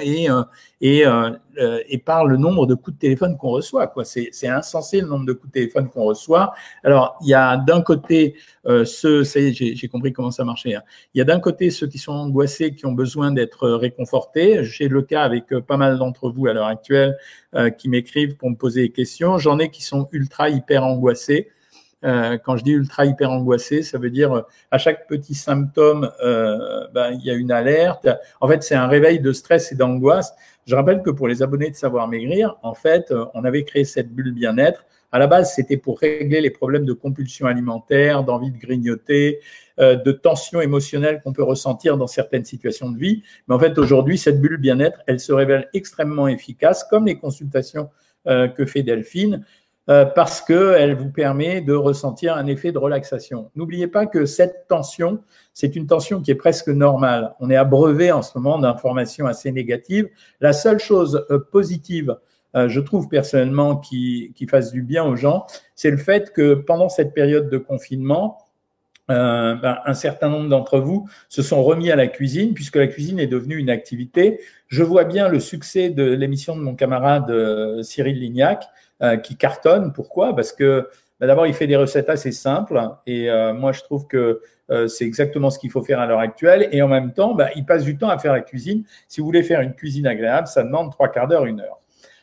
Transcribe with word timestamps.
et, 0.00 0.30
euh, 0.30 0.42
et, 0.80 1.06
euh, 1.06 1.30
euh, 1.58 1.80
et 1.88 1.98
par 1.98 2.24
le 2.24 2.38
nombre 2.38 2.66
de 2.66 2.74
coups 2.74 2.96
de 2.96 3.00
téléphone 3.00 3.36
qu'on 3.36 3.50
reçoit. 3.50 3.86
Quoi. 3.86 4.04
C'est, 4.04 4.30
c'est 4.32 4.48
insensé 4.48 5.00
le 5.00 5.06
nombre 5.06 5.26
de 5.26 5.32
coups 5.34 5.48
de 5.48 5.52
téléphone 5.52 5.88
qu'on 5.90 6.04
reçoit. 6.04 6.54
Alors, 6.82 7.18
il 7.20 7.28
y 7.28 7.34
a 7.34 7.58
d'un 7.58 7.82
côté 7.82 8.34
ceux, 8.84 9.24
ça 9.24 9.40
y 9.40 9.48
est, 9.48 9.52
j'ai, 9.52 9.76
j'ai 9.76 9.88
compris 9.88 10.12
comment 10.12 10.30
ça 10.30 10.44
marchait. 10.44 10.74
Hein. 10.74 10.82
Il 11.12 11.18
y 11.18 11.20
a 11.20 11.24
d'un 11.24 11.38
côté 11.38 11.70
ceux 11.70 11.86
qui 11.86 11.98
sont 11.98 12.12
angoissés, 12.12 12.74
qui 12.74 12.86
ont 12.86 12.92
besoin 12.92 13.30
d'être 13.30 13.68
réconfortés. 13.68 14.64
J'ai 14.64 14.88
le 14.88 15.02
cas 15.02 15.22
avec 15.22 15.48
pas 15.60 15.76
mal 15.76 15.98
d'entre 15.98 16.30
vous 16.30 16.46
à 16.46 16.54
l'heure 16.54 16.66
actuelle 16.66 17.18
qui 17.76 17.88
m'écrivent 17.88 18.36
pour 18.36 18.48
me 18.50 18.56
poser 18.56 18.82
des 18.82 18.90
questions. 18.90 19.36
J'en 19.36 19.58
ai 19.58 19.70
qui 19.70 19.82
sont 19.82 20.08
ultra 20.12 20.48
hyper 20.48 20.82
angoissés. 20.84 21.50
Euh, 22.04 22.36
quand 22.38 22.56
je 22.56 22.64
dis 22.64 22.72
ultra 22.72 23.06
hyper 23.06 23.30
angoissé, 23.30 23.82
ça 23.82 23.98
veut 23.98 24.10
dire 24.10 24.32
euh, 24.32 24.42
à 24.70 24.78
chaque 24.78 25.06
petit 25.08 25.34
symptôme, 25.34 26.10
euh, 26.22 26.86
ben, 26.92 27.12
il 27.12 27.24
y 27.24 27.30
a 27.30 27.34
une 27.34 27.50
alerte. 27.50 28.08
En 28.40 28.48
fait, 28.48 28.62
c'est 28.62 28.74
un 28.74 28.86
réveil 28.86 29.20
de 29.20 29.32
stress 29.32 29.72
et 29.72 29.74
d'angoisse. 29.74 30.34
Je 30.66 30.74
rappelle 30.74 31.02
que 31.02 31.10
pour 31.10 31.28
les 31.28 31.42
abonnés 31.42 31.70
de 31.70 31.76
Savoir 31.76 32.08
Maigrir, 32.08 32.56
en 32.62 32.74
fait, 32.74 33.12
on 33.34 33.44
avait 33.44 33.64
créé 33.64 33.84
cette 33.84 34.14
bulle 34.14 34.32
bien-être. 34.32 34.84
À 35.12 35.18
la 35.18 35.26
base, 35.26 35.54
c'était 35.54 35.76
pour 35.76 36.00
régler 36.00 36.40
les 36.40 36.50
problèmes 36.50 36.84
de 36.84 36.92
compulsion 36.92 37.46
alimentaire, 37.46 38.24
d'envie 38.24 38.50
de 38.50 38.58
grignoter, 38.58 39.40
de 39.78 40.12
tension 40.12 40.62
émotionnelle 40.62 41.20
qu'on 41.22 41.34
peut 41.34 41.42
ressentir 41.42 41.98
dans 41.98 42.06
certaines 42.06 42.46
situations 42.46 42.90
de 42.90 42.98
vie. 42.98 43.22
Mais 43.46 43.54
en 43.54 43.58
fait, 43.58 43.76
aujourd'hui, 43.76 44.16
cette 44.16 44.40
bulle 44.40 44.56
bien-être, 44.56 45.00
elle 45.06 45.20
se 45.20 45.32
révèle 45.32 45.68
extrêmement 45.74 46.28
efficace, 46.28 46.82
comme 46.84 47.04
les 47.06 47.16
consultations 47.16 47.90
que 48.26 48.64
fait 48.64 48.82
Delphine. 48.82 49.44
Euh, 49.90 50.06
parce 50.06 50.40
qu'elle 50.40 50.96
vous 50.96 51.10
permet 51.10 51.60
de 51.60 51.74
ressentir 51.74 52.34
un 52.34 52.46
effet 52.46 52.72
de 52.72 52.78
relaxation. 52.78 53.50
N'oubliez 53.54 53.86
pas 53.86 54.06
que 54.06 54.24
cette 54.24 54.66
tension, 54.66 55.20
c'est 55.52 55.76
une 55.76 55.86
tension 55.86 56.22
qui 56.22 56.30
est 56.30 56.36
presque 56.36 56.68
normale. 56.68 57.34
On 57.38 57.50
est 57.50 57.56
abreuvé 57.56 58.10
en 58.10 58.22
ce 58.22 58.30
moment 58.38 58.58
d'informations 58.58 59.26
assez 59.26 59.52
négatives. 59.52 60.08
La 60.40 60.54
seule 60.54 60.78
chose 60.78 61.26
euh, 61.30 61.38
positive, 61.38 62.16
euh, 62.56 62.66
je 62.66 62.80
trouve 62.80 63.08
personnellement, 63.08 63.76
qui, 63.76 64.32
qui 64.34 64.46
fasse 64.46 64.72
du 64.72 64.80
bien 64.80 65.04
aux 65.04 65.16
gens, 65.16 65.44
c'est 65.74 65.90
le 65.90 65.98
fait 65.98 66.32
que 66.32 66.54
pendant 66.54 66.88
cette 66.88 67.12
période 67.12 67.50
de 67.50 67.58
confinement, 67.58 68.38
euh, 69.10 69.54
ben, 69.54 69.78
un 69.84 69.94
certain 69.94 70.28
nombre 70.28 70.48
d'entre 70.48 70.78
vous 70.78 71.08
se 71.28 71.42
sont 71.42 71.62
remis 71.62 71.90
à 71.90 71.96
la 71.96 72.06
cuisine 72.06 72.54
puisque 72.54 72.76
la 72.76 72.86
cuisine 72.86 73.18
est 73.20 73.26
devenue 73.26 73.56
une 73.56 73.70
activité. 73.70 74.40
Je 74.68 74.82
vois 74.82 75.04
bien 75.04 75.28
le 75.28 75.40
succès 75.40 75.90
de 75.90 76.04
l'émission 76.04 76.56
de 76.56 76.62
mon 76.62 76.74
camarade 76.74 77.82
Cyril 77.82 78.18
Lignac 78.18 78.64
euh, 79.02 79.16
qui 79.16 79.36
cartonne. 79.36 79.92
Pourquoi? 79.92 80.36
Parce 80.36 80.52
que 80.52 80.88
bah, 81.18 81.26
d'abord, 81.26 81.48
il 81.48 81.54
fait 81.54 81.66
des 81.66 81.74
recettes 81.74 82.08
assez 82.08 82.30
simples 82.30 82.80
et 83.06 83.28
euh, 83.28 83.52
moi, 83.52 83.72
je 83.72 83.82
trouve 83.82 84.06
que 84.06 84.40
euh, 84.70 84.86
c'est 84.86 85.04
exactement 85.04 85.50
ce 85.50 85.58
qu'il 85.58 85.70
faut 85.70 85.82
faire 85.82 85.98
à 85.98 86.06
l'heure 86.06 86.20
actuelle. 86.20 86.68
Et 86.70 86.80
en 86.80 86.86
même 86.86 87.12
temps, 87.12 87.34
bah, 87.34 87.48
il 87.56 87.66
passe 87.66 87.82
du 87.82 87.98
temps 87.98 88.08
à 88.08 88.18
faire 88.18 88.32
la 88.32 88.40
cuisine. 88.40 88.84
Si 89.08 89.20
vous 89.20 89.26
voulez 89.26 89.42
faire 89.42 89.60
une 89.60 89.74
cuisine 89.74 90.06
agréable, 90.06 90.46
ça 90.46 90.62
demande 90.62 90.92
trois 90.92 91.08
quarts 91.08 91.26
d'heure, 91.26 91.44
une 91.44 91.60
heure. 91.60 91.80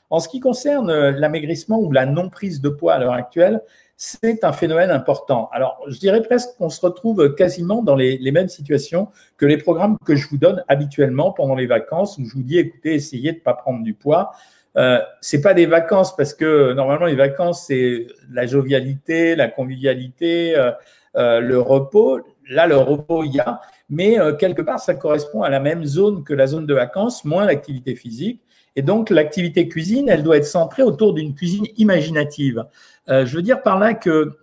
En 0.09 0.19
ce 0.19 0.29
qui 0.29 0.39
concerne 0.39 1.09
l'amaigrissement 1.09 1.79
ou 1.79 1.91
la 1.91 2.05
non-prise 2.05 2.61
de 2.61 2.69
poids 2.69 2.93
à 2.93 2.99
l'heure 2.99 3.13
actuelle, 3.13 3.61
c'est 4.03 4.43
un 4.43 4.51
phénomène 4.51 4.89
important. 4.89 5.47
Alors, 5.53 5.79
je 5.87 5.99
dirais 5.99 6.23
presque 6.23 6.57
qu'on 6.57 6.71
se 6.71 6.81
retrouve 6.83 7.35
quasiment 7.35 7.83
dans 7.83 7.93
les, 7.93 8.31
mêmes 8.31 8.47
situations 8.47 9.09
que 9.37 9.45
les 9.45 9.57
programmes 9.57 9.95
que 10.03 10.15
je 10.15 10.27
vous 10.27 10.39
donne 10.39 10.63
habituellement 10.67 11.31
pendant 11.31 11.53
les 11.53 11.67
vacances, 11.67 12.17
où 12.17 12.25
je 12.25 12.33
vous 12.33 12.41
dis, 12.41 12.57
écoutez, 12.57 12.95
essayez 12.95 13.31
de 13.31 13.37
ne 13.37 13.43
pas 13.43 13.53
prendre 13.53 13.83
du 13.83 13.93
poids. 13.93 14.31
Euh, 14.75 14.97
c'est 15.21 15.41
pas 15.41 15.53
des 15.53 15.67
vacances 15.67 16.15
parce 16.15 16.33
que 16.33 16.73
normalement 16.73 17.05
les 17.05 17.15
vacances 17.15 17.67
c'est 17.67 18.07
la 18.31 18.47
jovialité, 18.47 19.35
la 19.35 19.49
convivialité, 19.49 20.57
euh, 20.57 20.71
euh, 21.17 21.39
le 21.39 21.59
repos. 21.59 22.21
Là 22.49 22.65
le 22.65 22.77
repos 22.77 23.23
il 23.23 23.35
y 23.35 23.39
a, 23.39 23.61
mais 23.89 24.19
euh, 24.19 24.33
quelque 24.33 24.63
part 24.63 24.79
ça 24.79 24.95
correspond 24.95 25.43
à 25.43 25.49
la 25.49 25.59
même 25.59 25.85
zone 25.85 26.23
que 26.23 26.33
la 26.33 26.47
zone 26.47 26.65
de 26.65 26.73
vacances, 26.73 27.23
moins 27.23 27.45
l'activité 27.45 27.95
physique. 27.95 28.41
Et 28.75 28.81
donc 28.81 29.09
l'activité 29.09 29.67
cuisine, 29.67 30.09
elle 30.09 30.23
doit 30.23 30.37
être 30.37 30.45
centrée 30.45 30.83
autour 30.83 31.13
d'une 31.13 31.35
cuisine 31.35 31.65
imaginative. 31.77 32.65
Euh, 33.09 33.25
je 33.25 33.35
veux 33.35 33.41
dire 33.41 33.61
par 33.61 33.79
là 33.79 33.93
que 33.93 34.33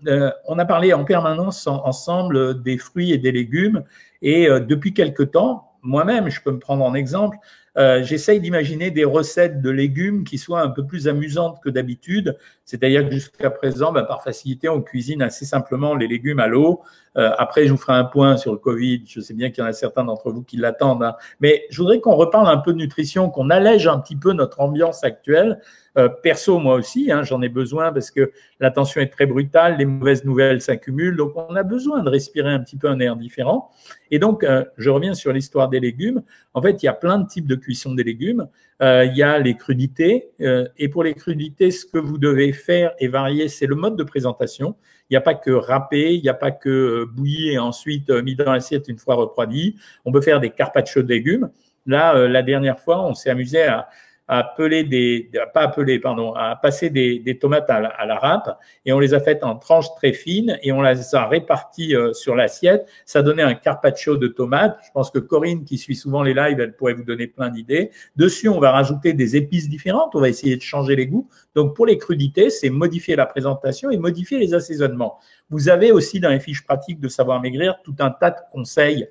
on 0.47 0.59
a 0.59 0.65
parlé 0.65 0.93
en 0.93 1.05
permanence 1.05 1.67
ensemble 1.67 2.63
des 2.63 2.77
fruits 2.77 3.13
et 3.13 3.19
des 3.19 3.33
légumes, 3.33 3.85
et 4.21 4.49
depuis 4.49 4.93
quelque 4.95 5.23
temps, 5.23 5.73
moi-même, 5.83 6.29
je 6.29 6.43
peux 6.43 6.51
me 6.51 6.59
prendre 6.59 6.85
en 6.85 6.95
exemple, 6.95 7.39
euh, 7.79 8.03
j'essaye 8.03 8.41
d'imaginer 8.41 8.91
des 8.91 9.05
recettes 9.05 9.63
de 9.63 9.71
légumes 9.71 10.25
qui 10.25 10.37
soient 10.37 10.61
un 10.61 10.69
peu 10.69 10.85
plus 10.85 11.07
amusantes 11.07 11.61
que 11.63 11.71
d'habitude. 11.71 12.37
C'est-à-dire 12.65 13.09
que 13.09 13.15
jusqu'à 13.15 13.51
présent, 13.51 13.93
ben, 13.93 14.03
par 14.03 14.23
facilité, 14.23 14.69
on 14.69 14.83
cuisine 14.83 15.23
assez 15.23 15.45
simplement 15.45 15.95
les 15.95 16.09
légumes 16.09 16.41
à 16.41 16.49
l'eau. 16.49 16.83
Euh, 17.17 17.31
après, 17.39 17.67
je 17.67 17.73
vous 17.73 17.79
ferai 17.79 17.95
un 17.95 18.05
point 18.05 18.37
sur 18.37 18.53
le 18.53 18.59
Covid. 18.59 19.05
Je 19.07 19.21
sais 19.21 19.35
bien 19.35 19.51
qu'il 19.51 19.63
y 19.63 19.67
en 19.67 19.71
a 19.71 19.73
certains 19.73 20.05
d'entre 20.05 20.33
vous 20.33 20.43
qui 20.43 20.57
l'attendent. 20.57 21.05
Hein. 21.05 21.15
Mais 21.41 21.67
je 21.71 21.81
voudrais 21.81 22.01
qu'on 22.01 22.17
reparle 22.17 22.49
un 22.49 22.59
peu 22.59 22.73
de 22.73 22.79
nutrition, 22.79 23.31
qu'on 23.31 23.49
allège 23.49 23.87
un 23.87 23.99
petit 24.01 24.17
peu 24.17 24.33
notre 24.33 24.61
ambiance 24.61 25.05
actuelle. 25.05 25.61
Euh, 25.99 26.09
perso, 26.09 26.59
moi 26.61 26.77
aussi, 26.77 27.11
hein, 27.11 27.25
j'en 27.25 27.43
ai 27.43 27.49
besoin 27.49 27.93
parce 27.93 28.13
que 28.13 28.31
la 28.61 28.71
tension 28.71 29.01
est 29.01 29.09
très 29.09 29.27
brutale, 29.27 29.77
les 29.79 29.85
mauvaises 29.85 30.25
nouvelles 30.25 30.61
s'accumulent, 30.61 31.17
donc 31.17 31.33
on 31.35 31.57
a 31.57 31.65
besoin 31.65 32.03
de 32.03 32.09
respirer 32.09 32.51
un 32.51 32.61
petit 32.61 32.77
peu 32.77 32.89
un 32.89 33.01
air 33.01 33.17
différent. 33.17 33.71
Et 34.13 34.21
donc, 34.21 34.45
euh, 34.45 34.65
je 34.77 34.91
reviens 34.91 35.15
sur 35.15 35.33
l'histoire 35.33 35.69
des 35.69 35.81
légumes. 35.81 36.23
En 36.55 36.63
fait, 36.63 36.83
il 36.83 36.87
y 36.87 36.89
a 36.89 36.93
plein 36.93 37.19
de 37.19 37.27
types 37.27 37.49
de 37.49 37.57
cuisson 37.57 37.95
des 37.95 38.05
légumes. 38.05 38.47
Euh, 38.81 39.07
il 39.07 39.17
y 39.17 39.25
a 39.25 39.39
les 39.41 39.57
crudités, 39.57 40.31
et 40.77 40.89
pour 40.89 41.03
les 41.03 41.15
crudités, 41.15 41.73
ce 41.73 41.85
que 41.85 41.99
vous 41.99 42.17
devez 42.17 42.53
faire 42.53 42.93
et 43.01 43.09
varier, 43.09 43.49
c'est 43.49 43.67
le 43.67 43.75
mode 43.75 43.97
de 43.97 44.05
présentation. 44.05 44.77
Il 45.11 45.15
n'y 45.15 45.17
a 45.17 45.21
pas 45.21 45.35
que 45.35 45.51
râper, 45.51 46.15
il 46.15 46.23
n'y 46.23 46.29
a 46.29 46.35
pas 46.35 46.53
que 46.53 47.07
bouillir 47.07 47.55
et 47.55 47.59
ensuite 47.59 48.11
mis 48.11 48.37
dans 48.37 48.53
l'assiette 48.53 48.87
une 48.87 48.99
fois 48.99 49.17
refroidi. 49.17 49.77
On 50.05 50.13
peut 50.13 50.21
faire 50.21 50.39
des 50.39 50.51
carpaccio 50.51 51.03
de 51.03 51.09
légumes. 51.09 51.51
Là, 51.87 52.29
la 52.29 52.43
dernière 52.43 52.79
fois, 52.79 53.05
on 53.05 53.15
s'est 53.15 53.31
amusé 53.31 53.63
à, 53.63 53.89
à 54.29 54.41
appeler 54.41 54.85
des, 54.85 55.31
pas 55.55 55.63
appeler, 55.63 55.99
pardon, 55.99 56.35
à 56.35 56.55
passer 56.57 56.91
des, 56.91 57.19
des 57.19 57.39
tomates 57.39 57.69
à 57.71 57.81
la, 57.81 57.89
à 57.89 58.07
la, 58.07 58.19
râpe 58.19 58.59
et 58.85 58.93
on 58.93 59.01
les 59.01 59.15
a 59.15 59.21
faites 59.21 59.43
en 59.43 59.57
tranches 59.57 59.95
très 59.97 60.13
fines 60.13 60.59
et 60.63 60.71
on 60.71 60.83
les 60.83 61.15
a 61.15 61.27
réparties 61.27 61.97
euh, 61.97 62.13
sur 62.13 62.37
l'assiette. 62.37 62.87
Ça 63.07 63.23
donnait 63.23 63.43
un 63.43 63.55
carpaccio 63.55 64.17
de 64.17 64.29
tomates. 64.29 64.79
Je 64.87 64.91
pense 64.93 65.11
que 65.11 65.19
Corinne, 65.19 65.65
qui 65.65 65.79
suit 65.79 65.97
souvent 65.97 66.23
les 66.23 66.35
lives, 66.35 66.61
elle 66.61 66.77
pourrait 66.77 66.93
vous 66.93 67.05
donner 67.05 67.27
plein 67.27 67.49
d'idées. 67.49 67.91
Dessus, 68.17 68.49
on 68.49 68.61
va 68.61 68.71
rajouter 68.71 69.15
des 69.15 69.37
épices 69.37 69.69
différentes. 69.69 70.15
On 70.15 70.21
va 70.21 70.29
essayer 70.29 70.57
de 70.57 70.63
changer 70.63 70.95
les 70.95 71.07
goûts. 71.07 71.29
Donc, 71.55 71.75
pour 71.75 71.87
les 71.87 71.97
crudités, 71.97 72.51
c'est 72.51 72.71
modifier 72.71 73.17
la 73.17 73.27
présentation 73.27 73.91
et 73.91 73.97
modifier 73.97 74.39
les 74.39 74.55
assaisonnements. 74.55 75.19
Vous 75.51 75.71
avez 75.71 75.91
aussi 75.93 76.21
dans 76.21 76.29
les 76.29 76.41
fiches 76.41 76.65
pratiques 76.65 77.01
de 77.01 77.09
Savoir 77.09 77.41
Maigrir 77.41 77.79
tout 77.83 77.95
un 78.01 78.11
tas 78.11 78.31
de 78.31 78.37
conseils 78.53 79.09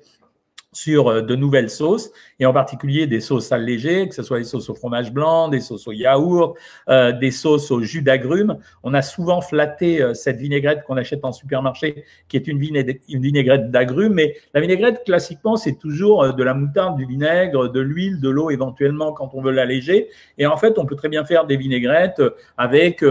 sur 0.78 1.08
euh, 1.08 1.22
de 1.22 1.34
nouvelles 1.34 1.70
sauces, 1.70 2.12
et 2.38 2.46
en 2.46 2.52
particulier 2.52 3.06
des 3.06 3.20
sauces 3.20 3.50
allégées, 3.52 4.08
que 4.08 4.14
ce 4.14 4.22
soit 4.22 4.38
des 4.38 4.44
sauces 4.44 4.70
au 4.70 4.74
fromage 4.74 5.12
blanc, 5.12 5.48
des 5.48 5.60
sauces 5.60 5.88
au 5.88 5.92
yaourt, 5.92 6.56
euh, 6.88 7.12
des 7.12 7.30
sauces 7.30 7.70
au 7.70 7.80
jus 7.82 8.02
d'agrumes. 8.02 8.58
On 8.84 8.94
a 8.94 9.02
souvent 9.02 9.40
flatté 9.40 10.00
euh, 10.00 10.14
cette 10.14 10.38
vinaigrette 10.38 10.84
qu'on 10.84 10.96
achète 10.96 11.24
en 11.24 11.32
supermarché, 11.32 12.04
qui 12.28 12.36
est 12.36 12.46
une, 12.46 12.58
vinaigrette 12.58 13.70
d'agrumes, 13.70 14.14
mais 14.14 14.36
la 14.54 14.60
vinaigrette, 14.60 15.02
classiquement, 15.04 15.56
c'est 15.56 15.78
toujours 15.78 16.32
de 16.32 16.42
la 16.44 16.54
moutarde, 16.54 16.96
du 16.96 17.06
vinaigre, 17.06 17.68
de 17.68 17.80
l'huile, 17.80 18.20
de 18.20 18.28
l'eau 18.28 18.50
éventuellement 18.50 19.12
quand 19.12 19.30
on 19.34 19.42
veut 19.42 19.52
l'alléger. 19.52 20.08
Et 20.38 20.46
en 20.46 20.56
fait, 20.56 20.78
on 20.78 20.86
peut 20.86 20.96
très 20.96 21.08
bien 21.08 21.24
faire 21.24 21.46
des 21.46 21.56
vinaigrettes 21.56 22.22
avec 22.56 23.02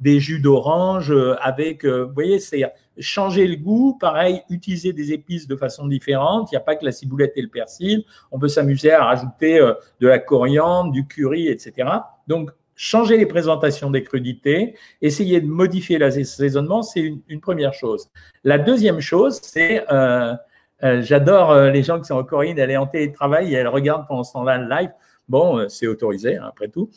des 0.00 0.20
jus 0.20 0.40
d'orange, 0.40 1.14
avec, 1.40 1.84
vous 1.84 2.12
voyez, 2.12 2.38
c'est 2.38 2.64
changer 2.98 3.46
le 3.46 3.56
goût, 3.56 3.96
pareil, 3.98 4.42
utiliser 4.50 4.92
des 4.92 5.12
épices 5.12 5.46
de 5.46 5.56
façon 5.56 5.86
différente. 5.86 6.50
Il 6.50 6.54
n'y 6.54 6.58
a 6.58 6.60
pas 6.62 6.76
que 6.76 6.84
la 6.84 6.92
ciboulette 6.92 7.32
et 7.36 7.42
le 7.42 7.48
persil. 7.48 8.04
On 8.30 8.38
peut 8.38 8.48
s'amuser 8.48 8.92
à 8.92 9.04
rajouter 9.04 9.60
euh, 9.60 9.74
de 10.00 10.08
la 10.08 10.18
coriandre, 10.18 10.92
du 10.92 11.06
curry, 11.06 11.48
etc. 11.48 11.88
Donc, 12.26 12.50
changer 12.74 13.16
les 13.16 13.26
présentations 13.26 13.90
des 13.90 14.02
crudités, 14.02 14.76
essayer 15.00 15.40
de 15.40 15.46
modifier 15.46 15.98
l'assaisonnement, 15.98 16.82
c'est 16.82 17.14
une, 17.28 17.40
première 17.40 17.72
chose. 17.72 18.10
La 18.44 18.58
deuxième 18.58 19.00
chose, 19.00 19.40
c'est, 19.42 19.84
euh, 19.90 20.34
euh, 20.84 21.00
j'adore 21.00 21.54
les 21.56 21.82
gens 21.82 21.98
qui 21.98 22.04
sont 22.04 22.16
en 22.16 22.24
Corinne, 22.24 22.58
elle 22.58 22.70
est 22.70 22.76
en 22.76 22.86
télétravail 22.86 23.54
et 23.54 23.56
elle 23.56 23.68
regarde 23.68 24.06
pendant 24.06 24.24
ce 24.24 24.34
temps-là 24.34 24.58
le 24.58 24.68
live. 24.68 24.90
Bon, 25.26 25.66
c'est 25.70 25.86
autorisé, 25.86 26.36
hein, 26.36 26.44
après 26.48 26.68
tout. 26.68 26.90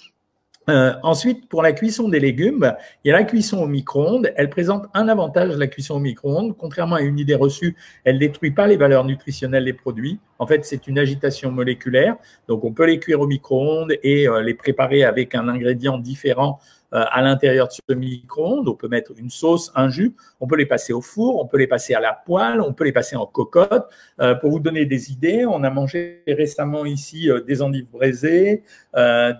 Euh, 0.70 0.94
ensuite, 1.04 1.50
pour 1.50 1.62
la 1.62 1.72
cuisson 1.72 2.10
des 2.10 2.20
légumes, 2.20 2.74
il 3.04 3.10
y 3.10 3.12
a 3.12 3.18
la 3.18 3.24
cuisson 3.24 3.58
au 3.62 3.68
micro-ondes. 3.68 4.32
Elle 4.36 4.50
présente 4.50 4.86
un 4.94 5.08
avantage, 5.08 5.56
la 5.56 5.68
cuisson 5.68 5.96
au 5.96 6.00
micro-ondes. 6.00 6.56
Contrairement 6.58 6.96
à 6.96 7.02
une 7.02 7.18
idée 7.18 7.36
reçue, 7.36 7.76
elle 8.04 8.16
ne 8.16 8.20
détruit 8.20 8.52
pas 8.52 8.68
les 8.68 8.78
valeurs 8.78 9.06
nutritionnelles 9.06 9.66
des 9.66 9.74
produits. 9.74 10.20
En 10.38 10.48
fait, 10.48 10.66
c'est 10.66 10.88
une 10.88 11.00
agitation 11.00 11.52
moléculaire. 11.52 12.16
Donc, 12.48 12.64
on 12.64 12.72
peut 12.72 12.86
les 12.86 13.00
cuire 13.00 13.22
au 13.22 13.28
micro-ondes 13.28 13.94
et 14.04 14.28
euh, 14.28 14.42
les 14.42 14.54
préparer 14.54 15.04
avec 15.04 15.36
un 15.36 15.48
ingrédient 15.48 15.98
différent 15.98 16.60
à 16.92 17.22
l'intérieur 17.22 17.68
de 17.68 17.74
ce 17.74 17.94
micro-ondes. 17.94 18.68
On 18.68 18.76
peut 18.76 18.88
mettre 18.88 19.12
une 19.18 19.30
sauce, 19.30 19.72
un 19.76 19.90
jus, 19.90 20.14
on 20.40 20.48
peut 20.48 20.56
les 20.56 20.66
passer 20.66 20.94
au 20.94 21.02
four, 21.02 21.42
on 21.42 21.48
peut 21.48 21.58
les 21.58 21.68
passer 21.68 21.94
à 21.94 22.00
la 22.00 22.14
poêle, 22.14 22.62
on 22.62 22.74
peut 22.74 22.84
les 22.84 22.92
passer 22.92 23.16
en 23.16 23.26
cocotte. 23.26 23.90
Euh, 24.20 24.36
pour 24.36 24.52
vous 24.52 24.60
donner 24.60 24.86
des 24.86 25.12
idées, 25.12 25.46
on 25.46 25.64
a 25.64 25.70
mangé 25.70 26.24
récemment 26.28 26.86
ici 26.86 27.30
euh, 27.30 27.42
des 27.42 27.62
endives 27.62 27.88
braisées, 27.92 28.64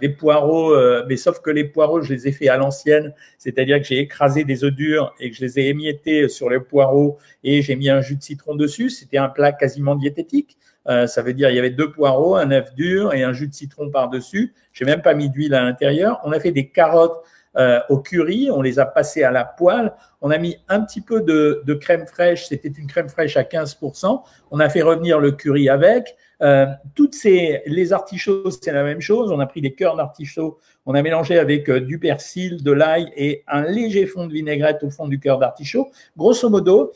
des 0.02 0.10
poireaux, 0.10 0.76
mais 1.08 1.18
sauf 1.18 1.42
que 1.42 1.50
les 1.50 1.64
poireaux, 1.64 2.02
je 2.02 2.14
les 2.14 2.28
ai 2.28 2.32
fait 2.32 2.50
à 2.50 2.58
l'ancienne, 2.58 3.14
c'est-à-dire 3.38 3.80
que 3.80 3.84
j'ai 3.84 4.00
écrasé 4.00 4.44
des 4.44 4.64
œufs 4.64 4.74
durs 4.74 5.14
et 5.20 5.32
que 5.32 5.36
je 5.36 5.42
les 5.42 5.60
ai 5.60 5.68
émiettés 5.68 6.30
sur 6.30 6.50
les 6.50 6.60
poireaux 6.60 7.18
et 7.44 7.62
j'ai 7.62 7.76
mis 7.76 7.90
un 7.90 8.02
jus 8.02 8.16
de 8.16 8.22
citron 8.22 8.56
dessus. 8.56 8.90
C'était 8.90 9.18
un 9.18 9.28
plat 9.28 9.52
quasiment 9.52 9.96
diététique. 9.96 10.58
ça 10.86 11.22
veut 11.22 11.34
dire 11.34 11.50
il 11.50 11.56
y 11.56 11.60
avait 11.60 11.72
deux 11.72 11.92
poireaux, 11.92 12.36
un 12.36 12.52
œuf 12.52 12.74
dur 12.76 13.14
et 13.14 13.24
un 13.24 13.34
jus 13.34 13.48
de 13.48 13.54
citron 13.54 13.90
par-dessus. 13.90 14.54
J'ai 14.72 14.86
même 14.86 15.02
pas 15.02 15.14
mis 15.14 15.30
d'huile 15.30 15.56
à 15.56 15.64
l'intérieur. 15.64 16.22
On 16.24 16.32
a 16.32 16.40
fait 16.40 16.52
des 16.52 16.70
carottes 16.70 17.24
euh, 17.58 17.80
au 17.90 17.98
curry, 17.98 18.50
on 18.52 18.62
les 18.62 18.80
a 18.80 18.86
passées 18.86 19.24
à 19.24 19.32
la 19.32 19.44
poêle, 19.44 19.92
on 20.22 20.30
a 20.30 20.38
mis 20.38 20.58
un 20.68 20.82
petit 20.82 21.02
peu 21.02 21.22
de, 21.22 21.74
crème 21.74 22.06
fraîche, 22.06 22.48
c'était 22.48 22.70
une 22.70 22.88
crème 22.88 23.10
fraîche 23.10 23.38
à 23.38 23.44
15%, 23.44 24.22
on 24.52 24.60
a 24.60 24.70
fait 24.70 24.82
revenir 24.82 25.20
le 25.20 25.32
curry 25.32 25.70
avec. 25.70 26.16
Euh, 26.42 26.68
toutes 26.96 27.16
ces, 27.16 27.62
les 27.66 27.92
artichauts, 27.92 28.50
c'est 28.52 28.72
la 28.72 28.84
même 28.84 29.02
chose, 29.02 29.32
on 29.32 29.40
a 29.40 29.46
pris 29.46 29.62
des 29.62 29.74
cœurs 29.74 29.96
d'artichaut, 29.96 30.60
on 30.86 30.94
a 30.94 31.02
mélangé 31.02 31.38
avec 31.38 31.70
euh, 31.70 31.80
du 31.80 32.00
persil, 32.00 32.64
de 32.64 32.72
l'ail 32.72 33.12
et 33.18 33.44
un 33.48 33.64
léger 33.64 34.06
fond 34.06 34.28
de 34.28 34.34
vinaigrette 34.34 34.84
au 34.84 34.90
fond 34.90 35.08
du 35.08 35.20
cœur 35.20 35.40
d'artichaut. 35.40 35.90
Grosso 36.18 36.50
modo, 36.50 36.94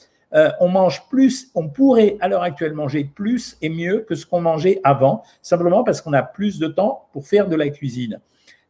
on 0.59 0.67
mange 0.67 1.07
plus, 1.09 1.51
on 1.53 1.69
pourrait 1.69 2.17
à 2.19 2.27
l'heure 2.27 2.41
actuelle 2.41 2.73
manger 2.73 3.03
plus 3.03 3.55
et 3.61 3.69
mieux 3.69 3.99
que 3.99 4.15
ce 4.15 4.25
qu'on 4.25 4.41
mangeait 4.41 4.81
avant, 4.83 5.21
simplement 5.43 5.83
parce 5.83 6.01
qu'on 6.01 6.13
a 6.13 6.23
plus 6.23 6.57
de 6.57 6.65
temps 6.67 7.07
pour 7.13 7.27
faire 7.27 7.47
de 7.47 7.55
la 7.55 7.69
cuisine. 7.69 8.19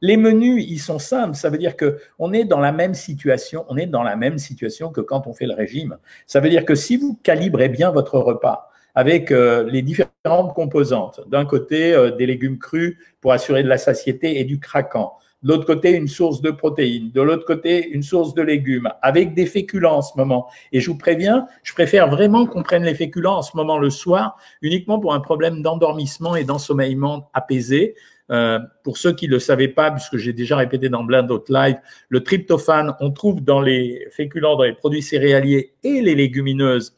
Les 0.04 0.18
menus, 0.18 0.66
ils 0.68 0.80
sont 0.80 1.00
simples. 1.00 1.34
Ça 1.34 1.50
veut 1.50 1.58
dire 1.58 1.78
que 1.78 1.98
on 2.20 2.34
est 2.34 2.44
dans 2.44 2.60
la 2.60 2.74
même 2.74 2.94
situation. 2.94 3.64
On 3.70 3.78
est 3.78 3.86
dans 3.86 4.04
la 4.04 4.18
même 4.18 4.38
situation 4.38 4.90
que 4.90 5.00
quand 5.00 5.28
on 5.28 5.34
fait 5.34 5.46
le 5.46 5.54
régime. 5.54 5.98
Ça 6.28 6.42
veut 6.42 6.50
dire 6.50 6.66
que 6.66 6.76
si 6.76 6.98
vous 6.98 7.18
calibrez 7.24 7.70
bien 7.70 7.90
votre 7.90 8.20
repas 8.20 8.70
avec 8.96 9.32
euh, 9.32 9.64
les 9.64 9.82
différentes 9.82 10.54
composantes, 10.56 11.22
d'un 11.30 11.46
côté 11.46 11.94
euh, 11.94 12.12
des 12.12 12.26
légumes 12.26 12.60
crus 12.60 12.98
pour 13.22 13.32
assurer 13.32 13.64
de 13.64 13.70
la 13.70 13.78
satiété 13.78 14.42
et 14.42 14.44
du 14.44 14.60
craquant, 14.60 15.14
de 15.42 15.48
l'autre 15.48 15.66
côté 15.66 15.92
une 15.92 16.10
source 16.10 16.42
de 16.42 16.52
protéines, 16.52 17.12
de 17.12 17.22
l'autre 17.22 17.46
côté 17.46 17.88
une 17.90 18.04
source 18.04 18.34
de 18.34 18.42
légumes, 18.42 18.90
avec 19.02 19.34
des 19.34 19.46
féculents 19.46 19.98
en 19.98 20.02
ce 20.02 20.18
moment. 20.18 20.48
Et 20.74 20.82
je 20.82 20.90
vous 20.90 20.98
préviens, 20.98 21.48
je 21.64 21.74
préfère 21.74 22.10
vraiment 22.10 22.46
qu'on 22.46 22.64
prenne 22.64 22.84
les 22.84 22.96
féculents 22.96 23.38
en 23.38 23.42
ce 23.42 23.56
moment 23.56 23.78
le 23.78 23.90
soir, 23.90 24.38
uniquement 24.62 25.00
pour 25.00 25.14
un 25.14 25.22
problème 25.22 25.62
d'endormissement 25.62 26.36
et 26.36 26.44
d'ensommeillement 26.44 27.30
apaisé. 27.34 27.96
Euh, 28.32 28.60
pour 28.84 28.98
ceux 28.98 29.14
qui 29.14 29.28
ne 29.28 29.34
le 29.34 29.40
savaient 29.40 29.68
pas, 29.68 29.92
puisque 29.92 30.18
j'ai 30.18 30.34
déjà 30.34 30.56
répété 30.56 30.90
dans 30.90 31.06
plein 31.06 31.24
d'autres 31.24 31.54
lives, 31.54 31.78
le 32.10 32.24
tryptophane, 32.24 32.94
on 33.00 33.12
trouve 33.12 33.42
dans 33.42 33.62
les 33.62 34.08
féculents, 34.12 34.56
dans 34.56 34.64
les 34.64 34.74
produits 34.74 35.02
céréaliers 35.02 35.74
et 35.84 36.02
les 36.02 36.16
légumineuses, 36.16 36.96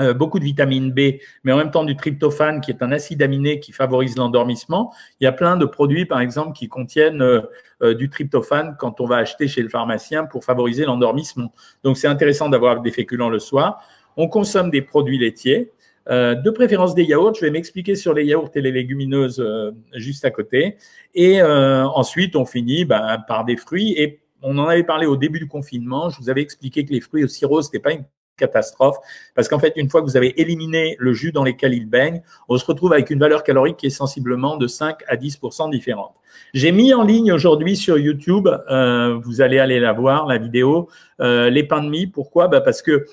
euh, 0.00 0.14
beaucoup 0.14 0.38
de 0.38 0.44
vitamine 0.44 0.92
B, 0.92 1.18
mais 1.42 1.52
en 1.52 1.56
même 1.56 1.70
temps 1.70 1.84
du 1.84 1.96
tryptophane, 1.96 2.60
qui 2.60 2.70
est 2.70 2.82
un 2.82 2.92
acide 2.92 3.22
aminé 3.22 3.60
qui 3.60 3.72
favorise 3.72 4.16
l'endormissement. 4.16 4.92
Il 5.20 5.24
y 5.24 5.26
a 5.26 5.32
plein 5.32 5.56
de 5.56 5.64
produits, 5.64 6.04
par 6.04 6.20
exemple, 6.20 6.52
qui 6.52 6.68
contiennent 6.68 7.22
euh, 7.22 7.94
du 7.94 8.08
tryptophane 8.08 8.76
quand 8.78 9.00
on 9.00 9.06
va 9.06 9.16
acheter 9.16 9.48
chez 9.48 9.62
le 9.62 9.68
pharmacien 9.68 10.26
pour 10.26 10.44
favoriser 10.44 10.84
l'endormissement. 10.84 11.52
Donc, 11.82 11.96
c'est 11.96 12.08
intéressant 12.08 12.48
d'avoir 12.48 12.82
des 12.82 12.92
féculents 12.92 13.30
le 13.30 13.38
soir. 13.38 13.82
On 14.16 14.28
consomme 14.28 14.70
des 14.70 14.82
produits 14.82 15.18
laitiers. 15.18 15.72
Euh, 16.08 16.34
de 16.34 16.50
préférence 16.50 16.94
des 16.94 17.04
yaourts. 17.04 17.34
Je 17.34 17.40
vais 17.40 17.50
m'expliquer 17.50 17.94
sur 17.94 18.14
les 18.14 18.24
yaourts 18.24 18.50
et 18.54 18.60
les 18.60 18.72
légumineuses 18.72 19.40
euh, 19.40 19.72
juste 19.94 20.24
à 20.24 20.30
côté. 20.30 20.76
Et 21.14 21.40
euh, 21.42 21.84
ensuite, 21.86 22.36
on 22.36 22.44
finit 22.44 22.84
ben, 22.84 23.18
par 23.26 23.44
des 23.44 23.56
fruits. 23.56 23.94
Et 23.96 24.20
on 24.42 24.58
en 24.58 24.66
avait 24.66 24.84
parlé 24.84 25.06
au 25.06 25.16
début 25.16 25.38
du 25.38 25.48
confinement. 25.48 26.10
Je 26.10 26.18
vous 26.20 26.30
avais 26.30 26.42
expliqué 26.42 26.84
que 26.84 26.92
les 26.92 27.00
fruits 27.00 27.24
au 27.24 27.28
sirop, 27.28 27.62
c'était 27.62 27.80
pas 27.80 27.92
une 27.92 28.04
catastrophe 28.36 28.96
parce 29.34 29.48
qu'en 29.48 29.58
fait 29.58 29.72
une 29.76 29.88
fois 29.88 30.00
que 30.00 30.06
vous 30.06 30.16
avez 30.16 30.40
éliminé 30.40 30.96
le 30.98 31.12
jus 31.12 31.32
dans 31.32 31.44
lequel 31.44 31.74
il 31.74 31.88
baigne, 31.88 32.22
on 32.48 32.56
se 32.58 32.64
retrouve 32.64 32.92
avec 32.92 33.10
une 33.10 33.18
valeur 33.18 33.42
calorique 33.42 33.78
qui 33.78 33.86
est 33.86 33.90
sensiblement 33.90 34.56
de 34.56 34.66
5 34.66 34.98
à 35.08 35.16
10% 35.16 35.70
différente. 35.70 36.14
J'ai 36.54 36.72
mis 36.72 36.92
en 36.94 37.02
ligne 37.02 37.32
aujourd'hui 37.32 37.76
sur 37.76 37.98
YouTube, 37.98 38.48
euh, 38.70 39.18
vous 39.22 39.40
allez 39.40 39.58
aller 39.58 39.80
la 39.80 39.92
voir 39.92 40.26
la 40.26 40.38
vidéo, 40.38 40.88
euh, 41.20 41.50
les 41.50 41.64
pains 41.64 41.82
de 41.82 41.88
mie. 41.88 42.06
Pourquoi? 42.06 42.48
Bah 42.48 42.60
parce 42.60 42.82
que 42.82 43.06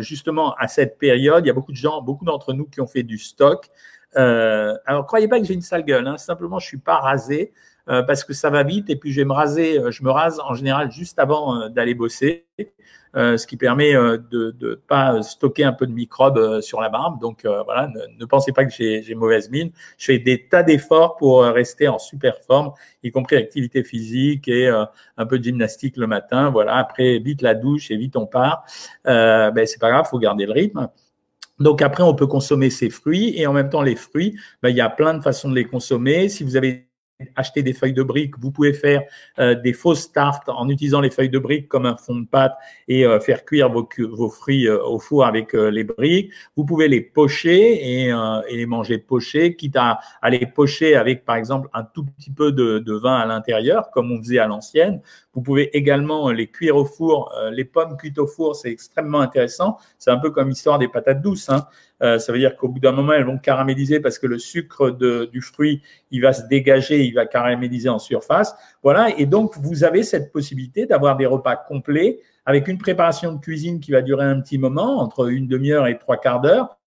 justement 0.00 0.54
à 0.54 0.68
cette 0.68 0.98
période, 0.98 1.44
il 1.44 1.48
y 1.48 1.50
a 1.50 1.54
beaucoup 1.54 1.72
de 1.72 1.76
gens, 1.76 2.02
beaucoup 2.02 2.24
d'entre 2.24 2.52
nous 2.52 2.66
qui 2.66 2.80
ont 2.80 2.86
fait 2.86 3.02
du 3.02 3.18
stock. 3.18 3.70
Euh, 4.16 4.74
alors 4.86 5.06
croyez 5.06 5.28
pas 5.28 5.38
que 5.38 5.46
j'ai 5.46 5.54
une 5.54 5.62
sale 5.62 5.84
gueule, 5.84 6.06
hein, 6.06 6.16
simplement 6.16 6.58
je 6.58 6.66
suis 6.66 6.78
pas 6.78 6.96
rasé 6.96 7.52
euh, 7.52 7.77
parce 8.06 8.22
que 8.22 8.32
ça 8.32 8.50
va 8.50 8.62
vite 8.62 8.90
et 8.90 8.96
puis 8.96 9.12
je 9.12 9.20
vais 9.20 9.24
me 9.24 9.32
raser, 9.32 9.80
je 9.90 10.02
me 10.02 10.10
rase 10.10 10.40
en 10.40 10.54
général 10.54 10.90
juste 10.92 11.18
avant 11.18 11.68
d'aller 11.68 11.94
bosser. 11.94 12.46
Euh, 13.16 13.38
ce 13.38 13.46
qui 13.46 13.56
permet 13.56 13.96
euh, 13.96 14.18
de 14.30 14.54
ne 14.60 14.74
pas 14.74 15.22
stocker 15.22 15.64
un 15.64 15.72
peu 15.72 15.86
de 15.86 15.92
microbes 15.92 16.60
sur 16.60 16.80
la 16.80 16.90
barbe. 16.90 17.20
Donc 17.20 17.46
voilà, 17.64 17.90
ne, 18.18 18.24
pensez 18.26 18.52
pas 18.52 18.64
que 18.64 18.72
j'ai 18.72 19.14
mauvaise 19.14 19.50
mine. 19.50 19.70
Je 19.96 20.06
fais 20.06 20.18
des 20.18 20.46
tas 20.46 20.62
d'efforts 20.62 21.16
pour 21.16 21.42
rester 21.42 21.88
en 21.88 21.98
super 21.98 22.38
forme, 22.46 22.72
y 23.02 23.10
compris 23.10 23.36
activité 23.36 23.82
physique 23.82 24.48
et 24.48 24.68
un 24.68 25.26
peu 25.26 25.38
de 25.38 25.44
gymnastique 25.44 25.96
le 25.96 26.06
matin. 26.06 26.50
Voilà, 26.50 26.76
après 26.76 27.18
vite 27.18 27.42
la 27.42 27.54
douche 27.54 27.90
et 27.90 27.96
vite 27.96 28.16
on 28.16 28.26
part. 28.26 28.64
Euh, 29.06 29.50
ben 29.50 29.66
c'est 29.66 29.80
pas 29.80 29.90
grave, 29.90 30.06
faut 30.08 30.18
garder 30.18 30.46
le 30.46 30.52
rythme. 30.52 30.88
Donc 31.58 31.82
après, 31.82 32.04
on 32.04 32.14
peut 32.14 32.28
consommer 32.28 32.70
ces 32.70 32.88
fruits 32.88 33.32
et 33.36 33.48
en 33.48 33.52
même 33.52 33.68
temps 33.68 33.82
les 33.82 33.96
fruits, 33.96 34.38
ben, 34.62 34.68
il 34.68 34.76
y 34.76 34.80
a 34.80 34.88
plein 34.88 35.14
de 35.14 35.22
façons 35.22 35.50
de 35.50 35.56
les 35.56 35.64
consommer. 35.64 36.28
Si 36.28 36.44
vous 36.44 36.56
avez 36.56 36.87
acheter 37.34 37.62
des 37.62 37.72
feuilles 37.72 37.92
de 37.92 38.02
briques, 38.02 38.38
vous 38.38 38.50
pouvez 38.50 38.72
faire 38.72 39.02
euh, 39.38 39.54
des 39.54 39.72
fausses 39.72 40.12
tartes 40.12 40.48
en 40.48 40.68
utilisant 40.68 41.00
les 41.00 41.10
feuilles 41.10 41.28
de 41.28 41.38
briques 41.38 41.68
comme 41.68 41.84
un 41.84 41.96
fond 41.96 42.16
de 42.16 42.26
pâte 42.26 42.56
et 42.86 43.04
euh, 43.04 43.18
faire 43.18 43.44
cuire 43.44 43.70
vos, 43.70 43.88
fruits 44.28 44.68
euh, 44.68 44.82
au 44.84 44.98
four 44.98 45.24
avec 45.24 45.52
les 45.52 45.84
briques. 45.84 46.30
Vous 46.56 46.64
pouvez 46.64 46.88
les 46.88 47.00
pocher 47.00 48.06
et, 48.06 48.12
les 48.50 48.66
manger 48.66 48.98
pochés, 48.98 49.56
quitte 49.56 49.76
à, 49.76 50.00
les 50.28 50.46
pocher 50.46 50.94
avec 50.94 51.24
par 51.24 51.36
exemple 51.36 51.68
un 51.72 51.82
tout 51.82 52.04
petit 52.04 52.30
peu 52.30 52.52
de, 52.52 52.92
vin 52.92 53.16
à 53.16 53.26
l'intérieur, 53.26 53.90
comme 53.90 54.10
on 54.12 54.18
faisait 54.18 54.38
à 54.38 54.46
l'ancienne. 54.46 55.00
Vous 55.34 55.42
pouvez 55.42 55.76
également 55.76 56.30
les 56.30 56.48
cuire 56.48 56.76
au 56.76 56.84
four. 56.84 57.32
les 57.52 57.64
pommes 57.64 57.96
cuites 57.96 58.18
au 58.18 58.26
four, 58.26 58.56
c'est 58.56 58.70
extrêmement 58.70 59.20
intéressant. 59.20 59.78
C'est 59.98 60.10
un 60.10 60.18
peu 60.18 60.30
comme 60.30 60.48
l'histoire 60.48 60.78
des 60.78 60.88
patates 60.88 61.22
douces. 61.22 61.48
Hein. 61.48 61.66
Ça 62.00 62.32
veut 62.32 62.38
dire 62.38 62.56
qu'au 62.56 62.68
bout 62.68 62.80
d'un 62.80 62.92
moment, 62.92 63.12
elles 63.12 63.24
vont 63.24 63.38
caraméliser 63.38 64.00
parce 64.00 64.18
que 64.18 64.26
le 64.26 64.38
sucre 64.38 64.90
du 64.90 65.40
fruit, 65.40 65.82
il 66.10 66.22
va 66.22 66.32
se 66.32 66.46
dégager, 66.46 67.07
il 67.08 67.14
va 67.14 67.26
caraméliser 67.26 67.88
en 67.88 67.98
surface. 67.98 68.54
Voilà. 68.82 69.08
Et 69.18 69.26
donc, 69.26 69.56
vous 69.58 69.84
avez 69.84 70.02
cette 70.02 70.32
possibilité 70.32 70.86
d'avoir 70.86 71.16
des 71.16 71.26
repas 71.26 71.56
complets 71.56 72.20
avec 72.46 72.68
une 72.68 72.78
préparation 72.78 73.32
de 73.32 73.40
cuisine 73.40 73.80
qui 73.80 73.90
va 73.90 74.00
durer 74.00 74.24
un 74.24 74.40
petit 74.40 74.58
moment, 74.58 75.00
entre 75.00 75.30
une 75.30 75.48
demi-heure 75.48 75.86
et 75.86 75.98
trois 75.98 76.16
quarts 76.16 76.40
d'heure, 76.40 76.78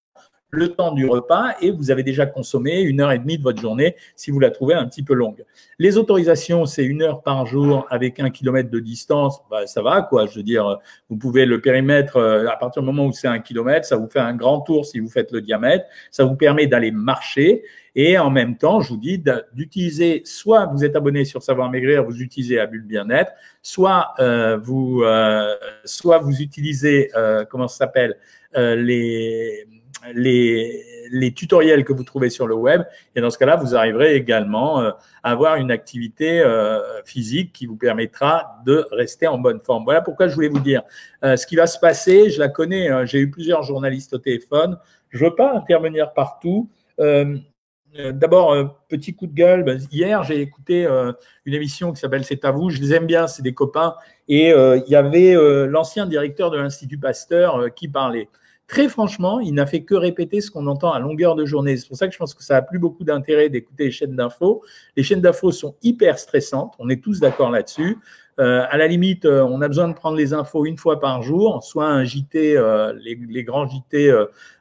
le 0.51 0.67
temps 0.69 0.91
du 0.91 1.07
repas 1.07 1.55
et 1.61 1.71
vous 1.71 1.91
avez 1.91 2.03
déjà 2.03 2.25
consommé 2.25 2.81
une 2.81 3.01
heure 3.01 3.11
et 3.11 3.19
demie 3.19 3.37
de 3.37 3.43
votre 3.43 3.61
journée 3.61 3.95
si 4.15 4.31
vous 4.31 4.39
la 4.39 4.51
trouvez 4.51 4.75
un 4.75 4.85
petit 4.85 5.01
peu 5.01 5.13
longue. 5.13 5.43
Les 5.79 5.97
autorisations, 5.97 6.65
c'est 6.65 6.83
une 6.83 7.01
heure 7.01 7.23
par 7.23 7.45
jour 7.45 7.87
avec 7.89 8.19
un 8.19 8.29
kilomètre 8.29 8.69
de 8.69 8.79
distance. 8.79 9.39
Bah, 9.49 9.65
ça 9.65 9.81
va, 9.81 10.01
quoi. 10.01 10.27
Je 10.27 10.35
veux 10.35 10.43
dire, 10.43 10.77
vous 11.09 11.15
pouvez 11.15 11.45
le 11.45 11.61
périmètre 11.61 12.17
euh, 12.17 12.47
à 12.47 12.57
partir 12.57 12.81
du 12.81 12.85
moment 12.85 13.05
où 13.05 13.13
c'est 13.13 13.27
un 13.27 13.39
kilomètre, 13.39 13.87
ça 13.87 13.95
vous 13.95 14.09
fait 14.09 14.19
un 14.19 14.35
grand 14.35 14.61
tour 14.61 14.85
si 14.85 14.99
vous 14.99 15.09
faites 15.09 15.31
le 15.31 15.41
diamètre. 15.41 15.85
Ça 16.11 16.25
vous 16.25 16.35
permet 16.35 16.67
d'aller 16.67 16.91
marcher 16.91 17.63
et 17.95 18.17
en 18.17 18.29
même 18.29 18.57
temps, 18.57 18.79
je 18.81 18.89
vous 18.89 18.97
dis 18.97 19.21
d'utiliser, 19.53 20.21
soit 20.25 20.65
vous 20.67 20.85
êtes 20.85 20.95
abonné 20.95 21.25
sur 21.25 21.43
Savoir 21.43 21.69
Maigrir, 21.69 22.03
vous 22.03 22.21
utilisez 22.21 22.65
Bulle 22.67 22.85
Bien-être, 22.85 23.31
soit 23.61 24.13
euh, 24.19 24.57
vous, 24.57 25.01
euh, 25.03 25.55
soit 25.83 26.19
vous 26.19 26.41
utilisez, 26.41 27.11
euh, 27.15 27.43
comment 27.43 27.67
ça 27.67 27.77
s'appelle, 27.77 28.17
euh, 28.55 28.75
les 28.75 29.67
les, 30.15 30.83
les, 31.11 31.31
tutoriels 31.31 31.83
que 31.83 31.93
vous 31.93 32.03
trouvez 32.03 32.29
sur 32.29 32.47
le 32.47 32.55
web. 32.55 32.83
Et 33.15 33.21
dans 33.21 33.29
ce 33.29 33.37
cas-là, 33.37 33.55
vous 33.55 33.75
arriverez 33.75 34.15
également 34.15 34.81
euh, 34.81 34.91
à 35.23 35.31
avoir 35.31 35.55
une 35.55 35.71
activité 35.71 36.41
euh, 36.41 36.79
physique 37.03 37.53
qui 37.53 37.65
vous 37.65 37.75
permettra 37.75 38.61
de 38.65 38.85
rester 38.91 39.27
en 39.27 39.37
bonne 39.37 39.59
forme. 39.59 39.83
Voilà 39.83 40.01
pourquoi 40.01 40.27
je 40.27 40.35
voulais 40.35 40.49
vous 40.49 40.59
dire 40.59 40.81
euh, 41.23 41.35
ce 41.35 41.45
qui 41.45 41.55
va 41.55 41.67
se 41.67 41.79
passer. 41.79 42.29
Je 42.29 42.39
la 42.39 42.49
connais. 42.49 42.89
Hein, 42.89 43.05
j'ai 43.05 43.19
eu 43.19 43.29
plusieurs 43.29 43.63
journalistes 43.63 44.13
au 44.13 44.17
téléphone. 44.17 44.77
Je 45.09 45.23
veux 45.23 45.35
pas 45.35 45.53
intervenir 45.55 46.13
partout. 46.13 46.69
D'abord, 48.13 48.79
petit 48.87 49.13
coup 49.13 49.27
de 49.27 49.33
gueule. 49.33 49.63
Ben, 49.63 49.79
hier, 49.91 50.23
j'ai 50.23 50.39
écouté 50.39 50.85
une 51.45 51.53
émission 51.53 51.91
qui 51.91 51.99
s'appelle 51.99 52.23
C'est 52.23 52.45
à 52.45 52.51
vous. 52.51 52.69
Je 52.69 52.79
les 52.79 52.93
aime 52.93 53.05
bien, 53.05 53.27
c'est 53.27 53.43
des 53.43 53.53
copains. 53.53 53.95
Et 54.27 54.49
il 54.49 54.85
y 54.87 54.95
avait 54.95 55.35
l'ancien 55.67 56.05
directeur 56.05 56.51
de 56.51 56.57
l'Institut 56.57 56.97
Pasteur 56.97 57.73
qui 57.75 57.89
parlait 57.89 58.29
très 58.71 58.87
franchement, 58.87 59.41
il 59.41 59.53
n'a 59.53 59.65
fait 59.65 59.83
que 59.83 59.95
répéter 59.95 60.39
ce 60.39 60.49
qu'on 60.49 60.65
entend 60.65 60.93
à 60.93 60.99
longueur 60.99 61.35
de 61.35 61.45
journée. 61.45 61.75
C'est 61.75 61.89
pour 61.89 61.97
ça 61.97 62.07
que 62.07 62.13
je 62.13 62.17
pense 62.17 62.33
que 62.33 62.41
ça 62.41 62.55
a 62.55 62.61
plus 62.61 62.79
beaucoup 62.79 63.03
d'intérêt 63.03 63.49
d'écouter 63.49 63.83
les 63.83 63.91
chaînes 63.91 64.15
d'infos. 64.15 64.63
Les 64.95 65.03
chaînes 65.03 65.19
d'infos 65.19 65.51
sont 65.51 65.75
hyper 65.83 66.17
stressantes, 66.17 66.73
on 66.79 66.89
est 66.89 67.03
tous 67.03 67.19
d'accord 67.19 67.51
là-dessus. 67.51 67.97
Euh, 68.39 68.63
à 68.69 68.77
la 68.77 68.87
limite, 68.87 69.25
euh, 69.25 69.43
on 69.43 69.61
a 69.61 69.67
besoin 69.67 69.89
de 69.89 69.93
prendre 69.93 70.15
les 70.15 70.33
infos 70.33 70.65
une 70.65 70.77
fois 70.77 71.01
par 71.01 71.21
jour, 71.21 71.61
soit 71.65 71.85
un 71.85 72.05
JT, 72.05 72.55
euh, 72.55 72.93
les, 73.03 73.43
grands 73.43 73.67
JT 73.67 74.09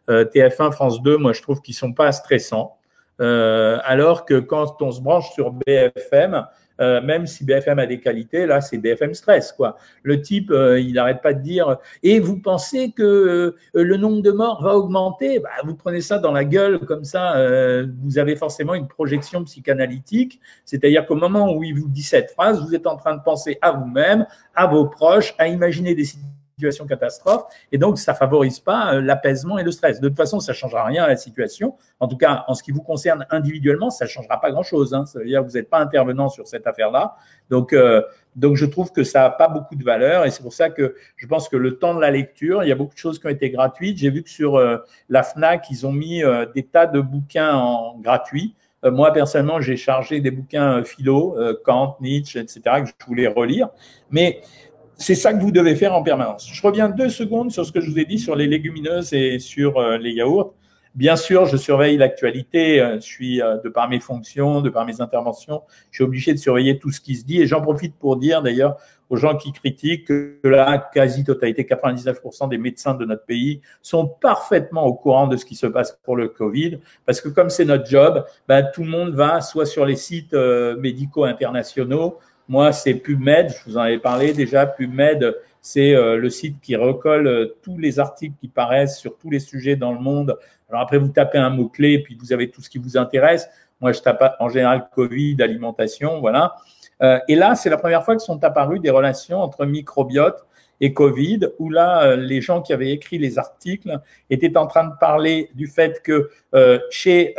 TF1, 0.09 0.73
France 0.73 1.03
2, 1.03 1.17
moi 1.17 1.33
je 1.33 1.41
trouve 1.41 1.63
qu'ils 1.63 1.77
sont 1.77 1.93
pas 1.93 2.11
stressants. 2.11 2.80
Alors 3.21 4.25
que 4.25 4.39
quand 4.41 4.81
on 4.83 4.91
se 4.91 5.01
branche 5.01 5.31
sur 5.33 5.53
BFM, 5.53 6.47
euh, 6.81 7.03
même 7.03 7.27
si 7.27 7.45
BFM 7.45 7.79
a 7.79 7.87
des 7.87 8.01
qualités, 8.01 8.47
là, 8.47 8.61
c'est 8.61 8.79
BFM 8.79 9.13
stress, 9.13 9.53
quoi. 9.53 9.77
Le 10.03 10.21
type, 10.21 10.51
euh, 10.51 10.81
il 10.81 10.95
n'arrête 10.95 11.21
pas 11.21 11.35
de 11.35 11.43
dire 11.43 11.77
et 12.03 12.21
vous 12.21 12.39
pensez 12.39 12.93
que 12.93 13.03
euh, 13.03 13.55
le 13.75 13.97
nombre 13.97 14.23
de 14.23 14.31
morts 14.31 14.63
va 14.63 14.77
augmenter? 14.77 15.41
Bah, 15.41 15.51
Vous 15.65 15.75
prenez 15.75 16.01
ça 16.01 16.19
dans 16.19 16.33
la 16.33 16.45
gueule 16.45 16.81
comme 16.81 17.05
ça, 17.05 17.37
vous 18.03 18.19
avez 18.19 18.37
forcément 18.37 18.75
une 18.75 18.89
projection 18.89 19.45
psychanalytique, 19.45 20.41
c'est-à-dire 20.65 21.07
qu'au 21.07 21.17
moment 21.17 21.53
où 21.55 21.63
il 21.63 21.75
vous 21.79 21.89
dit 21.89 22.03
cette 22.03 22.31
phrase, 22.31 22.63
vous 22.63 22.75
êtes 22.75 22.87
en 22.87 22.97
train 22.97 23.17
de 23.17 23.23
penser 23.23 23.59
à 23.61 23.73
vous-même, 23.73 24.27
à 24.55 24.67
vos 24.67 24.87
proches, 24.87 25.35
à 25.39 25.49
imaginer 25.49 25.95
des 25.95 26.05
situations 26.05 26.40
situation 26.61 26.87
catastrophe 26.87 27.45
et 27.73 27.79
donc 27.79 27.99
ça 27.99 28.15
favorise 28.15 28.61
pas 28.61 28.95
euh, 28.95 29.01
l'apaisement 29.01 29.59
et 29.59 29.65
le 29.65 29.73
stress. 29.73 30.01
De 30.01 30.09
toute 30.09 30.17
façon, 30.17 30.41
ça 30.41 30.53
changera 30.53 30.85
rien 30.85 31.05
à 31.05 31.09
la 31.09 31.17
situation. 31.17 31.75
En 32.01 32.09
tout 32.09 32.17
cas, 32.17 32.45
en 32.49 32.55
ce 32.55 32.63
qui 32.63 32.71
vous 32.71 32.83
concerne 32.83 33.27
individuellement, 33.31 33.91
ça 33.91 34.07
changera 34.07 34.41
pas 34.41 34.51
grand-chose. 34.51 34.93
Hein. 34.95 35.07
Ça 35.07 35.19
veut 35.19 35.25
dire 35.25 35.41
que 35.41 35.47
vous 35.47 35.57
n'êtes 35.57 35.71
pas 35.71 35.79
intervenant 35.79 36.29
sur 36.29 36.47
cette 36.47 36.67
affaire-là. 36.67 37.17
Donc, 37.49 37.73
euh, 37.73 38.03
donc 38.37 38.57
je 38.57 38.67
trouve 38.67 38.93
que 38.93 39.05
ça 39.05 39.21
n'a 39.21 39.31
pas 39.31 39.49
beaucoup 39.49 39.75
de 39.75 39.83
valeur 39.83 40.25
et 40.25 40.31
c'est 40.31 40.43
pour 40.43 40.53
ça 40.53 40.71
que 40.71 40.95
je 41.17 41.27
pense 41.27 41.49
que 41.49 41.57
le 41.57 41.79
temps 41.79 41.95
de 41.95 42.01
la 42.01 42.11
lecture, 42.11 42.63
il 42.63 42.69
y 42.69 42.73
a 42.73 42.77
beaucoup 42.77 42.95
de 42.95 42.99
choses 42.99 43.19
qui 43.19 43.27
ont 43.27 43.31
été 43.31 43.51
gratuites. 43.51 43.99
J'ai 43.99 44.11
vu 44.11 44.23
que 44.23 44.31
sur 44.31 44.57
euh, 44.57 44.77
la 45.09 45.23
Fnac, 45.23 45.67
ils 45.71 45.87
ont 45.87 45.93
mis 45.93 46.23
des 46.55 46.65
tas 46.65 46.87
de 46.87 47.01
bouquins 47.01 47.55
en 47.55 47.99
gratuit. 47.99 48.55
moi, 48.85 49.13
personnellement, 49.13 49.61
j'ai 49.61 49.77
chargé 49.77 50.21
des 50.21 50.31
bouquins 50.31 50.85
philo, 50.85 51.37
Kant, 51.65 51.97
Nietzsche, 52.01 52.39
etc., 52.39 52.61
que 52.83 52.87
je 52.87 53.07
voulais 53.07 53.29
relire. 53.29 53.69
Mais 54.11 54.41
c'est 55.01 55.15
ça 55.15 55.33
que 55.33 55.41
vous 55.41 55.51
devez 55.51 55.77
faire 55.77 55.95
en 55.95 56.03
permanence. 56.03 56.49
Je 56.53 56.63
reviens 56.63 56.91
deux 56.91 57.09
secondes 57.09 57.51
sur 57.51 57.65
ce 57.65 57.73
que 57.73 57.81
je 57.81 57.91
vous 57.91 57.99
ai 57.99 58.05
dit 58.05 58.19
sur 58.19 58.37
les 58.37 58.47
légumineuses 58.47 59.15
et 59.15 59.39
sur 59.39 59.79
euh, 59.79 59.97
les 59.97 60.13
yaourts. 60.13 60.55
Bien 60.95 61.17
sûr, 61.17 61.47
je 61.47 61.57
surveille 61.57 61.97
l'actualité. 61.97 62.83
Euh, 62.83 62.97
je 62.97 63.01
suis, 63.01 63.41
euh, 63.41 63.57
de 63.65 63.71
par 63.71 63.89
mes 63.89 63.99
fonctions, 63.99 64.61
de 64.61 64.69
par 64.69 64.85
mes 64.85 65.01
interventions, 65.01 65.63
je 65.91 65.97
suis 65.97 66.05
obligé 66.05 66.35
de 66.35 66.39
surveiller 66.39 66.79
tout 66.79 66.91
ce 66.91 67.01
qui 67.01 67.17
se 67.17 67.25
dit. 67.25 67.41
Et 67.41 67.47
j'en 67.47 67.63
profite 67.63 67.97
pour 67.97 68.19
dire 68.19 68.43
d'ailleurs 68.43 68.77
aux 69.09 69.17
gens 69.17 69.39
qui 69.39 69.53
critiquent 69.53 70.07
que 70.07 70.39
la 70.45 70.77
quasi-totalité, 70.93 71.63
99% 71.63 72.51
des 72.51 72.59
médecins 72.59 72.93
de 72.93 73.07
notre 73.07 73.25
pays 73.25 73.63
sont 73.81 74.07
parfaitement 74.07 74.85
au 74.85 74.93
courant 74.93 75.29
de 75.29 75.39
ce 75.39 75.47
qui 75.47 75.55
se 75.55 75.67
passe 75.67 75.99
pour 76.03 76.15
le 76.15 76.29
Covid. 76.29 76.79
Parce 77.07 77.23
que 77.23 77.31
comme 77.31 77.49
c'est 77.49 77.65
notre 77.65 77.87
job, 77.87 78.23
ben, 78.47 78.69
tout 78.75 78.83
le 78.83 78.91
monde 78.91 79.15
va 79.15 79.41
soit 79.41 79.67
sur 79.67 79.87
les 79.87 79.97
sites 79.97 80.35
médicaux 80.35 81.25
internationaux, 81.25 82.19
moi, 82.51 82.73
c'est 82.73 82.95
PubMed, 82.95 83.51
je 83.51 83.71
vous 83.71 83.77
en 83.77 83.83
avais 83.83 84.01
parlé 84.01 84.33
déjà. 84.33 84.67
PubMed, 84.67 85.37
c'est 85.61 85.95
euh, 85.95 86.17
le 86.17 86.29
site 86.31 86.61
qui 86.61 86.75
recolle 86.75 87.29
euh, 87.29 87.57
tous 87.63 87.79
les 87.79 88.01
articles 88.01 88.35
qui 88.41 88.49
paraissent 88.49 88.99
sur 88.99 89.17
tous 89.19 89.31
les 89.31 89.39
sujets 89.39 89.77
dans 89.77 89.93
le 89.93 90.01
monde. 90.01 90.37
Alors 90.69 90.83
après, 90.83 90.99
vous 90.99 91.07
tapez 91.07 91.39
un 91.39 91.51
mot-clé, 91.51 92.01
puis 92.01 92.19
vous 92.21 92.33
avez 92.33 92.51
tout 92.51 92.61
ce 92.61 92.69
qui 92.69 92.79
vous 92.79 92.97
intéresse. 92.97 93.49
Moi, 93.81 93.93
je 93.93 94.01
tape 94.01 94.35
en 94.41 94.49
général 94.49 94.89
Covid, 94.93 95.37
alimentation, 95.39 96.19
voilà. 96.19 96.57
Euh, 97.03 97.21
et 97.29 97.37
là, 97.37 97.55
c'est 97.55 97.71
la 97.71 97.77
première 97.77 98.05
fois 98.05 98.17
que 98.17 98.23
sont 98.23 98.43
apparues 98.43 98.81
des 98.81 98.91
relations 98.91 99.39
entre 99.39 99.65
microbiote 99.65 100.45
et 100.81 100.93
Covid, 100.93 101.51
où 101.61 101.71
là, 101.71 102.17
les 102.17 102.41
gens 102.41 102.63
qui 102.63 102.73
avaient 102.73 102.91
écrit 102.91 103.19
les 103.19 103.39
articles 103.39 104.01
étaient 104.29 104.57
en 104.57 104.67
train 104.67 104.89
de 104.89 104.95
parler 104.99 105.51
du 105.55 105.67
fait 105.67 106.03
que 106.03 106.31
chez, 106.89 107.35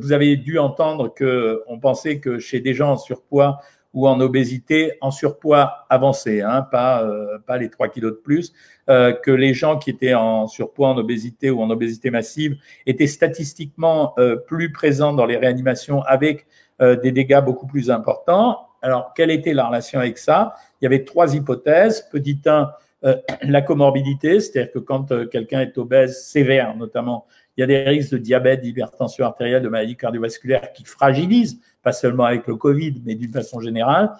vous 0.00 0.12
avez 0.12 0.36
dû 0.38 0.58
entendre 0.58 1.12
que 1.12 1.62
on 1.66 1.78
pensait 1.78 2.20
que 2.20 2.38
chez 2.38 2.60
des 2.60 2.72
gens 2.72 2.92
en 2.92 2.96
surpoids, 2.96 3.60
ou 3.96 4.06
en 4.06 4.20
obésité, 4.20 4.92
en 5.00 5.10
surpoids 5.10 5.86
avancé, 5.88 6.42
hein, 6.42 6.60
pas, 6.70 7.02
euh, 7.02 7.38
pas 7.46 7.56
les 7.56 7.70
3 7.70 7.88
kilos 7.88 8.12
de 8.12 8.18
plus, 8.18 8.52
euh, 8.90 9.12
que 9.14 9.30
les 9.30 9.54
gens 9.54 9.78
qui 9.78 9.88
étaient 9.88 10.12
en 10.12 10.46
surpoids, 10.46 10.90
en 10.90 10.98
obésité 10.98 11.50
ou 11.50 11.62
en 11.62 11.70
obésité 11.70 12.10
massive 12.10 12.58
étaient 12.84 13.06
statistiquement 13.06 14.12
euh, 14.18 14.36
plus 14.36 14.70
présents 14.70 15.14
dans 15.14 15.24
les 15.24 15.38
réanimations 15.38 16.02
avec 16.02 16.46
des 16.78 17.10
dégâts 17.10 17.42
beaucoup 17.42 17.66
plus 17.66 17.90
importants. 17.90 18.68
Alors, 18.82 19.14
quelle 19.16 19.30
était 19.30 19.54
la 19.54 19.68
relation 19.68 19.98
avec 19.98 20.18
ça? 20.18 20.52
Il 20.78 20.84
y 20.84 20.86
avait 20.86 21.04
trois 21.04 21.34
hypothèses. 21.34 22.06
Petit 22.12 22.38
1, 22.44 22.70
la 23.44 23.62
comorbidité, 23.62 24.40
c'est-à-dire 24.40 24.72
que 24.72 24.78
quand 24.80 25.26
quelqu'un 25.30 25.62
est 25.62 25.78
obèse 25.78 26.22
sévère, 26.26 26.76
notamment, 26.76 27.24
il 27.56 27.60
y 27.60 27.64
a 27.64 27.66
des 27.66 27.78
risques 27.82 28.12
de 28.12 28.18
diabète, 28.18 28.60
d'hypertension 28.60 29.24
artérielle, 29.24 29.62
de 29.62 29.68
maladie 29.68 29.96
cardiovasculaire 29.96 30.72
qui 30.72 30.84
fragilisent 30.84 31.60
pas 31.82 31.92
seulement 31.92 32.24
avec 32.24 32.46
le 32.46 32.56
Covid, 32.56 33.00
mais 33.04 33.14
d'une 33.14 33.32
façon 33.32 33.60
générale, 33.60 34.10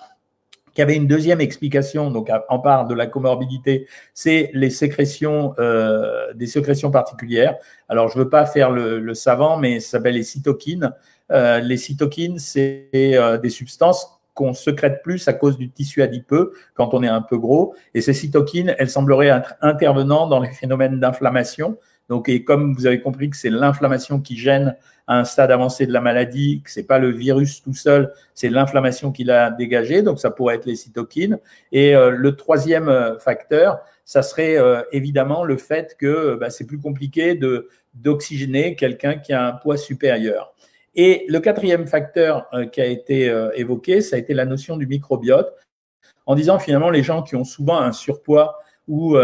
qui 0.76 0.82
avait 0.82 0.94
une 0.94 1.06
deuxième 1.06 1.40
explication, 1.40 2.10
donc 2.10 2.30
en 2.50 2.58
part 2.58 2.86
de 2.86 2.94
la 2.94 3.06
comorbidité, 3.06 3.88
c'est 4.12 4.50
les 4.52 4.68
sécrétions, 4.68 5.54
euh, 5.58 6.34
des 6.34 6.46
sécrétions 6.46 6.90
particulières. 6.90 7.56
Alors, 7.88 8.10
je 8.10 8.18
veux 8.18 8.28
pas 8.28 8.44
faire 8.44 8.70
le, 8.70 9.14
savant, 9.14 9.56
mais 9.56 9.80
ça 9.80 9.92
s'appelle 9.92 10.14
les 10.14 10.22
cytokines. 10.22 10.92
Euh, 11.32 11.60
les 11.60 11.78
cytokines, 11.78 12.38
c'est 12.38 12.90
euh, 12.94 13.38
des 13.38 13.48
substances 13.48 14.20
qu'on 14.34 14.52
secrète 14.52 15.02
plus 15.02 15.26
à 15.28 15.32
cause 15.32 15.56
du 15.56 15.70
tissu 15.70 16.02
adipeux 16.02 16.52
quand 16.74 16.92
on 16.92 17.02
est 17.02 17.08
un 17.08 17.22
peu 17.22 17.38
gros. 17.38 17.74
Et 17.94 18.02
ces 18.02 18.12
cytokines, 18.12 18.74
elles 18.78 18.90
sembleraient 18.90 19.28
être 19.28 19.54
intervenant 19.62 20.26
dans 20.26 20.40
les 20.40 20.50
phénomènes 20.50 21.00
d'inflammation. 21.00 21.78
Donc, 22.08 22.28
et 22.28 22.44
comme 22.44 22.74
vous 22.74 22.86
avez 22.86 23.00
compris 23.00 23.30
que 23.30 23.36
c'est 23.36 23.50
l'inflammation 23.50 24.20
qui 24.20 24.36
gêne 24.36 24.76
à 25.06 25.18
un 25.18 25.24
stade 25.24 25.50
avancé 25.50 25.86
de 25.86 25.92
la 25.92 26.00
maladie, 26.00 26.62
que 26.64 26.70
c'est 26.70 26.86
pas 26.86 26.98
le 26.98 27.10
virus 27.10 27.62
tout 27.62 27.74
seul, 27.74 28.12
c'est 28.34 28.48
l'inflammation 28.48 29.12
qui 29.12 29.24
l'a 29.24 29.50
dégagé, 29.50 30.02
donc 30.02 30.18
ça 30.18 30.30
pourrait 30.30 30.56
être 30.56 30.66
les 30.66 30.76
cytokines. 30.76 31.38
Et 31.72 31.94
euh, 31.94 32.10
le 32.10 32.36
troisième 32.36 32.88
euh, 32.88 33.18
facteur, 33.18 33.80
ça 34.04 34.22
serait 34.22 34.56
euh, 34.56 34.82
évidemment 34.92 35.44
le 35.44 35.56
fait 35.56 35.96
que 35.98 36.36
bah, 36.36 36.50
c'est 36.50 36.66
plus 36.66 36.78
compliqué 36.78 37.34
de 37.34 37.68
d'oxygéner 37.94 38.76
quelqu'un 38.76 39.16
qui 39.16 39.32
a 39.32 39.46
un 39.46 39.52
poids 39.52 39.78
supérieur. 39.78 40.52
Et 40.94 41.24
le 41.28 41.40
quatrième 41.40 41.86
facteur 41.86 42.46
qui 42.70 42.82
a 42.82 42.84
été 42.84 43.34
évoqué, 43.54 44.02
ça 44.02 44.16
a 44.16 44.18
été 44.18 44.34
la 44.34 44.44
notion 44.44 44.76
du 44.76 44.86
microbiote, 44.86 45.54
en 46.26 46.34
disant 46.34 46.58
finalement 46.58 46.90
les 46.90 47.02
gens 47.02 47.22
qui 47.22 47.36
ont 47.36 47.44
souvent 47.44 47.78
un 47.78 47.92
surpoids 47.92 48.58
ou, 48.86 49.16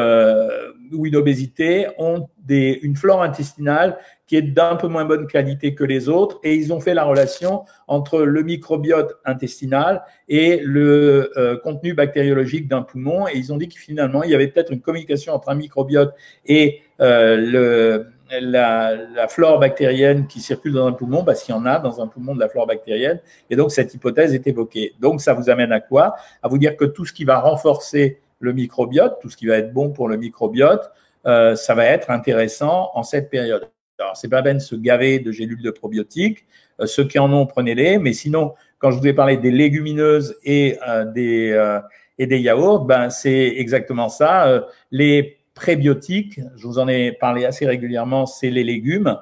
ou 0.93 1.07
une 1.07 1.17
obésité 1.17 1.87
ont 1.99 2.29
des, 2.39 2.79
une 2.83 2.97
flore 2.97 3.23
intestinale 3.23 3.99
qui 4.27 4.37
est 4.37 4.43
d'un 4.43 4.77
peu 4.77 4.89
moins 4.89 5.05
bonne 5.05 5.27
qualité 5.27 5.75
que 5.75 5.85
les 5.85 6.09
autres 6.09 6.41
et 6.43 6.55
ils 6.55 6.73
ont 6.73 6.81
fait 6.81 6.95
la 6.95 7.05
relation 7.05 7.65
entre 7.87 8.23
le 8.23 8.43
microbiote 8.43 9.19
intestinal 9.25 10.03
et 10.29 10.61
le 10.65 11.33
euh, 11.37 11.59
contenu 11.59 11.95
bactériologique 11.95 12.69
d'un 12.69 12.83
poumon 12.83 13.29
et 13.29 13.37
ils 13.37 13.53
ont 13.53 13.57
dit 13.57 13.69
que 13.69 13.79
finalement 13.79 14.23
il 14.23 14.31
y 14.31 14.35
avait 14.35 14.49
peut-être 14.49 14.73
une 14.73 14.81
communication 14.81 15.35
entre 15.35 15.49
un 15.51 15.55
microbiote 15.55 16.15
et 16.47 16.81
euh, 17.01 17.37
le, 17.37 18.07
la, 18.41 18.95
la, 18.95 19.29
flore 19.29 19.59
bactérienne 19.59 20.27
qui 20.27 20.41
circule 20.41 20.73
dans 20.73 20.87
un 20.87 20.93
poumon, 20.93 21.25
parce 21.25 21.43
qu'il 21.43 21.55
y 21.55 21.59
en 21.59 21.67
a 21.67 21.79
dans 21.79 22.01
un 22.01 22.07
poumon 22.07 22.35
de 22.35 22.41
la 22.41 22.49
flore 22.49 22.67
bactérienne, 22.67 23.21
et 23.51 23.57
donc 23.57 23.73
cette 23.73 23.93
hypothèse 23.95 24.35
est 24.35 24.47
évoquée. 24.47 24.95
Donc 25.01 25.21
ça 25.21 25.35
vous 25.35 25.51
amène 25.51 25.73
à 25.73 25.81
quoi? 25.81 26.15
À 26.43 26.49
vous 26.49 26.59
dire 26.59 26.77
que 26.77 26.85
tout 26.85 27.05
ce 27.05 27.13
qui 27.13 27.25
va 27.25 27.41
renforcer 27.41 28.21
le 28.43 28.53
microbiote, 28.53 29.19
tout 29.23 29.31
ce 29.31 29.37
qui 29.37 29.47
va 29.47 29.57
être 29.57 29.73
bon 29.73 29.91
pour 29.91 30.09
le 30.09 30.17
microbiote, 30.17 30.91
euh, 31.27 31.55
ça 31.55 31.75
va 31.75 31.87
être 31.87 32.11
intéressant 32.11 32.91
en 32.95 33.03
cette 33.03 33.31
période. 33.31 33.71
Alors, 33.99 34.17
c'est 34.17 34.29
pas 34.29 34.43
bien 34.43 34.55
de 34.55 34.59
se 34.59 34.75
gaver 34.75 35.21
de 35.21 35.31
gélules 35.31 35.63
de 35.63 35.71
probiotiques. 35.71 36.45
Euh, 36.81 36.87
ceux 36.87 37.05
qui 37.05 37.19
en 37.19 37.33
ont, 37.33 37.47
prenez-les. 37.47 37.99
Mais 37.99 38.13
sinon, 38.13 38.55
quand 38.79 38.91
je 38.91 38.99
vous 38.99 39.07
ai 39.07 39.13
parlé 39.13 39.37
des 39.37 39.53
légumineuses 39.53 40.37
et 40.45 40.79
euh, 40.89 41.05
des 41.05 42.39
yaourts, 42.39 42.85
ben 42.85 43.11
c'est 43.11 43.55
exactement 43.57 44.09
ça. 44.09 44.67
les 44.91 45.39
prébiotiques, 45.55 46.41
je 46.57 46.67
vous 46.67 46.79
en 46.79 46.89
ai 46.89 47.13
parlé 47.13 47.45
assez 47.45 47.67
régulièrement, 47.67 48.27
c'est 48.27 48.51
les 48.51 48.65
légumes. 48.65 49.17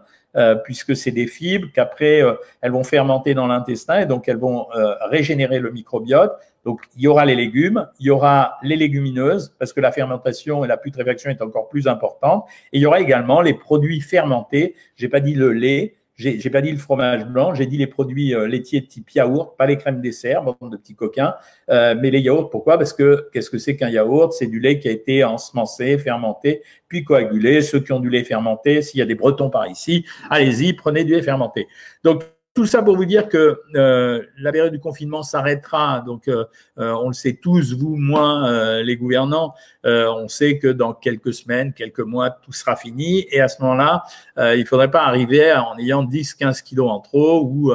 puisque 0.64 0.94
c'est 0.94 1.10
des 1.10 1.26
fibres 1.26 1.68
qu'après 1.74 2.22
elles 2.60 2.70
vont 2.70 2.84
fermenter 2.84 3.34
dans 3.34 3.48
l'intestin 3.48 4.02
et 4.02 4.06
donc 4.06 4.28
elles 4.28 4.38
vont 4.38 4.66
régénérer 5.10 5.58
le 5.58 5.72
microbiote. 5.72 6.32
Donc, 6.64 6.82
il 6.96 7.02
y 7.02 7.08
aura 7.08 7.24
les 7.24 7.34
légumes, 7.34 7.86
il 7.98 8.06
y 8.06 8.10
aura 8.10 8.58
les 8.62 8.76
légumineuses, 8.76 9.54
parce 9.58 9.72
que 9.72 9.80
la 9.80 9.92
fermentation 9.92 10.64
et 10.64 10.68
la 10.68 10.76
putréfaction 10.76 11.30
est 11.30 11.42
encore 11.42 11.68
plus 11.68 11.88
importante. 11.88 12.44
Et 12.72 12.78
il 12.78 12.82
y 12.82 12.86
aura 12.86 13.00
également 13.00 13.40
les 13.40 13.54
produits 13.54 14.00
fermentés. 14.00 14.74
J'ai 14.96 15.08
pas 15.08 15.20
dit 15.20 15.34
le 15.34 15.52
lait, 15.52 15.96
j'ai 16.20 16.50
pas 16.50 16.60
dit 16.60 16.70
le 16.70 16.78
fromage 16.78 17.24
blanc, 17.24 17.54
j'ai 17.54 17.64
dit 17.64 17.78
les 17.78 17.86
produits 17.86 18.34
euh, 18.34 18.46
laitiers 18.46 18.84
type 18.84 19.10
yaourt, 19.12 19.56
pas 19.56 19.64
les 19.64 19.78
crèmes 19.78 20.02
dessert, 20.02 20.42
bon, 20.42 20.68
de 20.68 20.76
petits 20.76 20.94
coquins, 20.94 21.34
euh, 21.70 21.94
mais 21.98 22.10
les 22.10 22.20
yaourts. 22.20 22.50
Pourquoi? 22.50 22.76
Parce 22.76 22.92
que 22.92 23.28
qu'est-ce 23.32 23.48
que 23.48 23.56
c'est 23.56 23.74
qu'un 23.74 23.88
yaourt? 23.88 24.32
C'est 24.34 24.46
du 24.46 24.60
lait 24.60 24.78
qui 24.78 24.88
a 24.88 24.90
été 24.90 25.24
ensemencé, 25.24 25.96
fermenté, 25.96 26.62
puis 26.88 27.04
coagulé. 27.04 27.62
Ceux 27.62 27.80
qui 27.80 27.92
ont 27.92 28.00
du 28.00 28.10
lait 28.10 28.24
fermenté, 28.24 28.82
s'il 28.82 28.98
y 28.98 29.02
a 29.02 29.06
des 29.06 29.14
Bretons 29.14 29.48
par 29.48 29.66
ici, 29.66 30.04
allez-y, 30.28 30.74
prenez 30.74 31.04
du 31.04 31.14
lait 31.14 31.22
fermenté. 31.22 31.66
Donc 32.04 32.24
tout 32.54 32.66
ça 32.66 32.82
pour 32.82 32.96
vous 32.96 33.04
dire 33.04 33.28
que 33.28 33.60
euh, 33.76 34.22
la 34.38 34.50
période 34.50 34.72
du 34.72 34.80
confinement 34.80 35.22
s'arrêtera. 35.22 36.02
Donc, 36.04 36.26
euh, 36.26 36.44
euh, 36.78 36.92
on 36.94 37.08
le 37.08 37.14
sait 37.14 37.38
tous, 37.40 37.74
vous, 37.74 37.96
moi, 37.96 38.80
les 38.82 38.96
gouvernants, 38.96 39.54
on 39.84 40.28
sait 40.28 40.58
que 40.58 40.68
dans 40.68 40.92
quelques 40.92 41.32
semaines, 41.32 41.72
quelques 41.72 42.00
mois, 42.00 42.30
tout 42.30 42.52
sera 42.52 42.76
fini. 42.76 43.26
Et 43.30 43.40
à 43.40 43.48
ce 43.48 43.62
moment-là, 43.62 44.02
il 44.36 44.60
ne 44.60 44.64
faudrait 44.64 44.90
pas 44.90 45.04
arriver 45.04 45.52
en 45.52 45.78
ayant 45.78 46.02
10, 46.02 46.34
15 46.34 46.62
kilos 46.62 46.90
en 46.90 47.00
trop 47.00 47.44
ou 47.44 47.72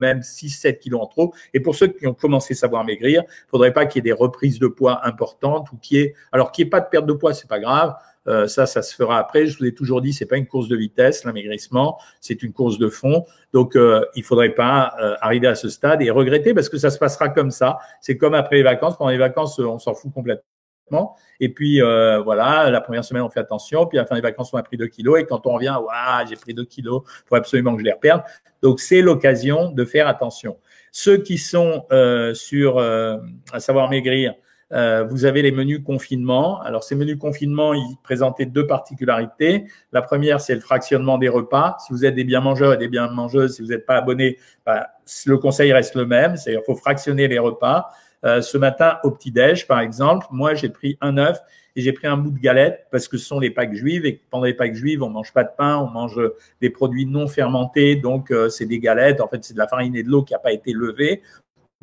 même 0.00 0.22
6, 0.22 0.50
7 0.50 0.78
kilos 0.78 1.00
en 1.00 1.06
trop. 1.06 1.34
Et 1.54 1.60
pour 1.60 1.74
ceux 1.74 1.88
qui 1.88 2.06
ont 2.06 2.14
commencé 2.14 2.54
à 2.54 2.56
savoir 2.56 2.84
maigrir, 2.84 3.22
il 3.22 3.44
ne 3.46 3.50
faudrait 3.50 3.72
pas 3.72 3.86
qu'il 3.86 4.00
y 4.00 4.00
ait 4.00 4.12
des 4.12 4.18
reprises 4.18 4.58
de 4.58 4.66
poids 4.66 5.06
importantes 5.06 5.72
ou 5.72 5.76
qu'il 5.76 5.98
y 5.98 6.00
ait, 6.00 6.14
alors 6.32 6.52
qu'il 6.52 6.64
n'y 6.64 6.68
ait 6.68 6.70
pas 6.70 6.80
de 6.80 6.88
perte 6.88 7.06
de 7.06 7.12
poids, 7.12 7.34
c'est 7.34 7.48
pas 7.48 7.60
grave. 7.60 7.94
Euh, 8.28 8.46
ça, 8.46 8.66
ça 8.66 8.82
se 8.82 8.94
fera 8.94 9.18
après. 9.18 9.46
Je 9.46 9.58
vous 9.58 9.64
ai 9.64 9.74
toujours 9.74 10.00
dit, 10.00 10.12
c'est 10.12 10.26
pas 10.26 10.36
une 10.36 10.46
course 10.46 10.68
de 10.68 10.76
vitesse, 10.76 11.24
l'amaigrissement, 11.24 11.98
c'est 12.20 12.42
une 12.42 12.52
course 12.52 12.78
de 12.78 12.88
fond. 12.88 13.24
Donc, 13.52 13.76
euh, 13.76 14.04
il 14.14 14.22
faudrait 14.22 14.54
pas 14.54 14.94
euh, 15.00 15.14
arriver 15.20 15.48
à 15.48 15.54
ce 15.54 15.68
stade 15.68 16.02
et 16.02 16.10
regretter 16.10 16.54
parce 16.54 16.68
que 16.68 16.78
ça 16.78 16.90
se 16.90 16.98
passera 16.98 17.28
comme 17.28 17.50
ça. 17.50 17.78
C'est 18.00 18.16
comme 18.16 18.34
après 18.34 18.56
les 18.56 18.62
vacances. 18.62 18.96
Pendant 18.96 19.10
les 19.10 19.18
vacances, 19.18 19.58
on 19.58 19.78
s'en 19.78 19.94
fout 19.94 20.12
complètement. 20.12 21.16
Et 21.40 21.48
puis 21.48 21.80
voilà, 21.80 22.68
la 22.68 22.80
première 22.82 23.02
semaine 23.02 23.22
on 23.22 23.30
fait 23.30 23.40
attention, 23.40 23.86
puis 23.86 23.96
à 23.96 24.02
la 24.02 24.06
fin 24.06 24.14
des 24.14 24.20
vacances 24.20 24.52
on 24.52 24.58
a 24.58 24.62
pris 24.62 24.76
2 24.76 24.88
kilos 24.88 25.18
et 25.18 25.24
quand 25.24 25.46
on 25.46 25.54
revient, 25.54 25.74
waouh, 25.80 26.26
j'ai 26.28 26.36
pris 26.36 26.52
2 26.52 26.66
kilos, 26.66 27.02
faut 27.24 27.34
absolument 27.34 27.72
que 27.72 27.80
je 27.80 27.86
les 27.86 27.92
reperde. 27.92 28.22
Donc 28.60 28.78
c'est 28.78 29.00
l'occasion 29.00 29.70
de 29.70 29.84
faire 29.86 30.06
attention. 30.06 30.58
Ceux 30.90 31.16
qui 31.16 31.38
sont 31.38 31.86
sur 32.34 32.78
à 32.78 33.60
savoir 33.60 33.88
maigrir, 33.88 34.34
euh, 34.72 35.04
vous 35.04 35.24
avez 35.24 35.42
les 35.42 35.52
menus 35.52 35.80
confinement. 35.84 36.60
Alors, 36.62 36.82
ces 36.82 36.94
menus 36.94 37.18
confinement, 37.18 37.74
ils 37.74 37.96
présentaient 38.02 38.46
deux 38.46 38.66
particularités. 38.66 39.66
La 39.92 40.00
première, 40.02 40.40
c'est 40.40 40.54
le 40.54 40.60
fractionnement 40.60 41.18
des 41.18 41.28
repas. 41.28 41.76
Si 41.86 41.92
vous 41.92 42.04
êtes 42.04 42.14
des 42.14 42.24
bien 42.24 42.40
mangeurs 42.40 42.72
et 42.72 42.78
des 42.78 42.88
bien 42.88 43.08
mangeuses, 43.08 43.56
si 43.56 43.62
vous 43.62 43.68
n'êtes 43.68 43.86
pas 43.86 43.96
abonné, 43.96 44.38
bah, 44.64 44.88
le 45.26 45.38
conseil 45.38 45.72
reste 45.72 45.94
le 45.94 46.06
même. 46.06 46.36
C'est-à-dire 46.36 46.62
faut 46.64 46.74
fractionner 46.74 47.28
les 47.28 47.38
repas. 47.38 47.88
Euh, 48.24 48.40
ce 48.40 48.56
matin, 48.56 48.98
au 49.04 49.10
petit-déj, 49.10 49.66
par 49.66 49.80
exemple, 49.80 50.26
moi, 50.30 50.54
j'ai 50.54 50.68
pris 50.68 50.96
un 51.00 51.18
œuf 51.18 51.38
et 51.74 51.80
j'ai 51.80 51.92
pris 51.92 52.06
un 52.06 52.16
bout 52.16 52.30
de 52.30 52.38
galette 52.38 52.86
parce 52.90 53.08
que 53.08 53.16
ce 53.16 53.26
sont 53.26 53.40
les 53.40 53.50
Pâques 53.50 53.74
juives 53.74 54.06
et 54.06 54.20
pendant 54.30 54.44
les 54.44 54.54
Pâques 54.54 54.74
juives, 54.74 55.02
on 55.02 55.08
mange 55.08 55.32
pas 55.32 55.42
de 55.42 55.50
pain, 55.56 55.78
on 55.78 55.88
mange 55.88 56.20
des 56.60 56.70
produits 56.70 57.06
non 57.06 57.26
fermentés, 57.26 57.96
donc 57.96 58.30
euh, 58.30 58.48
c'est 58.48 58.66
des 58.66 58.78
galettes. 58.78 59.20
En 59.20 59.28
fait, 59.28 59.42
c'est 59.42 59.54
de 59.54 59.58
la 59.58 59.66
farine 59.66 59.96
et 59.96 60.02
de 60.02 60.08
l'eau 60.08 60.22
qui 60.22 60.34
n'a 60.34 60.38
pas 60.38 60.52
été 60.52 60.72
levée 60.72 61.22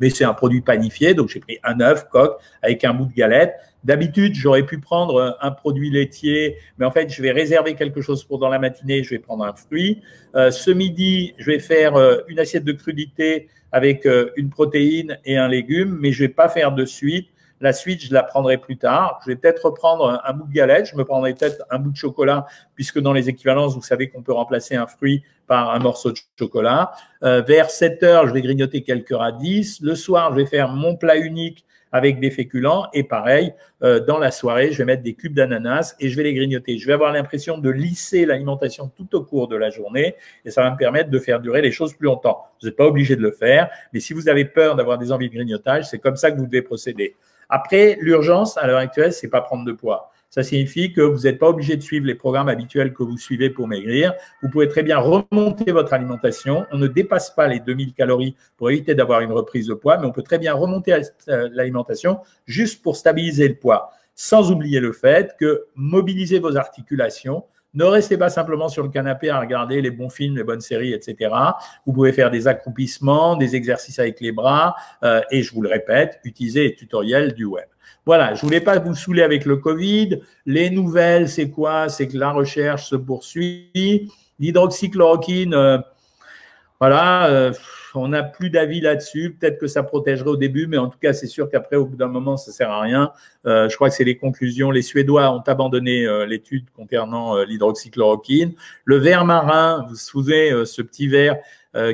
mais 0.00 0.10
c'est 0.10 0.24
un 0.24 0.34
produit 0.34 0.62
panifié, 0.62 1.14
donc 1.14 1.28
j'ai 1.28 1.40
pris 1.40 1.58
un 1.62 1.80
œuf 1.80 2.08
coq 2.08 2.32
avec 2.62 2.84
un 2.84 2.94
bout 2.94 3.06
de 3.06 3.12
galette. 3.12 3.54
D'habitude, 3.84 4.34
j'aurais 4.34 4.64
pu 4.64 4.78
prendre 4.78 5.38
un 5.40 5.50
produit 5.50 5.90
laitier, 5.90 6.56
mais 6.78 6.84
en 6.84 6.90
fait, 6.90 7.08
je 7.08 7.22
vais 7.22 7.30
réserver 7.30 7.74
quelque 7.74 8.02
chose 8.02 8.24
pour 8.24 8.38
dans 8.38 8.50
la 8.50 8.58
matinée, 8.58 9.02
je 9.02 9.10
vais 9.10 9.18
prendre 9.18 9.44
un 9.44 9.54
fruit. 9.54 10.02
Euh, 10.34 10.50
ce 10.50 10.70
midi, 10.70 11.34
je 11.38 11.46
vais 11.46 11.58
faire 11.58 11.96
euh, 11.96 12.18
une 12.28 12.38
assiette 12.38 12.64
de 12.64 12.72
crudité 12.72 13.48
avec 13.72 14.04
euh, 14.04 14.30
une 14.36 14.50
protéine 14.50 15.18
et 15.24 15.38
un 15.38 15.48
légume, 15.48 15.96
mais 15.98 16.12
je 16.12 16.24
vais 16.24 16.28
pas 16.28 16.48
faire 16.48 16.72
de 16.72 16.84
suite. 16.84 17.30
La 17.62 17.72
suite, 17.72 18.02
je 18.02 18.12
la 18.12 18.22
prendrai 18.22 18.58
plus 18.58 18.76
tard. 18.76 19.20
Je 19.24 19.30
vais 19.30 19.36
peut-être 19.36 19.66
reprendre 19.66 20.20
un 20.24 20.32
bout 20.32 20.46
de 20.46 20.52
galette. 20.52 20.86
Je 20.86 20.96
me 20.96 21.04
prendrai 21.04 21.34
peut-être 21.34 21.62
un 21.70 21.78
bout 21.78 21.90
de 21.90 21.96
chocolat, 21.96 22.46
puisque 22.74 22.98
dans 22.98 23.12
les 23.12 23.28
équivalences, 23.28 23.74
vous 23.74 23.82
savez 23.82 24.08
qu'on 24.08 24.22
peut 24.22 24.32
remplacer 24.32 24.76
un 24.76 24.86
fruit 24.86 25.22
par 25.50 25.74
un 25.74 25.80
morceau 25.80 26.12
de 26.12 26.18
chocolat. 26.38 26.92
Euh, 27.24 27.42
vers 27.42 27.70
7 27.70 28.04
heures, 28.04 28.28
je 28.28 28.32
vais 28.32 28.40
grignoter 28.40 28.84
quelques 28.84 29.10
radis. 29.10 29.78
Le 29.82 29.96
soir, 29.96 30.30
je 30.30 30.36
vais 30.36 30.46
faire 30.46 30.68
mon 30.68 30.94
plat 30.94 31.16
unique 31.16 31.64
avec 31.90 32.20
des 32.20 32.30
féculents. 32.30 32.86
Et 32.92 33.02
pareil, 33.02 33.52
euh, 33.82 33.98
dans 33.98 34.18
la 34.18 34.30
soirée, 34.30 34.70
je 34.70 34.78
vais 34.78 34.84
mettre 34.84 35.02
des 35.02 35.14
cubes 35.14 35.34
d'ananas 35.34 35.96
et 35.98 36.08
je 36.08 36.16
vais 36.16 36.22
les 36.22 36.34
grignoter. 36.34 36.78
Je 36.78 36.86
vais 36.86 36.92
avoir 36.92 37.12
l'impression 37.12 37.58
de 37.58 37.68
lisser 37.68 38.26
l'alimentation 38.26 38.92
tout 38.96 39.12
au 39.16 39.24
cours 39.24 39.48
de 39.48 39.56
la 39.56 39.70
journée 39.70 40.14
et 40.44 40.52
ça 40.52 40.62
va 40.62 40.70
me 40.70 40.76
permettre 40.76 41.10
de 41.10 41.18
faire 41.18 41.40
durer 41.40 41.62
les 41.62 41.72
choses 41.72 41.94
plus 41.94 42.06
longtemps. 42.06 42.46
Vous 42.62 42.68
n'êtes 42.68 42.76
pas 42.76 42.86
obligé 42.86 43.16
de 43.16 43.22
le 43.22 43.32
faire, 43.32 43.70
mais 43.92 43.98
si 43.98 44.12
vous 44.12 44.28
avez 44.28 44.44
peur 44.44 44.76
d'avoir 44.76 44.98
des 44.98 45.10
envies 45.10 45.30
de 45.30 45.34
grignotage, 45.34 45.88
c'est 45.90 45.98
comme 45.98 46.14
ça 46.14 46.30
que 46.30 46.38
vous 46.38 46.46
devez 46.46 46.62
procéder. 46.62 47.16
Après, 47.48 47.98
l'urgence, 48.00 48.56
à 48.56 48.68
l'heure 48.68 48.78
actuelle, 48.78 49.12
c'est 49.12 49.26
pas 49.26 49.40
prendre 49.40 49.64
de 49.64 49.72
poids. 49.72 50.09
Ça 50.30 50.44
signifie 50.44 50.92
que 50.92 51.00
vous 51.00 51.22
n'êtes 51.22 51.40
pas 51.40 51.48
obligé 51.48 51.76
de 51.76 51.82
suivre 51.82 52.06
les 52.06 52.14
programmes 52.14 52.48
habituels 52.48 52.92
que 52.92 53.02
vous 53.02 53.18
suivez 53.18 53.50
pour 53.50 53.66
maigrir. 53.66 54.14
Vous 54.42 54.48
pouvez 54.48 54.68
très 54.68 54.84
bien 54.84 54.98
remonter 54.98 55.72
votre 55.72 55.92
alimentation. 55.92 56.66
On 56.70 56.78
ne 56.78 56.86
dépasse 56.86 57.30
pas 57.32 57.48
les 57.48 57.58
2000 57.58 57.94
calories 57.94 58.36
pour 58.56 58.70
éviter 58.70 58.94
d'avoir 58.94 59.22
une 59.22 59.32
reprise 59.32 59.66
de 59.66 59.74
poids, 59.74 59.98
mais 59.98 60.06
on 60.06 60.12
peut 60.12 60.22
très 60.22 60.38
bien 60.38 60.54
remonter 60.54 60.96
l'alimentation 61.26 62.20
juste 62.46 62.80
pour 62.80 62.94
stabiliser 62.96 63.48
le 63.48 63.56
poids. 63.56 63.90
Sans 64.14 64.52
oublier 64.52 64.78
le 64.78 64.92
fait 64.92 65.34
que 65.36 65.66
mobiliser 65.74 66.38
vos 66.38 66.56
articulations, 66.56 67.42
ne 67.74 67.84
restez 67.84 68.16
pas 68.16 68.30
simplement 68.30 68.68
sur 68.68 68.82
le 68.82 68.88
canapé 68.88 69.30
à 69.30 69.40
regarder 69.40 69.80
les 69.80 69.90
bons 69.90 70.10
films, 70.10 70.36
les 70.36 70.44
bonnes 70.44 70.60
séries, 70.60 70.92
etc. 70.92 71.34
Vous 71.86 71.92
pouvez 71.92 72.12
faire 72.12 72.30
des 72.30 72.48
accroupissements, 72.48 73.36
des 73.36 73.54
exercices 73.56 73.98
avec 73.98 74.20
les 74.20 74.32
bras, 74.32 74.74
euh, 75.04 75.20
et 75.30 75.42
je 75.42 75.52
vous 75.54 75.62
le 75.62 75.68
répète, 75.68 76.20
utilisez 76.24 76.64
les 76.64 76.74
tutoriels 76.74 77.32
du 77.32 77.44
web. 77.44 77.66
Voilà, 78.06 78.34
je 78.34 78.40
voulais 78.40 78.60
pas 78.60 78.78
vous 78.78 78.94
saouler 78.94 79.22
avec 79.22 79.44
le 79.44 79.56
Covid. 79.56 80.20
Les 80.46 80.70
nouvelles, 80.70 81.28
c'est 81.28 81.50
quoi? 81.50 81.88
C'est 81.88 82.08
que 82.08 82.16
la 82.16 82.30
recherche 82.30 82.88
se 82.88 82.96
poursuit. 82.96 84.10
L'hydroxychloroquine, 84.38 85.52
euh, 85.52 85.78
voilà, 86.78 87.26
euh, 87.26 87.52
on 87.94 88.08
n'a 88.08 88.22
plus 88.22 88.48
d'avis 88.48 88.80
là-dessus. 88.80 89.36
Peut-être 89.38 89.58
que 89.58 89.66
ça 89.66 89.82
protégerait 89.82 90.30
au 90.30 90.38
début, 90.38 90.66
mais 90.66 90.78
en 90.78 90.88
tout 90.88 90.98
cas, 90.98 91.12
c'est 91.12 91.26
sûr 91.26 91.50
qu'après, 91.50 91.76
au 91.76 91.84
bout 91.84 91.96
d'un 91.96 92.08
moment, 92.08 92.38
ça 92.38 92.52
sert 92.52 92.70
à 92.70 92.80
rien. 92.80 93.12
Euh, 93.46 93.68
je 93.68 93.76
crois 93.76 93.90
que 93.90 93.94
c'est 93.94 94.04
les 94.04 94.16
conclusions. 94.16 94.70
Les 94.70 94.80
Suédois 94.80 95.30
ont 95.30 95.42
abandonné 95.46 96.06
l'étude 96.26 96.70
concernant 96.70 97.36
l'hydroxychloroquine. 97.44 98.54
Le 98.84 98.96
verre 98.96 99.26
marin, 99.26 99.84
vous 99.90 99.96
souvenez, 99.96 100.64
ce 100.64 100.80
petit 100.80 101.06
verre 101.06 101.36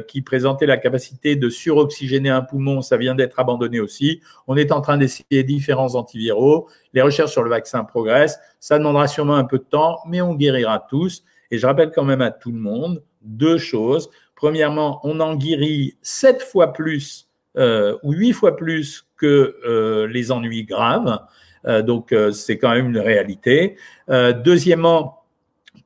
qui 0.09 0.23
présentait 0.23 0.65
la 0.65 0.79
capacité 0.79 1.37
de 1.37 1.51
suroxygéner 1.51 2.31
un 2.31 2.41
poumon, 2.41 2.81
ça 2.81 2.97
vient 2.97 3.15
d'être 3.15 3.39
abandonné 3.39 3.79
aussi. 3.79 4.23
On 4.47 4.57
est 4.57 4.73
en 4.73 4.81
train 4.81 4.97
d'essayer 4.97 5.43
différents 5.43 5.97
antiviraux. 5.97 6.69
Les 6.95 7.03
recherches 7.03 7.33
sur 7.33 7.43
le 7.43 7.51
vaccin 7.51 7.85
progressent. 7.85 8.41
Ça 8.59 8.79
demandera 8.79 9.07
sûrement 9.07 9.37
un 9.37 9.45
peu 9.45 9.59
de 9.59 9.65
temps, 9.65 9.99
mais 10.07 10.23
on 10.23 10.35
guérira 10.35 10.87
tous. 10.89 11.25
Et 11.51 11.59
je 11.59 11.67
rappelle 11.67 11.91
quand 11.95 12.05
même 12.05 12.23
à 12.23 12.31
tout 12.31 12.53
le 12.53 12.59
monde 12.59 13.03
deux 13.23 13.59
choses. 13.59 14.11
Premièrement, 14.35 15.01
on 15.05 15.21
en 15.21 15.35
guérit 15.35 15.97
sept 16.03 16.43
fois 16.43 16.73
plus 16.73 17.29
euh, 17.57 17.97
ou 18.03 18.13
huit 18.13 18.33
fois 18.33 18.55
plus 18.55 19.07
que 19.17 19.57
euh, 19.67 20.07
les 20.07 20.31
ennuis 20.31 20.65
graves. 20.65 21.21
Euh, 21.67 21.83
donc, 21.83 22.15
c'est 22.33 22.59
quand 22.59 22.71
même 22.71 22.91
une 22.91 22.99
réalité. 22.99 23.77
deuxièmement, 24.09 25.25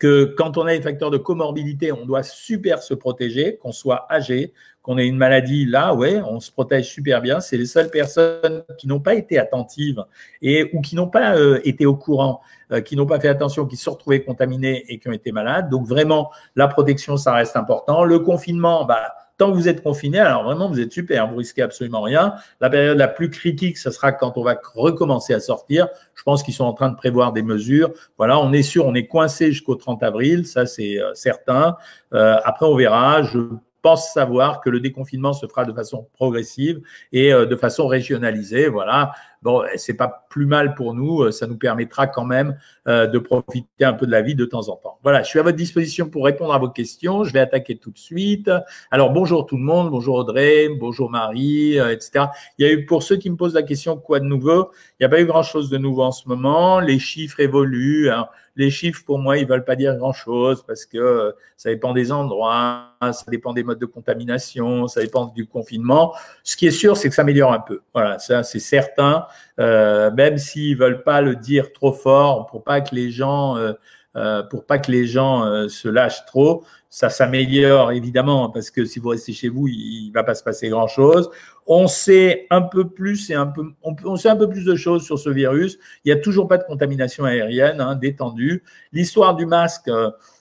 que 0.00 0.24
quand 0.24 0.56
on 0.56 0.66
a 0.66 0.74
des 0.74 0.80
facteurs 0.80 1.10
de 1.10 1.18
comorbidité, 1.18 1.92
on 1.92 2.06
doit 2.06 2.22
super 2.22 2.82
se 2.82 2.94
protéger, 2.94 3.58
qu'on 3.58 3.70
soit 3.70 4.06
âgé, 4.10 4.54
qu'on 4.82 4.96
ait 4.96 5.06
une 5.06 5.18
maladie, 5.18 5.66
là, 5.66 5.94
ouais, 5.94 6.22
on 6.26 6.40
se 6.40 6.50
protège 6.50 6.88
super 6.88 7.20
bien. 7.20 7.38
C'est 7.40 7.58
les 7.58 7.66
seules 7.66 7.90
personnes 7.90 8.64
qui 8.78 8.88
n'ont 8.88 8.98
pas 8.98 9.14
été 9.14 9.38
attentives 9.38 10.02
et 10.40 10.70
ou 10.72 10.80
qui 10.80 10.96
n'ont 10.96 11.08
pas 11.08 11.36
euh, 11.36 11.60
été 11.64 11.84
au 11.84 11.94
courant, 11.94 12.40
euh, 12.72 12.80
qui 12.80 12.96
n'ont 12.96 13.04
pas 13.04 13.20
fait 13.20 13.28
attention, 13.28 13.66
qui 13.66 13.76
se 13.76 13.84
sont 13.84 13.92
retrouvées 13.92 14.24
contaminées 14.24 14.84
et 14.88 14.98
qui 14.98 15.08
ont 15.08 15.12
été 15.12 15.32
malades. 15.32 15.68
Donc 15.68 15.86
vraiment, 15.86 16.30
la 16.56 16.66
protection, 16.66 17.18
ça 17.18 17.34
reste 17.34 17.56
important. 17.56 18.02
Le 18.02 18.20
confinement, 18.20 18.86
bah 18.86 19.12
Tant 19.40 19.50
que 19.50 19.56
vous 19.56 19.68
êtes 19.68 19.82
confiné, 19.82 20.18
alors 20.18 20.44
vraiment, 20.44 20.68
vous 20.68 20.80
êtes 20.80 20.92
super, 20.92 21.26
vous 21.26 21.36
risquez 21.36 21.62
absolument 21.62 22.02
rien. 22.02 22.34
La 22.60 22.68
période 22.68 22.98
la 22.98 23.08
plus 23.08 23.30
critique, 23.30 23.78
ce 23.78 23.90
sera 23.90 24.12
quand 24.12 24.36
on 24.36 24.42
va 24.42 24.60
recommencer 24.74 25.32
à 25.32 25.40
sortir. 25.40 25.88
Je 26.14 26.22
pense 26.24 26.42
qu'ils 26.42 26.52
sont 26.52 26.64
en 26.64 26.74
train 26.74 26.90
de 26.90 26.94
prévoir 26.94 27.32
des 27.32 27.42
mesures. 27.42 27.90
Voilà, 28.18 28.38
on 28.38 28.52
est 28.52 28.62
sûr, 28.62 28.84
on 28.84 28.94
est 28.94 29.06
coincé 29.06 29.50
jusqu'au 29.50 29.76
30 29.76 30.02
avril, 30.02 30.46
ça 30.46 30.66
c'est 30.66 31.00
euh, 31.00 31.14
certain. 31.14 31.78
Euh, 32.12 32.36
après, 32.44 32.66
on 32.66 32.76
verra. 32.76 33.22
Je 33.22 33.38
pense 33.80 34.12
savoir 34.12 34.60
que 34.60 34.68
le 34.68 34.78
déconfinement 34.78 35.32
se 35.32 35.46
fera 35.46 35.64
de 35.64 35.72
façon 35.72 36.06
progressive 36.12 36.82
et 37.10 37.32
euh, 37.32 37.46
de 37.46 37.56
façon 37.56 37.86
régionalisée. 37.86 38.68
Voilà. 38.68 39.12
Bon, 39.42 39.62
c'est 39.76 39.94
pas 39.94 40.26
plus 40.28 40.44
mal 40.44 40.74
pour 40.74 40.94
nous. 40.94 41.22
Euh, 41.22 41.30
ça 41.30 41.46
nous 41.46 41.56
permettra 41.56 42.06
quand 42.06 42.24
même 42.24 42.58
euh, 42.86 43.06
de 43.06 43.18
profiter 43.18 43.84
un 43.84 43.94
peu 43.94 44.06
de 44.06 44.10
la 44.10 44.20
vie 44.20 44.34
de 44.34 44.44
temps 44.44 44.68
en 44.68 44.76
temps. 44.76 44.98
Voilà. 45.02 45.22
Je 45.22 45.28
suis 45.28 45.38
à 45.38 45.42
votre 45.42 45.56
disposition 45.56 46.10
pour 46.10 46.24
répondre 46.26 46.52
à 46.52 46.58
vos 46.58 46.68
questions. 46.68 47.24
Je 47.24 47.32
vais 47.32 47.40
attaquer 47.40 47.76
tout 47.76 47.90
de 47.90 47.98
suite. 47.98 48.50
Alors, 48.90 49.10
bonjour 49.10 49.46
tout 49.46 49.56
le 49.56 49.62
monde. 49.62 49.90
Bonjour 49.90 50.16
Audrey. 50.16 50.68
Bonjour 50.78 51.10
Marie, 51.10 51.76
etc. 51.76 52.26
Il 52.58 52.66
y 52.66 52.70
a 52.70 52.72
eu, 52.72 52.84
pour 52.84 53.02
ceux 53.02 53.16
qui 53.16 53.30
me 53.30 53.36
posent 53.36 53.54
la 53.54 53.62
question, 53.62 53.96
quoi 53.96 54.20
de 54.20 54.26
nouveau? 54.26 54.72
Il 54.98 55.02
n'y 55.02 55.06
a 55.06 55.08
pas 55.08 55.20
eu 55.20 55.26
grand 55.26 55.42
chose 55.42 55.70
de 55.70 55.78
nouveau 55.78 56.02
en 56.02 56.12
ce 56.12 56.28
moment. 56.28 56.80
Les 56.80 56.98
chiffres 56.98 57.40
évoluent. 57.40 58.10
Hein 58.10 58.28
les 58.60 58.70
chiffres, 58.70 59.02
pour 59.04 59.18
moi, 59.18 59.38
ils 59.38 59.46
veulent 59.46 59.64
pas 59.64 59.76
dire 59.76 59.96
grand-chose 59.96 60.62
parce 60.66 60.84
que 60.84 60.98
euh, 60.98 61.32
ça 61.56 61.70
dépend 61.70 61.92
des 61.92 62.12
endroits, 62.12 62.94
ça 63.00 63.24
dépend 63.28 63.52
des 63.52 63.62
modes 63.62 63.78
de 63.78 63.86
contamination, 63.86 64.86
ça 64.86 65.00
dépend 65.00 65.26
du 65.26 65.46
confinement. 65.46 66.14
Ce 66.42 66.56
qui 66.56 66.66
est 66.66 66.72
sûr, 66.72 66.96
c'est 66.96 67.08
que 67.08 67.14
ça 67.14 67.22
améliore 67.22 67.52
un 67.52 67.60
peu. 67.60 67.80
Voilà, 67.94 68.18
ça 68.18 68.42
c'est 68.42 68.60
certain. 68.60 69.26
Euh, 69.58 70.10
même 70.10 70.38
s'ils 70.38 70.76
veulent 70.76 71.02
pas 71.02 71.20
le 71.20 71.36
dire 71.36 71.72
trop 71.72 71.92
fort 71.92 72.46
pour 72.46 72.64
pas 72.64 72.80
que 72.80 72.94
les 72.94 73.10
gens 73.10 73.56
euh, 73.56 73.72
euh, 74.16 74.42
pour 74.42 74.66
pas 74.66 74.78
que 74.78 74.90
les 74.90 75.06
gens 75.06 75.68
se 75.68 75.88
lâchent 75.88 76.24
trop. 76.26 76.64
Ça 76.88 77.08
s'améliore 77.08 77.92
évidemment 77.92 78.50
parce 78.50 78.70
que 78.70 78.84
si 78.84 78.98
vous 78.98 79.10
restez 79.10 79.32
chez 79.32 79.48
vous, 79.48 79.68
il, 79.68 80.06
il 80.06 80.10
va 80.12 80.24
pas 80.24 80.34
se 80.34 80.42
passer 80.42 80.68
grand 80.68 80.88
chose. 80.88 81.30
On 81.66 81.86
sait 81.86 82.48
un 82.50 82.62
peu 82.62 82.88
plus 82.88 83.30
et 83.30 83.34
un 83.34 83.46
peu, 83.46 83.62
on, 83.82 84.16
sait 84.16 84.28
un 84.28 84.34
peu 84.34 84.48
plus 84.48 84.64
de 84.64 84.74
choses 84.74 85.04
sur 85.04 85.20
ce 85.20 85.30
virus. 85.30 85.78
Il 86.04 86.12
n'y 86.12 86.18
a 86.18 86.20
toujours 86.20 86.48
pas 86.48 86.58
de 86.58 86.64
contamination 86.64 87.24
aérienne 87.24 87.80
hein, 87.80 87.94
détendue. 87.94 88.64
L'histoire 88.92 89.36
du 89.36 89.46
masque, 89.46 89.88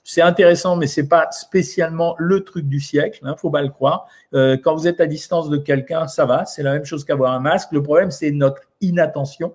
c'est 0.09 0.21
intéressant, 0.21 0.75
mais 0.75 0.87
c'est 0.87 1.07
pas 1.07 1.29
spécialement 1.31 2.15
le 2.17 2.43
truc 2.43 2.67
du 2.67 2.79
siècle. 2.79 3.19
Hein, 3.23 3.35
faut 3.37 3.51
pas 3.51 3.61
le 3.61 3.69
croire. 3.69 4.07
quand 4.33 4.75
vous 4.75 4.87
êtes 4.87 4.99
à 5.01 5.05
distance 5.05 5.49
de 5.49 5.57
quelqu'un, 5.57 6.07
ça 6.07 6.25
va. 6.25 6.45
C'est 6.45 6.63
la 6.63 6.73
même 6.73 6.85
chose 6.85 7.05
qu'avoir 7.05 7.33
un 7.33 7.39
masque. 7.39 7.71
Le 7.71 7.83
problème, 7.83 8.09
c'est 8.09 8.31
notre 8.31 8.63
inattention. 8.81 9.53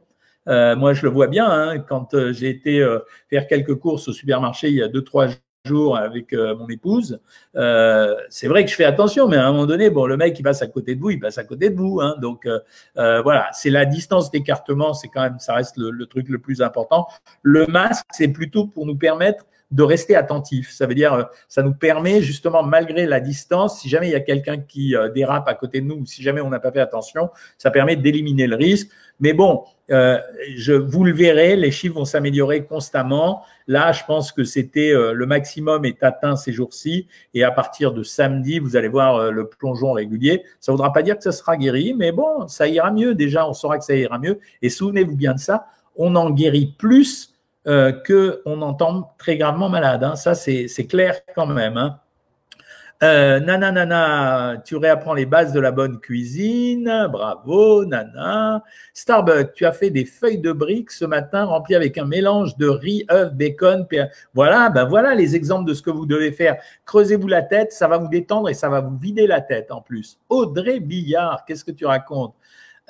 Euh, 0.49 0.77
moi, 0.77 0.93
je 0.93 1.03
le 1.03 1.09
vois 1.11 1.27
bien 1.27 1.51
hein, 1.51 1.79
quand 1.79 2.15
euh, 2.15 2.33
j'ai 2.33 2.51
été 2.51 2.81
euh, 2.81 2.99
faire 3.31 3.47
quelques 3.47 3.75
courses 3.77 4.09
au 4.09 4.13
supermarché 4.13 4.69
il 4.69 4.75
y 4.75 4.83
a 4.83 4.89
deux 4.89 5.03
trois 5.03 5.29
jours 5.67 5.97
avec 5.97 6.35
mon 6.35 6.69
épouse. 6.69 7.21
c'est 7.55 8.49
vrai 8.49 8.67
que 8.67 8.71
je 8.71 8.77
fais 8.77 8.85
attention, 8.85 9.29
mais 9.29 9.39
à 9.39 9.47
un 9.47 9.53
moment 9.53 9.65
donné, 9.65 9.89
bon, 9.89 10.05
le 10.05 10.19
mec 10.19 10.35
qui 10.35 10.43
passe 10.43 10.61
à 10.61 10.67
côté 10.67 10.95
de 10.95 11.01
vous, 11.01 11.09
il 11.09 11.19
passe 11.19 11.39
à 11.39 11.45
côté 11.45 11.71
de 11.71 11.75
vous. 11.75 12.03
Hein, 12.03 12.17
donc 12.21 12.47
voilà, 12.95 13.49
c'est 13.53 13.71
la 13.71 13.87
distance 13.87 14.31
d'écartement, 14.31 14.93
c'est 14.93 15.09
quand 15.09 15.23
même, 15.23 15.39
ça 15.39 15.55
reste 15.55 15.79
le, 15.79 16.05
truc 16.05 16.29
le 16.29 16.39
plus 16.39 16.61
important. 16.61 17.07
Le 17.41 17.67
masque, 17.67 18.05
c'est 18.13 18.29
plutôt 18.29 18.67
pour 18.67 18.85
nous 18.85 18.99
permettre 18.99 19.47
de 19.75 19.83
rester 19.83 20.17
attentif. 20.17 20.71
Ça 20.71 20.87
veut 20.87 20.95
dire, 20.95 21.29
ça 21.49 21.63
nous 21.63 21.75
permet 21.75 22.23
justement, 22.23 22.63
malgré 22.63 23.05
la 23.05 23.21
distance, 23.21 23.81
si 23.81 23.89
jamais 23.89 24.09
il 24.09 24.13
y 24.13 24.17
a 24.17 24.21
quelqu'un 24.21 24.59
qui 24.59 24.95
dérape 25.15 25.47
à 25.49 25.55
côté 25.55 25.81
de 25.81 25.87
nous, 25.87 25.97
ou 25.97 26.07
si 26.07 26.23
jamais 26.23 26.41
on 26.41 26.49
n'a 26.49 26.61
pas 26.61 26.73
fait 26.73 26.81
attention, 26.81 27.29
ça 27.59 27.71
permet 27.71 27.97
d'éliminer 27.97 28.47
le 28.47 28.57
risque. 28.57 28.89
Mais 29.21 29.33
bon, 29.33 29.65
euh, 29.91 30.19
je, 30.57 30.73
vous 30.73 31.05
le 31.05 31.13
verrez, 31.13 31.57
les 31.57 31.71
chiffres 31.71 31.95
vont 31.95 32.05
s'améliorer 32.05 32.65
constamment. 32.65 33.43
Là, 33.67 33.93
je 33.93 34.03
pense 34.05 34.33
que 34.33 34.45
c'était 34.45 34.93
euh, 34.93 35.13
le 35.13 35.27
maximum 35.27 35.85
est 35.85 36.03
atteint 36.03 36.37
ces 36.37 36.53
jours-ci. 36.53 37.07
Et 37.33 37.45
à 37.45 37.51
partir 37.51 37.93
de 37.93 38.03
samedi, 38.03 38.59
vous 38.59 38.77
allez 38.77 38.89
voir 38.89 39.17
euh, 39.17 39.31
le 39.31 39.49
plongeon 39.49 39.93
régulier. 39.93 40.43
Ça 40.61 40.73
ne 40.73 40.77
voudra 40.77 40.93
pas 40.93 41.03
dire 41.03 41.17
que 41.17 41.23
ça 41.23 41.33
sera 41.33 41.57
guéri, 41.57 41.95
mais 41.95 42.13
bon, 42.13 42.49
ça 42.49 42.67
ira 42.67 42.91
mieux. 42.91 43.15
Déjà, 43.15 43.49
on 43.49 43.53
saura 43.53 43.79
que 43.79 43.85
ça 43.85 43.95
ira 43.95 44.19
mieux. 44.19 44.41
Et 44.63 44.69
souvenez-vous 44.69 45.17
bien 45.17 45.35
de 45.35 45.41
ça, 45.41 45.67
on 45.97 46.17
en 46.17 46.31
guérit 46.31 46.75
plus 46.79 47.34
euh, 47.67 47.93
qu'on 47.93 48.63
entend 48.63 49.15
très 49.19 49.37
gravement 49.37 49.69
malade. 49.69 50.05
Hein. 50.05 50.17
Ça, 50.17 50.35
c'est 50.35 50.87
clair 50.89 51.21
quand 51.35 51.47
même. 51.47 51.77
Hein. 51.77 51.99
Euh, 53.03 53.41
nana, 53.41 53.73
nana, 53.73 54.63
tu 54.65 54.77
réapprends 54.77 55.15
les 55.15 55.27
bases 55.27 55.53
de 55.53 55.61
la 55.61 55.73
bonne 55.73 55.99
cuisine. 56.01 57.09
Bravo, 57.11 57.85
nana. 57.85 58.63
Starbucks, 58.95 59.53
tu 59.53 59.67
as 59.67 59.73
fait 59.73 59.91
des 59.91 60.05
feuilles 60.05 60.39
de 60.39 60.53
briques 60.53 60.91
ce 60.91 61.05
matin 61.05 61.45
remplies 61.45 61.75
avec 61.75 61.99
un 61.99 62.07
mélange 62.07 62.57
de 62.57 62.69
riz, 62.69 63.05
œufs, 63.11 63.33
bacon. 63.35 63.87
Voilà, 64.33 64.71
ben 64.71 64.85
voilà 64.85 65.15
les 65.15 65.35
exemples 65.35 65.69
de 65.69 65.75
ce 65.75 65.83
que 65.83 65.91
vous 65.91 66.07
devez 66.07 66.33
faire. 66.33 66.57
Creusez-vous 66.87 67.29
la 67.29 67.43
tête, 67.43 67.73
ça 67.73 67.89
va 67.89 67.99
vous 67.99 68.09
détendre 68.09 68.49
et 68.49 68.55
ça 68.55 68.69
va 68.69 68.81
vous 68.81 68.97
vider 68.97 69.27
la 69.27 69.41
tête 69.41 69.71
en 69.71 69.83
plus. 69.83 70.19
Audrey 70.29 70.81
Billard, 70.81 71.45
qu'est-ce 71.45 71.65
que 71.65 71.73
tu 71.73 71.85
racontes? 71.85 72.35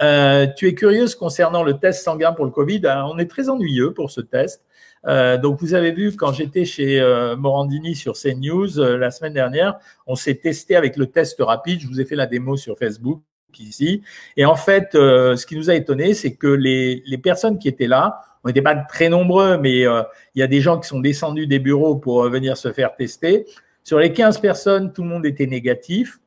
Euh, 0.01 0.47
Tu 0.57 0.69
es 0.69 0.75
curieuse 0.75 1.15
concernant 1.15 1.63
le 1.63 1.79
test 1.79 2.03
sanguin 2.03 2.33
pour 2.33 2.45
le 2.45 2.51
Covid. 2.51 2.83
Euh, 2.85 3.03
on 3.05 3.19
est 3.19 3.31
très 3.31 3.49
ennuyeux 3.49 3.93
pour 3.93 4.11
ce 4.11 4.21
test. 4.21 4.63
Euh, 5.07 5.37
donc, 5.37 5.61
vous 5.61 5.75
avez 5.75 5.93
vu, 5.93 6.15
quand 6.17 6.33
j'étais 6.33 6.65
chez 6.65 7.01
euh, 7.01 7.37
Morandini 7.37 7.95
sur 7.95 8.15
CNews 8.15 8.79
euh, 8.79 8.97
la 8.97 9.11
semaine 9.11 9.35
dernière, 9.35 9.79
on 10.07 10.15
s'est 10.15 10.37
testé 10.37 10.77
avec 10.77 10.97
le 10.97 11.07
test 11.07 11.37
rapide. 11.41 11.81
Je 11.81 11.87
vous 11.87 12.01
ai 12.01 12.05
fait 12.05 12.17
la 12.17 12.27
démo 12.27 12.57
sur 12.57 12.79
Facebook 12.79 13.21
ici. 13.59 14.03
Et 14.37 14.45
en 14.45 14.57
fait, 14.57 14.89
ce 14.95 15.47
qui 15.47 15.57
nous 15.57 15.71
a 15.71 15.77
étonné, 15.77 16.13
c'est 16.13 16.35
que 16.35 16.49
les, 16.49 17.05
les, 17.07 17.19
personnes 17.19 17.57
qui 17.57 17.69
étaient 17.69 17.87
là, 17.87 18.21
on 18.43 18.49
n'était 18.49 18.63
pas 18.63 18.75
très 18.75 19.09
nombreux, 19.09 19.59
mais 19.59 19.83
il 19.83 20.41
y 20.41 20.43
a 20.43 20.47
des 20.49 20.61
gens 20.61 20.81
qui 20.81 20.89
sont 20.89 20.99
descendus 20.99 21.47
des 21.47 21.61
bureaux 21.61 21.95
pour 21.95 22.29
venir 22.29 22.57
se 22.57 22.73
faire 22.73 22.97
tester. 22.97 23.47
Sur 23.85 24.01
les 24.01 24.13
15 24.13 24.41
personnes, 24.41 24.93
tout 24.93 25.05
le 25.05 25.09
monde 25.09 25.25
était 25.25 25.47
négatif. 25.47 26.19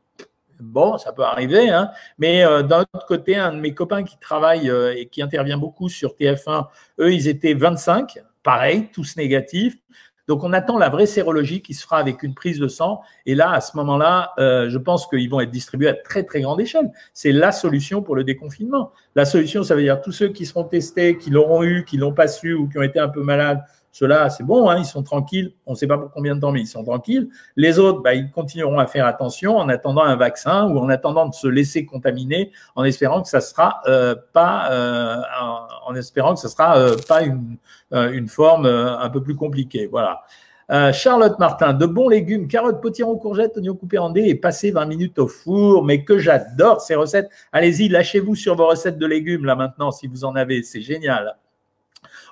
Bon, 0.60 0.98
ça 0.98 1.13
peut 1.13 1.24
arriver, 1.24 1.70
hein. 1.70 1.91
mais 2.17 2.43
d'un 2.63 2.82
autre 2.82 3.06
côté, 3.08 3.36
un 3.36 3.54
de 3.54 3.60
mes 3.60 3.74
copains 3.74 4.04
qui 4.04 4.17
travaille 4.17 4.72
et 4.96 5.08
qui 5.08 5.22
intervient 5.22 5.58
beaucoup 5.58 5.88
sur 5.88 6.15
TF1, 6.15 6.65
eux, 7.00 7.13
ils 7.13 7.28
étaient 7.28 7.54
25 7.54 8.17
pareil, 8.48 8.88
tous 8.93 9.17
négatifs. 9.17 9.76
Donc, 10.30 10.46
on 10.46 10.54
attend 10.54 10.78
la 10.78 10.88
vraie 10.88 11.06
sérologie 11.06 11.62
qui 11.62 11.74
se 11.74 11.84
fera 11.84 11.98
avec 11.98 12.24
une 12.24 12.34
prise 12.34 12.60
de 12.60 12.70
sang. 12.70 13.02
Et 13.26 13.36
là, 13.36 13.52
à 13.52 13.60
ce 13.60 13.76
moment-là, 13.76 14.32
euh, 14.39 14.70
je 14.70 14.78
pense 14.78 15.06
qu'ils 15.08 15.30
vont 15.30 15.41
être 15.41 15.52
distribués 15.52 15.89
à 15.89 15.93
très, 15.93 16.24
très 16.24 16.39
grande 16.39 16.62
échelle. 16.62 16.89
C'est 17.13 17.34
la 17.34 17.52
solution 17.52 18.02
pour 18.02 18.15
le 18.15 18.24
déconfinement. 18.24 18.93
La 19.15 19.26
solution, 19.26 19.63
ça 19.63 19.76
veut 19.76 19.84
dire 19.84 20.00
tous 20.00 20.13
ceux 20.13 20.30
qui 20.30 20.46
seront 20.46 20.63
testés, 20.63 21.17
qui 21.17 21.30
l'auront 21.30 21.63
eu, 21.63 21.84
qui 21.84 21.98
l'ont 21.98 22.13
pas 22.13 22.30
su 22.30 22.54
ou 22.54 22.70
qui 22.70 22.78
ont 22.78 22.84
été 22.84 23.00
un 23.00 23.10
peu 23.10 23.22
malades, 23.22 23.62
ceux-là, 23.91 24.30
c'est 24.30 24.43
bon, 24.43 24.69
hein, 24.69 24.78
ils 24.78 24.86
sont 24.86 25.02
tranquilles. 25.02 25.54
On 25.65 25.71
ne 25.71 25.76
sait 25.76 25.88
pas 25.88 25.97
pour 25.97 26.12
combien 26.12 26.36
de 26.36 26.39
temps, 26.39 26.52
mais 26.52 26.62
ils 26.62 26.67
sont 26.67 26.84
tranquilles. 26.84 27.30
Les 27.56 27.80
autres, 27.80 28.02
bah, 28.02 28.13
ils 28.13 28.30
continueront 28.30 28.78
à 28.78 28.86
faire 28.86 29.08
attention 29.08 29.58
en 29.58 29.69
attendant 29.69 30.04
un 30.04 30.15
vaccin 30.15 30.67
ou 30.67 30.78
en 30.78 30.89
attendant 30.89 31.28
de 31.28 31.34
se 31.34 31.47
laisser 31.47 31.86
contaminer, 31.86 32.52
en 32.76 32.84
espérant 32.84 33.23
que 33.23 33.28
ça 33.28 33.41
sera 33.41 33.82
euh, 33.88 34.13
euh, 34.36 35.21
sera 36.02 36.78
euh, 36.78 36.95
pas 37.08 37.23
une, 37.23 38.28
forme 38.28 38.67
un 38.67 39.10
peu 39.10 39.23
plus 39.23 39.36
compliquée. 39.36 39.88
Voilà. 39.88 40.21
Charlotte 40.91 41.39
Martin, 41.39 41.73
de 41.73 41.86
bons 41.86 42.10
légumes, 42.10 42.47
carottes, 42.47 42.82
potiron, 42.82 43.17
courgettes, 43.17 43.58
oignons 43.58 43.76
coupés 43.76 43.97
en 43.97 44.10
dés 44.12 44.26
et 44.28 44.36
passer 44.36 44.69
20 44.69 44.86
minutes 44.86 45.17
au 45.17 45.28
four. 45.28 45.84
Mais 45.84 46.04
que 46.04 46.19
j'adore 46.19 46.82
ces 46.82 46.93
recettes. 46.93 47.30
Allez-y, 47.52 47.88
lâchez-vous 47.88 48.36
sur 48.36 48.56
vos 48.56 48.67
recettes 48.67 49.00
de 49.00 49.08
légumes 49.08 49.45
là 49.45 49.56
maintenant 49.56 49.91
si 49.91 50.08
vous 50.08 50.23
en 50.23 50.36
avez. 50.36 50.62
C'est 50.62 50.82
génial. 50.82 51.36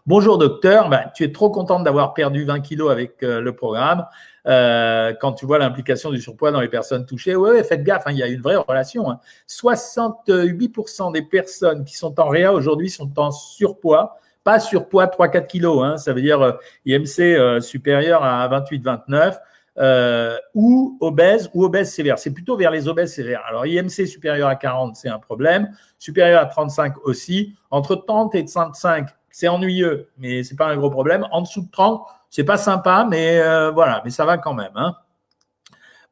Bonjour 0.07 0.37
docteur, 0.37 0.87
ben, 0.87 1.09
tu 1.15 1.23
es 1.23 1.31
trop 1.31 1.49
contente 1.49 1.83
d'avoir 1.83 2.13
perdu 2.13 2.45
20 2.45 2.59
kilos 2.59 2.91
avec 2.91 3.23
euh, 3.23 3.41
le 3.41 3.55
programme. 3.55 4.05
Euh, 4.45 5.15
quand 5.19 5.33
tu 5.33 5.47
vois 5.47 5.57
l'implication 5.57 6.11
du 6.11 6.21
surpoids 6.21 6.51
dans 6.51 6.61
les 6.61 6.67
personnes 6.67 7.07
touchées, 7.07 7.35
ouais, 7.35 7.63
faites 7.63 7.81
gaffe, 7.81 8.03
hein, 8.05 8.11
il 8.11 8.19
y 8.19 8.21
a 8.21 8.27
une 8.27 8.39
vraie 8.39 8.55
relation. 8.55 9.09
Hein. 9.09 9.19
68% 9.49 11.11
des 11.11 11.23
personnes 11.23 11.85
qui 11.85 11.97
sont 11.97 12.19
en 12.19 12.27
réa 12.27 12.53
aujourd'hui 12.53 12.91
sont 12.91 13.17
en 13.17 13.31
surpoids, 13.31 14.19
pas 14.43 14.59
surpoids 14.59 15.07
3-4 15.07 15.47
kilos, 15.47 15.83
hein, 15.83 15.97
ça 15.97 16.13
veut 16.13 16.21
dire 16.21 16.39
euh, 16.39 16.51
IMC 16.85 17.21
euh, 17.21 17.59
supérieur 17.59 18.23
à 18.23 18.47
28-29. 18.47 19.39
Euh, 19.77 20.37
ou 20.53 20.97
obèse 21.01 21.49
ou 21.53 21.65
obèse 21.65 21.91
sévère. 21.91 22.17
C'est 22.17 22.31
plutôt 22.31 22.55
vers 22.55 22.71
les 22.71 22.87
obèses 22.87 23.13
sévères. 23.13 23.43
Alors 23.45 23.65
IMC 23.65 24.07
supérieur 24.07 24.47
à 24.47 24.55
40, 24.55 24.95
c'est 24.95 25.09
un 25.09 25.19
problème. 25.19 25.69
Supérieur 25.99 26.41
à 26.41 26.45
35 26.45 26.93
aussi. 27.03 27.55
Entre 27.71 27.95
30 27.97 28.35
et 28.35 28.45
35, 28.45 29.09
c'est 29.35 29.49
ennuyeux, 29.49 30.07
mais 30.17 30.43
c'est 30.43 30.55
pas 30.55 30.67
un 30.67 30.77
gros 30.77 30.89
problème. 30.89 31.27
En 31.29 31.41
dessous 31.41 31.63
de 31.63 31.69
30, 31.69 32.07
c'est 32.29 32.45
pas 32.45 32.55
sympa, 32.55 33.05
mais 33.09 33.41
euh, 33.41 33.69
voilà, 33.69 34.01
mais 34.05 34.09
ça 34.09 34.23
va 34.23 34.37
quand 34.37 34.53
même. 34.53 34.71
Hein. 34.75 34.95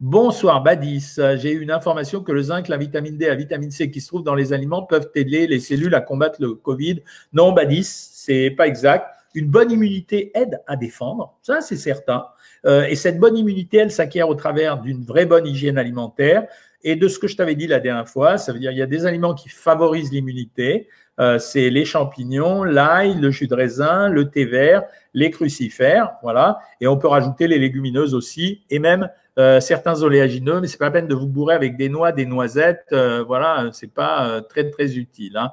Bonsoir 0.02 0.62
Badis, 0.62 1.16
j'ai 1.38 1.54
eu 1.54 1.62
une 1.62 1.72
information 1.72 2.22
que 2.22 2.34
le 2.34 2.42
zinc, 2.42 2.68
la 2.68 2.76
vitamine 2.76 3.18
D, 3.18 3.28
la 3.28 3.36
vitamine 3.36 3.72
C 3.72 3.90
qui 3.90 4.02
se 4.02 4.08
trouvent 4.08 4.26
dans 4.26 4.36
les 4.36 4.52
aliments 4.52 4.84
peuvent 4.84 5.10
aider 5.16 5.48
les 5.48 5.62
cellules 5.62 5.96
à 5.96 6.02
combattre 6.02 6.42
le 6.42 6.54
Covid. 6.54 7.02
Non 7.32 7.54
Badis, 7.54 7.86
c'est 7.86 8.52
pas 8.52 8.68
exact. 8.68 9.06
Une 9.36 9.48
bonne 9.48 9.72
immunité 9.72 10.38
aide 10.38 10.62
à 10.68 10.76
défendre, 10.76 11.38
ça 11.44 11.62
c'est 11.62 11.78
certain. 11.78 12.26
Euh, 12.66 12.84
et 12.84 12.98
cette 12.98 13.20
bonne 13.20 13.38
immunité, 13.38 13.78
elle 13.78 13.92
s'acquiert 13.92 14.28
au 14.28 14.36
travers 14.36 14.82
d'une 14.82 15.02
vraie 15.02 15.26
bonne 15.26 15.48
hygiène 15.48 15.78
alimentaire. 15.78 16.46
Et 16.84 16.98
de 16.98 17.08
ce 17.08 17.18
que 17.18 17.30
je 17.30 17.38
t'avais 17.38 17.56
dit 17.56 17.68
la 17.68 17.80
dernière 17.80 18.10
fois, 18.10 18.38
ça 18.38 18.52
veut 18.52 18.60
dire 18.60 18.72
qu'il 18.72 18.80
y 18.80 18.84
a 18.84 18.88
des 18.88 19.06
aliments 19.06 19.34
qui 19.34 19.48
favorisent 19.48 20.12
l'immunité. 20.12 20.90
Euh, 21.20 21.38
c'est 21.38 21.70
les 21.70 21.86
champignons, 21.86 22.64
l'ail, 22.64 23.20
le 23.20 23.30
jus 23.30 23.48
de 23.48 23.54
raisin, 23.54 24.10
le 24.10 24.30
thé 24.30 24.46
vert, 24.46 24.84
les 25.14 25.30
crucifères, 25.30 26.14
voilà. 26.24 26.60
Et 26.82 26.88
on 26.88 26.98
peut 26.98 27.08
rajouter 27.08 27.48
les 27.48 27.60
légumineuses 27.60 28.16
aussi, 28.16 28.64
et 28.70 28.80
même 28.80 29.10
euh, 29.38 29.60
certains 29.60 30.02
oléagineux, 30.02 30.60
mais 30.60 30.68
c'est 30.68 30.78
pas 30.78 30.86
la 30.86 30.92
peine 30.92 31.08
de 31.08 31.16
vous 31.16 31.28
bourrer 31.28 31.54
avec 31.54 31.78
des 31.78 31.90
noix, 31.90 32.12
des 32.12 32.26
noisettes, 32.26 32.88
euh, 32.94 33.24
voilà, 33.24 33.70
c'est 33.74 33.94
pas 33.94 34.42
très 34.42 34.70
très 34.70 34.98
utile. 34.98 35.38
Hein. 35.38 35.52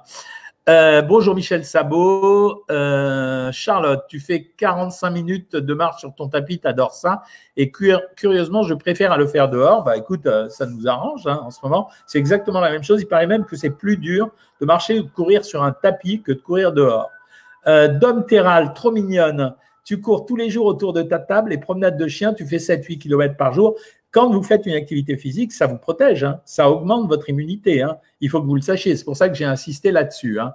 Euh, 0.68 1.00
bonjour 1.00 1.34
Michel 1.34 1.64
Sabot. 1.64 2.64
Euh, 2.70 3.50
Charlotte, 3.50 4.04
tu 4.08 4.20
fais 4.20 4.44
45 4.58 5.10
minutes 5.10 5.56
de 5.56 5.74
marche 5.74 6.00
sur 6.00 6.14
ton 6.14 6.28
tapis, 6.28 6.60
tu 6.60 6.68
adores 6.68 6.92
ça. 6.92 7.22
Et 7.56 7.72
curieusement, 7.72 8.62
je 8.62 8.74
préfère 8.74 9.10
à 9.10 9.16
le 9.16 9.26
faire 9.26 9.48
dehors. 9.48 9.82
Bah 9.84 9.96
écoute, 9.96 10.26
euh, 10.26 10.50
ça 10.50 10.66
nous 10.66 10.86
arrange 10.86 11.26
hein, 11.26 11.40
en 11.42 11.50
ce 11.50 11.60
moment. 11.62 11.88
C'est 12.06 12.18
exactement 12.18 12.60
la 12.60 12.70
même 12.70 12.84
chose. 12.84 13.00
Il 13.00 13.06
paraît 13.06 13.26
même 13.26 13.46
que 13.46 13.56
c'est 13.56 13.70
plus 13.70 13.96
dur 13.96 14.30
de 14.60 14.66
marcher 14.66 14.98
ou 15.00 15.04
de 15.04 15.10
courir 15.10 15.44
sur 15.44 15.62
un 15.62 15.72
tapis 15.72 16.20
que 16.22 16.32
de 16.32 16.40
courir 16.40 16.72
dehors. 16.72 17.10
Dom 17.66 18.24
Terral, 18.26 18.72
trop 18.72 18.90
mignonne. 18.90 19.54
Tu 19.84 20.00
cours 20.00 20.24
tous 20.24 20.36
les 20.36 20.50
jours 20.50 20.66
autour 20.66 20.92
de 20.92 21.02
ta 21.02 21.18
table 21.18 21.52
et 21.52 21.58
promenade 21.58 21.98
de 21.98 22.08
chien, 22.08 22.32
tu 22.32 22.46
fais 22.46 22.58
7-8 22.58 22.98
km 22.98 23.36
par 23.36 23.52
jour. 23.52 23.76
Quand 24.12 24.28
vous 24.30 24.42
faites 24.42 24.66
une 24.66 24.74
activité 24.74 25.16
physique, 25.16 25.52
ça 25.52 25.66
vous 25.66 25.78
protège, 25.78 26.24
hein. 26.24 26.40
ça 26.44 26.68
augmente 26.68 27.08
votre 27.08 27.28
immunité. 27.28 27.82
Hein. 27.82 27.98
Il 28.20 28.28
faut 28.28 28.40
que 28.40 28.46
vous 28.46 28.56
le 28.56 28.60
sachiez. 28.60 28.96
C'est 28.96 29.04
pour 29.04 29.16
ça 29.16 29.28
que 29.28 29.36
j'ai 29.36 29.44
insisté 29.44 29.92
là-dessus. 29.92 30.40
Hein. 30.40 30.54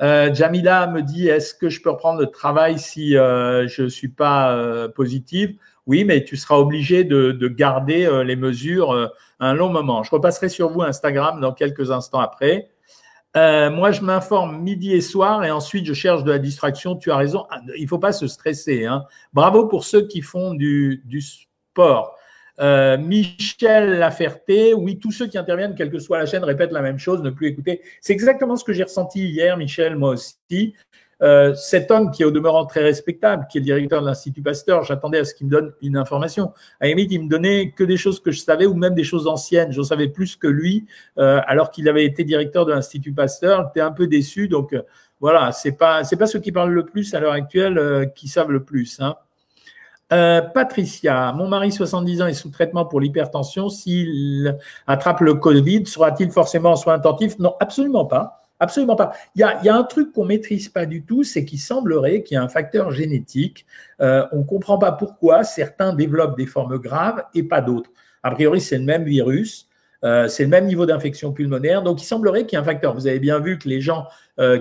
Euh, 0.00 0.32
Jamila 0.32 0.86
me 0.86 1.02
dit 1.02 1.28
est-ce 1.28 1.54
que 1.54 1.68
je 1.68 1.82
peux 1.82 1.90
reprendre 1.90 2.20
le 2.20 2.26
travail 2.26 2.78
si 2.78 3.16
euh, 3.16 3.66
je 3.68 3.82
ne 3.82 3.88
suis 3.88 4.08
pas 4.08 4.54
euh, 4.54 4.88
positive? 4.88 5.56
Oui, 5.86 6.04
mais 6.04 6.24
tu 6.24 6.36
seras 6.36 6.56
obligé 6.56 7.04
de, 7.04 7.32
de 7.32 7.48
garder 7.48 8.10
les 8.24 8.34
mesures 8.34 9.12
un 9.38 9.54
long 9.54 9.68
moment. 9.68 10.02
Je 10.02 10.10
repasserai 10.10 10.48
sur 10.48 10.68
vous 10.68 10.82
Instagram 10.82 11.40
dans 11.40 11.52
quelques 11.52 11.92
instants 11.92 12.18
après. 12.18 12.70
moi, 13.36 13.92
je 13.92 14.00
m'informe 14.00 14.60
midi 14.62 14.94
et 14.94 15.00
soir 15.00 15.44
et 15.44 15.52
ensuite 15.52 15.86
je 15.86 15.92
cherche 15.92 16.24
de 16.24 16.32
la 16.32 16.40
distraction. 16.40 16.96
Tu 16.96 17.12
as 17.12 17.16
raison. 17.16 17.46
Ah, 17.50 17.60
il 17.76 17.84
ne 17.84 17.88
faut 17.88 18.00
pas 18.00 18.10
se 18.10 18.26
stresser. 18.26 18.88
Bravo 19.32 19.66
pour 19.68 19.84
ceux 19.84 20.08
qui 20.08 20.22
font 20.22 20.54
du 20.54 21.20
sport. 21.20 22.16
Euh, 22.60 22.96
Michel 22.96 23.98
Laferté, 23.98 24.74
oui, 24.74 24.98
tous 24.98 25.12
ceux 25.12 25.26
qui 25.26 25.38
interviennent, 25.38 25.74
quelle 25.74 25.90
que 25.90 25.98
soit 25.98 26.18
la 26.18 26.26
chaîne, 26.26 26.44
répètent 26.44 26.72
la 26.72 26.82
même 26.82 26.98
chose, 26.98 27.22
ne 27.22 27.30
plus 27.30 27.48
écouter. 27.48 27.82
C'est 28.00 28.12
exactement 28.12 28.56
ce 28.56 28.64
que 28.64 28.72
j'ai 28.72 28.84
ressenti 28.84 29.28
hier, 29.28 29.56
Michel, 29.56 29.96
moi 29.96 30.10
aussi. 30.10 30.74
Euh, 31.22 31.54
cet 31.54 31.90
homme 31.90 32.10
qui 32.10 32.22
est 32.22 32.24
au 32.26 32.30
demeurant 32.30 32.66
très 32.66 32.82
respectable, 32.82 33.46
qui 33.50 33.58
est 33.58 33.62
directeur 33.62 34.02
de 34.02 34.06
l'Institut 34.06 34.42
Pasteur, 34.42 34.82
j'attendais 34.84 35.18
à 35.18 35.24
ce 35.24 35.34
qu'il 35.34 35.46
me 35.46 35.50
donne 35.50 35.72
une 35.80 35.96
information. 35.96 36.52
À 36.78 36.88
limite, 36.88 37.10
il 37.10 37.24
me 37.24 37.28
donnait 37.28 37.70
que 37.70 37.84
des 37.84 37.96
choses 37.96 38.20
que 38.20 38.30
je 38.30 38.40
savais 38.40 38.66
ou 38.66 38.74
même 38.74 38.94
des 38.94 39.04
choses 39.04 39.26
anciennes. 39.26 39.72
J'en 39.72 39.84
savais 39.84 40.08
plus 40.08 40.36
que 40.36 40.46
lui, 40.46 40.84
euh, 41.18 41.40
alors 41.46 41.70
qu'il 41.70 41.88
avait 41.88 42.04
été 42.04 42.22
directeur 42.24 42.66
de 42.66 42.72
l'Institut 42.72 43.12
Pasteur. 43.12 43.66
J'étais 43.68 43.80
un 43.80 43.92
peu 43.92 44.06
déçu. 44.06 44.48
Donc 44.48 44.74
euh, 44.74 44.82
voilà, 45.20 45.52
c'est 45.52 45.72
pas 45.72 46.04
c'est 46.04 46.16
pas 46.16 46.26
ceux 46.26 46.40
qui 46.40 46.52
parlent 46.52 46.72
le 46.72 46.84
plus 46.84 47.14
à 47.14 47.20
l'heure 47.20 47.32
actuelle 47.32 47.78
euh, 47.78 48.04
qui 48.04 48.28
savent 48.28 48.50
le 48.50 48.62
plus. 48.62 49.00
Hein. 49.00 49.16
Euh, 50.12 50.40
Patricia, 50.40 51.32
mon 51.32 51.48
mari 51.48 51.72
70 51.72 52.22
ans 52.22 52.26
est 52.26 52.34
sous 52.34 52.50
traitement 52.50 52.84
pour 52.84 53.00
l'hypertension. 53.00 53.68
S'il 53.68 54.56
attrape 54.86 55.20
le 55.20 55.34
Covid, 55.34 55.84
sera-t-il 55.86 56.30
forcément 56.30 56.70
en 56.70 56.76
soins 56.76 56.94
intensifs 56.94 57.38
Non, 57.38 57.54
absolument 57.58 58.04
pas. 58.04 58.42
Absolument 58.58 58.96
pas. 58.96 59.12
Il 59.34 59.40
y 59.40 59.68
a, 59.68 59.74
un 59.74 59.82
truc 59.82 60.12
qu'on 60.12 60.24
maîtrise 60.24 60.70
pas 60.70 60.86
du 60.86 61.04
tout, 61.04 61.24
c'est 61.24 61.44
qu'il 61.44 61.58
semblerait 61.58 62.22
qu'il 62.22 62.36
y 62.36 62.38
a 62.38 62.42
un 62.42 62.48
facteur 62.48 62.90
génétique. 62.90 63.66
Euh, 64.00 64.24
on 64.32 64.38
ne 64.38 64.44
comprend 64.44 64.78
pas 64.78 64.92
pourquoi 64.92 65.44
certains 65.44 65.92
développent 65.92 66.38
des 66.38 66.46
formes 66.46 66.78
graves 66.78 67.22
et 67.34 67.42
pas 67.42 67.60
d'autres. 67.60 67.90
A 68.22 68.30
priori, 68.30 68.62
c'est 68.62 68.78
le 68.78 68.84
même 68.84 69.04
virus, 69.04 69.68
euh, 70.04 70.26
c'est 70.28 70.44
le 70.44 70.48
même 70.48 70.66
niveau 70.66 70.86
d'infection 70.86 71.32
pulmonaire. 71.32 71.82
Donc, 71.82 72.00
il 72.00 72.06
semblerait 72.06 72.46
qu'il 72.46 72.56
y 72.56 72.56
ait 72.56 72.62
un 72.62 72.64
facteur. 72.64 72.94
Vous 72.94 73.06
avez 73.06 73.18
bien 73.18 73.40
vu 73.40 73.58
que 73.58 73.68
les 73.68 73.80
gens 73.80 74.06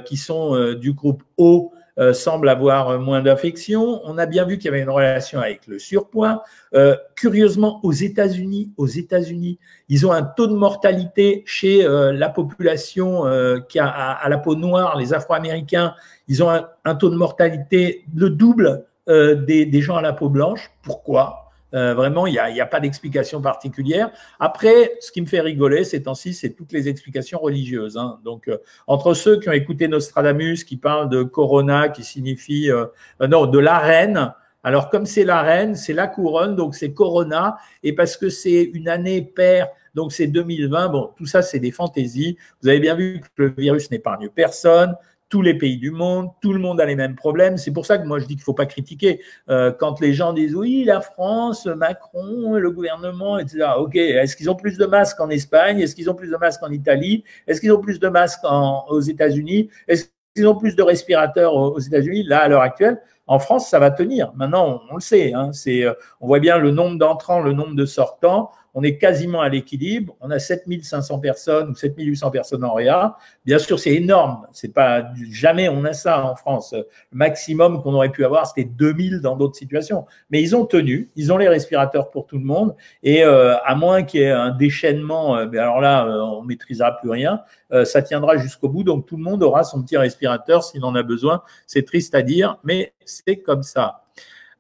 qui 0.06 0.16
sont 0.16 0.74
du 0.76 0.94
groupe 0.94 1.22
O 1.36 1.74
euh, 1.98 2.14
semble 2.14 2.50
avoir 2.50 3.00
moins 3.00 3.22
d'infections. 3.22 4.02
On 4.04 4.18
a 4.18 4.26
bien 4.26 4.46
vu 4.46 4.58
qu'il 4.58 4.66
y 4.66 4.68
avait 4.70 4.82
une 4.82 4.90
relation 4.90 5.40
avec 5.40 5.66
le 5.68 5.80
surpoids. 5.80 6.44
Euh, 6.74 6.96
curieusement, 7.16 7.80
aux 7.84 7.94
États-Unis, 7.94 8.72
aux 8.76 8.88
États-Unis, 8.88 9.60
ils 9.88 10.06
ont 10.06 10.12
un 10.12 10.24
taux 10.24 10.48
de 10.48 10.56
mortalité 10.56 11.44
chez 11.46 11.86
euh, 11.86 12.12
la 12.12 12.30
population 12.30 13.24
qui 13.70 13.80
a 13.80 13.88
à, 13.88 14.30
la 14.30 14.38
peau 14.38 14.56
noire, 14.56 14.98
les 14.98 15.14
Afro-Américains. 15.14 15.96
Ils 16.28 16.44
ont 16.44 16.50
un, 16.50 16.96
taux 16.96 17.10
de 17.10 17.16
mortalité 17.16 18.04
le 18.14 18.30
double 18.30 18.86
des 19.08 19.82
gens 19.82 19.98
à 19.98 20.02
la 20.02 20.14
peau 20.14 20.30
blanche. 20.30 20.72
Pourquoi? 20.82 21.45
Euh, 21.76 21.94
vraiment, 21.94 22.26
il 22.26 22.32
n'y 22.32 22.40
a, 22.40 22.64
a, 22.64 22.66
pas 22.66 22.80
d'explication 22.80 23.42
particulière. 23.42 24.10
Après, 24.40 24.94
ce 25.02 25.12
qui 25.12 25.22
me 25.22 25.26
fait 25.26 25.42
rigoler 25.42 25.84
ces 25.84 26.04
temps-ci, 26.04 26.34
c'est 26.34 26.52
toutes 26.52 26.72
les 26.72 26.88
explications 26.88 27.40
religieuses. 27.40 27.98
Hein. 27.98 28.20
Donc, 28.24 28.48
euh, 28.48 28.58
entre 28.88 29.14
ceux 29.14 29.40
qui 29.40 29.50
ont 29.50 29.54
écouté 29.54 29.90
Nostradamus, 29.90 30.64
qui 30.64 30.78
parle 30.78 31.10
de 31.10 31.24
Corona, 31.24 31.90
qui 31.90 32.04
signifie 32.04 32.72
euh, 32.72 32.86
non, 33.28 33.46
de 33.46 33.60
la 33.60 33.80
reine. 33.80 34.34
Alors, 34.64 34.90
comme 34.90 35.06
c'est 35.06 35.26
la 35.26 35.42
reine, 35.42 35.76
c'est 35.76 35.94
la 35.94 36.08
couronne, 36.08 36.56
donc 36.56 36.76
c'est 36.76 36.94
Corona. 36.94 37.58
Et 37.84 37.94
parce 37.94 38.16
que 38.16 38.30
c'est 38.30 38.64
une 38.64 38.88
année 38.88 39.22
paire, 39.22 39.68
donc 39.94 40.14
c'est 40.14 40.28
2020. 40.28 40.88
Bon, 40.90 41.12
tout 41.18 41.26
ça, 41.26 41.42
c'est 41.42 41.60
des 41.60 41.72
fantaisies. 41.72 42.38
Vous 42.62 42.70
avez 42.70 42.80
bien 42.80 42.96
vu 42.96 43.20
que 43.20 43.44
le 43.44 43.54
virus 43.58 43.92
n'épargne 43.92 44.30
personne 44.30 44.96
tous 45.30 45.42
les 45.42 45.58
pays 45.58 45.78
du 45.78 45.92
monde, 45.92 46.30
tout 46.42 46.54
le 46.54 46.60
monde 46.60 46.80
a 46.80 46.86
les 46.86 46.96
mêmes 46.96 47.16
problèmes. 47.16 47.58
C'est 47.58 47.72
pour 47.72 47.86
ça 47.86 47.98
que 47.98 48.06
moi 48.06 48.20
je 48.20 48.26
dis 48.26 48.36
qu'il 48.36 48.42
ne 48.42 48.44
faut 48.44 48.54
pas 48.54 48.66
critiquer. 48.66 49.22
Euh, 49.50 49.72
quand 49.72 50.00
les 50.00 50.14
gens 50.14 50.34
disent 50.34 50.56
oui, 50.56 50.84
la 50.86 51.02
France, 51.02 51.66
Macron, 51.66 52.54
le 52.54 52.72
gouvernement, 52.72 53.40
etc. 53.40 53.66
Ok, 53.78 53.96
est-ce 53.96 54.36
qu'ils 54.36 54.50
ont 54.50 54.56
plus 54.56 54.78
de 54.78 54.86
masques 54.86 55.20
en 55.20 55.30
Espagne? 55.30 55.80
Est-ce 55.80 55.96
qu'ils 55.96 56.10
ont 56.10 56.16
plus 56.16 56.30
de 56.30 56.38
masques 56.38 56.64
en 56.64 56.72
Italie? 56.72 57.24
Est-ce 57.48 57.60
qu'ils 57.60 57.72
ont 57.72 57.82
plus 57.82 58.00
de 58.00 58.08
masques 58.08 58.46
aux 58.90 59.02
États-Unis? 59.02 59.70
Est-ce 59.88 60.06
qu'ils 60.36 60.48
ont 60.48 60.56
plus 60.56 60.76
de 60.76 60.84
respirateurs 60.84 61.56
aux 61.56 61.80
États-Unis? 61.80 62.24
Là, 62.24 62.42
à 62.42 62.48
l'heure 62.48 62.62
actuelle, 62.62 63.02
en 63.28 63.40
France, 63.40 63.70
ça 63.70 63.80
va 63.80 63.92
tenir. 63.92 64.32
Maintenant, 64.36 64.82
on, 64.90 64.96
le 64.96 65.02
sait. 65.02 65.34
Hein, 65.34 65.52
euh, 65.68 65.94
on 66.22 66.28
voit 66.28 66.40
bien 66.40 66.58
le 66.58 66.72
nombre 66.72 66.98
d'entrants, 66.98 67.42
le 67.42 67.54
nombre 67.54 67.76
de 67.76 67.86
sortants 67.86 68.52
on 68.78 68.84
est 68.84 68.98
quasiment 68.98 69.40
à 69.40 69.48
l'équilibre. 69.48 70.16
On 70.20 70.30
a 70.30 70.38
7500 70.38 71.20
personnes 71.20 71.70
ou 71.70 71.76
7800 71.76 72.30
personnes 72.30 72.64
en 72.66 72.74
réa. 72.74 73.16
Bien 73.46 73.58
sûr, 73.58 73.80
c'est 73.80 73.94
énorme. 73.94 74.46
C'est 74.52 74.74
pas 74.74 75.06
jamais 75.32 75.70
on 75.70 75.86
a 75.86 75.94
ça 75.94 76.26
en 76.26 76.36
France. 76.36 76.74
Le 76.74 77.18
maximum 77.18 77.82
qu'on 77.82 77.94
aurait 77.94 78.12
pu 78.12 78.26
avoir, 78.26 78.46
c'était 78.46 78.66
2000 78.66 79.22
dans 79.22 79.38
d'autres 79.38 79.56
situations. 79.56 80.06
Mais 80.30 80.42
ils 80.42 80.58
ont 80.58 80.66
tenu. 80.66 81.10
Ils 81.16 81.32
ont 81.32 81.38
les 81.38 81.48
respirateurs 81.48 82.12
pour 82.12 82.28
tout 82.28 82.38
le 82.38 82.44
monde. 82.44 82.76
Et 83.02 83.24
euh, 83.24 83.56
à 83.64 83.76
moins 83.76 84.04
qu'il 84.04 84.20
y 84.20 84.24
ait 84.24 84.32
un 84.32 84.52
déchaînement, 84.52 85.38
euh, 85.38 85.48
alors 85.54 85.80
là, 85.80 86.06
euh, 86.06 86.20
on 86.20 86.42
maîtrisera 86.44 86.98
plus 86.98 87.10
rien. 87.10 87.42
ça 87.86 88.02
tiendra 88.02 88.36
jusqu'au 88.36 88.68
bout. 88.68 88.84
Donc 88.84 89.06
tout 89.06 89.16
le 89.16 89.24
monde 89.24 89.42
aura 89.42 89.64
son 89.64 89.82
petit 89.84 89.96
respirateur 89.98 90.66
s'il 90.66 90.84
en 90.84 90.96
a 90.96 91.04
besoin. 91.04 91.44
C'est 91.66 91.86
triste 91.86 92.14
à 92.14 92.22
dire, 92.22 92.58
mais 92.66 92.94
c'est 93.26 93.38
comme 93.38 93.64
ça. 93.64 94.04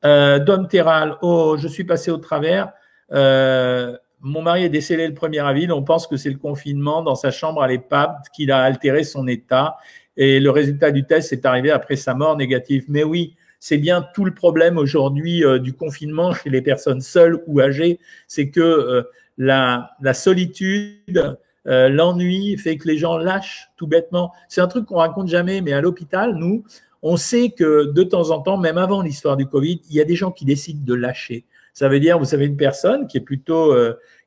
Dom 0.03 0.67
Terral, 0.67 1.17
oh, 1.23 1.55
je 1.57 1.67
suis 1.67 1.83
passé 1.83 2.11
au 2.11 2.17
travers. 2.17 2.71
Euh, 3.11 3.97
mon 4.21 4.41
mari 4.41 4.63
est 4.63 4.69
décédé 4.69 5.07
le 5.07 5.13
1er 5.13 5.43
avril. 5.43 5.71
On 5.71 5.83
pense 5.83 6.07
que 6.07 6.17
c'est 6.17 6.29
le 6.29 6.37
confinement 6.37 7.01
dans 7.01 7.15
sa 7.15 7.31
chambre 7.31 7.61
à 7.61 7.67
l'EHPAD 7.67 8.15
qui 8.33 8.49
a 8.49 8.59
altéré 8.59 9.03
son 9.03 9.27
état. 9.27 9.77
Et 10.17 10.39
le 10.39 10.49
résultat 10.49 10.91
du 10.91 11.05
test 11.05 11.33
est 11.33 11.45
arrivé 11.45 11.71
après 11.71 11.95
sa 11.95 12.13
mort 12.13 12.37
négative. 12.37 12.85
Mais 12.87 13.03
oui, 13.03 13.35
c'est 13.59 13.77
bien 13.77 14.05
tout 14.13 14.25
le 14.25 14.33
problème 14.33 14.77
aujourd'hui 14.77 15.43
euh, 15.43 15.59
du 15.59 15.73
confinement 15.73 16.33
chez 16.33 16.49
les 16.49 16.61
personnes 16.61 17.01
seules 17.01 17.41
ou 17.47 17.61
âgées. 17.61 17.99
C'est 18.27 18.49
que 18.49 18.61
euh, 18.61 19.03
la, 19.37 19.95
solitude, 20.13 21.37
euh, 21.67 21.89
l'ennui 21.89 22.57
fait 22.57 22.77
que 22.77 22.87
les 22.87 22.97
gens 22.97 23.17
lâchent 23.17 23.69
tout 23.77 23.87
bêtement. 23.87 24.31
C'est 24.47 24.61
un 24.61 24.67
truc 24.67 24.85
qu'on 24.85 24.97
raconte 24.97 25.27
jamais, 25.27 25.61
mais 25.61 25.73
à 25.73 25.81
l'hôpital, 25.81 26.35
nous, 26.35 26.63
on 27.07 27.17
sait 27.17 27.51
que 27.51 27.91
de 27.91 28.03
temps 28.03 28.31
en 28.31 28.41
temps, 28.41 28.57
même 28.57 28.79
avant 28.79 29.03
l'histoire 29.03 29.37
du 29.37 29.45
Covid, 29.45 29.79
il 29.89 29.95
y 29.95 30.01
a 30.01 30.05
des 30.05 30.15
gens 30.15 30.31
qui 30.31 30.43
décident 30.43 30.83
de 30.83 30.95
lâcher. 30.95 31.45
Ça 31.71 31.87
veut 31.87 31.99
dire, 31.99 32.17
vous 32.17 32.25
savez, 32.25 32.45
une 32.45 32.57
personne 32.57 33.05
qui 33.05 33.17
est 33.17 33.21
plutôt 33.21 33.75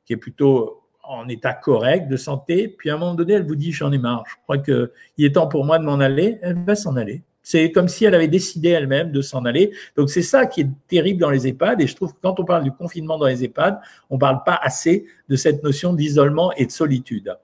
qui 0.05 0.13
est 0.13 0.17
plutôt 0.17 0.81
en 1.03 1.27
état 1.27 1.53
correct 1.53 2.07
de 2.07 2.15
santé, 2.15 2.67
puis 2.67 2.89
à 2.89 2.95
un 2.95 2.97
moment 2.97 3.15
donné, 3.15 3.33
elle 3.33 3.45
vous 3.45 3.55
dit 3.55 3.73
j'en 3.73 3.91
ai 3.91 3.97
marre, 3.97 4.23
je 4.27 4.35
crois 4.43 4.59
qu'il 4.59 5.25
est 5.25 5.35
temps 5.35 5.47
pour 5.47 5.65
moi 5.65 5.77
de 5.77 5.83
m'en 5.83 5.99
aller, 5.99 6.39
elle 6.41 6.63
va 6.65 6.75
s'en 6.75 6.95
aller. 6.95 7.21
C'est 7.41 7.71
comme 7.71 7.89
si 7.89 8.05
elle 8.05 8.15
avait 8.15 8.27
décidé 8.27 8.69
elle-même 8.69 9.11
de 9.11 9.21
s'en 9.21 9.43
aller. 9.43 9.73
Donc 9.97 10.09
c'est 10.09 10.21
ça 10.21 10.45
qui 10.45 10.61
est 10.61 10.69
terrible 10.87 11.19
dans 11.19 11.31
les 11.31 11.47
EHPAD. 11.47 11.81
Et 11.81 11.87
je 11.87 11.95
trouve 11.95 12.13
que 12.13 12.19
quand 12.21 12.39
on 12.39 12.45
parle 12.45 12.63
du 12.63 12.71
confinement 12.71 13.17
dans 13.17 13.25
les 13.25 13.43
EHPAD, 13.43 13.79
on 14.09 14.15
ne 14.15 14.19
parle 14.19 14.43
pas 14.45 14.59
assez 14.61 15.05
de 15.27 15.35
cette 15.35 15.63
notion 15.63 15.93
d'isolement 15.93 16.53
et 16.53 16.65
de 16.65 16.71
solitude. 16.71 17.35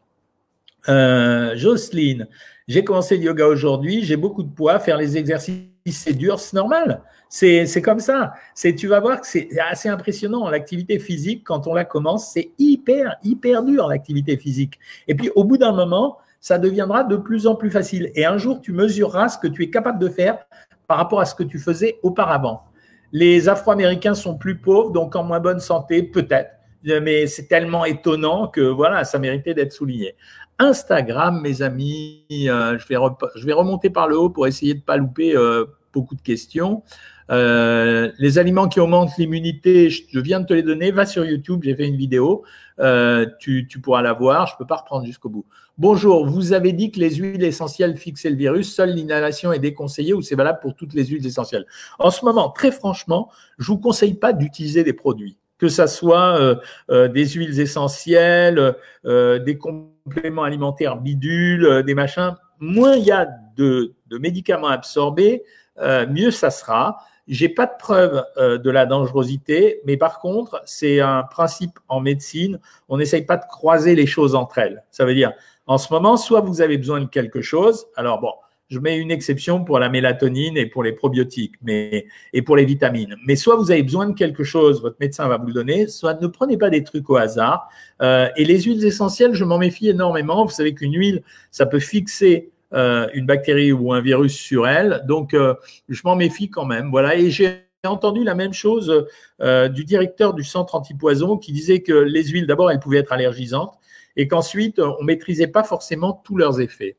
Euh, 0.89 1.55
Jocelyne, 1.55 2.27
j'ai 2.67 2.83
commencé 2.83 3.17
le 3.17 3.23
yoga 3.23 3.47
aujourd'hui, 3.47 4.03
j'ai 4.03 4.17
beaucoup 4.17 4.43
de 4.43 4.53
poids, 4.53 4.79
faire 4.79 4.97
les 4.97 5.17
exercices 5.17 5.75
c'est 5.91 6.13
dur, 6.13 6.39
c'est 6.39 6.55
normal. 6.55 7.01
C'est 7.29 7.81
comme 7.81 7.99
ça. 7.99 8.33
Tu 8.55 8.87
vas 8.87 8.99
voir 8.99 9.21
que 9.21 9.27
c'est 9.27 9.49
assez 9.59 9.89
impressionnant 9.89 10.49
l'activité 10.49 10.99
physique 10.99 11.43
quand 11.43 11.67
on 11.67 11.73
la 11.73 11.85
commence, 11.85 12.31
c'est 12.31 12.51
hyper 12.57 13.17
hyper 13.23 13.63
dur 13.63 13.87
l'activité 13.87 14.37
physique. 14.37 14.79
Et 15.07 15.15
puis 15.15 15.29
au 15.35 15.43
bout 15.43 15.57
d'un 15.57 15.73
moment, 15.73 16.17
ça 16.39 16.57
deviendra 16.57 17.03
de 17.03 17.17
plus 17.17 17.45
en 17.47 17.55
plus 17.55 17.69
facile. 17.69 18.11
Et 18.15 18.25
un 18.25 18.37
jour, 18.37 18.61
tu 18.61 18.71
mesureras 18.71 19.29
ce 19.29 19.37
que 19.37 19.47
tu 19.47 19.63
es 19.63 19.69
capable 19.69 19.99
de 19.99 20.09
faire 20.09 20.39
par 20.87 20.97
rapport 20.97 21.19
à 21.19 21.25
ce 21.25 21.35
que 21.35 21.43
tu 21.43 21.59
faisais 21.59 21.99
auparavant. 22.03 22.63
Les 23.11 23.47
Afro-Américains 23.47 24.15
sont 24.15 24.37
plus 24.37 24.57
pauvres, 24.57 24.91
donc 24.91 25.15
en 25.15 25.23
moins 25.23 25.39
bonne 25.39 25.59
santé, 25.59 26.03
peut-être. 26.03 26.51
Mais 26.83 27.25
c'est 27.27 27.47
tellement 27.47 27.85
étonnant 27.85 28.47
que 28.47 28.61
voilà, 28.61 29.03
ça 29.03 29.17
méritait 29.17 29.55
d'être 29.55 29.71
souligné. 29.71 30.15
Instagram, 30.59 31.41
mes 31.41 31.61
amis. 31.61 32.25
Euh, 32.31 32.77
je, 32.77 32.87
vais 32.87 32.95
je 33.35 33.45
vais 33.45 33.53
remonter 33.53 33.89
par 33.89 34.07
le 34.07 34.17
haut 34.17 34.29
pour 34.29 34.47
essayer 34.47 34.73
de 34.73 34.79
ne 34.79 34.83
pas 34.83 34.97
louper 34.97 35.35
euh, 35.35 35.65
beaucoup 35.93 36.15
de 36.15 36.21
questions. 36.21 36.83
Euh, 37.31 38.11
les 38.19 38.37
aliments 38.37 38.67
qui 38.67 38.79
augmentent 38.79 39.17
l'immunité, 39.17 39.89
je, 39.89 40.19
viens 40.19 40.39
de 40.39 40.45
te 40.45 40.53
les 40.53 40.63
donner. 40.63 40.91
Va 40.91 41.05
sur 41.05 41.25
YouTube, 41.25 41.61
j'ai 41.63 41.75
fait 41.75 41.87
une 41.87 41.97
vidéo. 41.97 42.43
Tu, 43.39 43.67
tu, 43.67 43.81
pourras 43.81 44.01
la 44.01 44.13
voir. 44.13 44.47
Je 44.47 44.53
ne 44.53 44.57
peux 44.59 44.67
pas 44.67 44.77
reprendre 44.77 45.05
jusqu'au 45.05 45.29
bout. 45.29 45.45
Bonjour, 45.77 46.25
vous 46.25 46.53
avez 46.53 46.71
dit 46.71 46.91
que 46.91 46.99
les 46.99 47.15
huiles 47.15 47.43
essentielles 47.43 47.97
fixaient 47.97 48.29
le 48.29 48.37
virus. 48.37 48.73
Seule 48.73 48.91
l'inhalation 48.91 49.51
est 49.51 49.59
déconseillée 49.59 50.13
ou 50.13 50.21
c'est 50.21 50.35
valable 50.35 50.59
pour 50.61 50.75
toutes 50.75 50.93
les 50.93 51.05
huiles 51.05 51.25
essentielles? 51.25 51.65
En 51.99 52.11
ce 52.11 52.23
moment, 52.23 52.49
très 52.49 52.71
franchement, 52.71 53.29
je 53.57 53.71
ne 53.71 53.75
vous 53.75 53.81
conseille 53.81 54.13
pas 54.13 54.31
d'utiliser 54.31 54.83
des 54.83 54.93
produits 54.93 55.37
que 55.57 55.69
ça 55.69 55.87
soit 55.87 56.59
des 56.89 57.25
huiles 57.29 57.61
essentielles, 57.61 58.75
des 59.05 59.57
compléments 60.05 60.43
alimentaires 60.43 60.97
bidules, 60.97 61.83
des 61.85 61.93
machins. 61.95 62.35
Moins 62.59 62.95
il 62.95 63.05
y 63.05 63.11
a 63.11 63.27
de, 63.57 63.93
médicaments 64.11 64.67
absorbés, 64.67 65.43
mieux 66.09 66.31
ça 66.31 66.51
sera. 66.51 66.99
J'ai 67.27 67.49
pas 67.49 67.65
de 67.65 67.73
preuve 67.77 68.23
de 68.37 68.69
la 68.69 68.85
dangerosité, 68.85 69.81
mais 69.85 69.97
par 69.97 70.19
contre, 70.19 70.61
c'est 70.65 71.01
un 71.01 71.23
principe 71.23 71.79
en 71.87 71.99
médecine. 71.99 72.59
On 72.87 72.97
n'essaye 72.97 73.23
pas 73.23 73.37
de 73.37 73.45
croiser 73.45 73.95
les 73.95 74.05
choses 74.05 74.35
entre 74.35 74.59
elles. 74.59 74.83
Ça 74.91 75.05
veut 75.05 75.15
dire, 75.15 75.33
en 75.67 75.77
ce 75.77 75.91
moment, 75.91 76.17
soit 76.17 76.41
vous 76.41 76.61
avez 76.61 76.77
besoin 76.77 77.01
de 77.01 77.07
quelque 77.07 77.41
chose. 77.41 77.87
Alors 77.95 78.21
bon, 78.21 78.31
je 78.69 78.80
mets 78.80 78.97
une 78.97 79.12
exception 79.12 79.63
pour 79.63 79.80
la 79.80 79.89
mélatonine 79.89 80.58
et 80.58 80.65
pour 80.65 80.84
les 80.84 80.91
probiotiques 80.91 81.54
et 81.67 82.41
pour 82.41 82.56
les 82.56 82.65
vitamines. 82.65 83.15
Mais 83.25 83.36
soit 83.36 83.56
vous 83.56 83.71
avez 83.71 83.84
besoin 83.84 84.08
de 84.08 84.13
quelque 84.13 84.43
chose, 84.43 84.82
votre 84.82 84.97
médecin 84.99 85.28
va 85.28 85.38
vous 85.38 85.47
le 85.47 85.54
donner, 85.54 85.88
soit 85.88 86.19
ne 86.19 86.28
prenez 86.28 86.58
pas 86.58 86.69
des 86.69 86.84
trucs 86.84 87.10
au 87.10 87.15
hasard. 87.15 87.69
Euh, 88.01 88.28
et 88.36 88.45
les 88.45 88.62
huiles 88.62 88.84
essentielles, 88.84 89.34
je 89.34 89.43
m'en 89.43 89.60
méfie 89.60 89.89
énormément. 89.89 90.45
Vous 90.45 90.51
savez 90.51 90.73
qu'une 90.73 90.93
huile, 90.93 91.23
ça 91.51 91.65
peut 91.65 91.80
fixer 91.80 92.49
euh, 92.73 93.08
une 93.13 93.28
bactérie 93.28 93.71
ou 93.71 93.93
un 93.93 94.01
virus 94.01 94.36
sur 94.36 94.67
elle. 94.67 95.04
Donc, 95.08 95.34
euh, 95.34 95.54
je 95.88 96.01
m'en 96.04 96.15
méfie 96.15 96.49
quand 96.49 96.65
même. 96.65 96.89
Voilà. 96.89 97.15
Et 97.15 97.30
j'ai 97.30 97.62
entendu 97.86 98.23
la 98.23 98.34
même 98.34 98.54
chose 98.54 99.06
du 99.39 99.86
directeur 99.86 100.34
du 100.34 100.43
centre 100.43 100.73
antipoison 100.73 101.38
qui 101.38 101.51
disait 101.51 101.82
que 101.82 101.93
les 101.93 102.23
huiles, 102.23 102.47
d'abord, 102.47 102.71
elles 102.71 102.80
pouvaient 102.80 102.97
être 102.97 103.12
allergisantes 103.12 103.75
et 104.15 104.28
qu'ensuite, 104.28 104.80
on 104.80 105.04
maîtrisait 105.04 105.45
pas 105.45 105.63
forcément 105.63 106.19
tous 106.25 106.36
leurs 106.36 106.62
effets. 106.62 106.95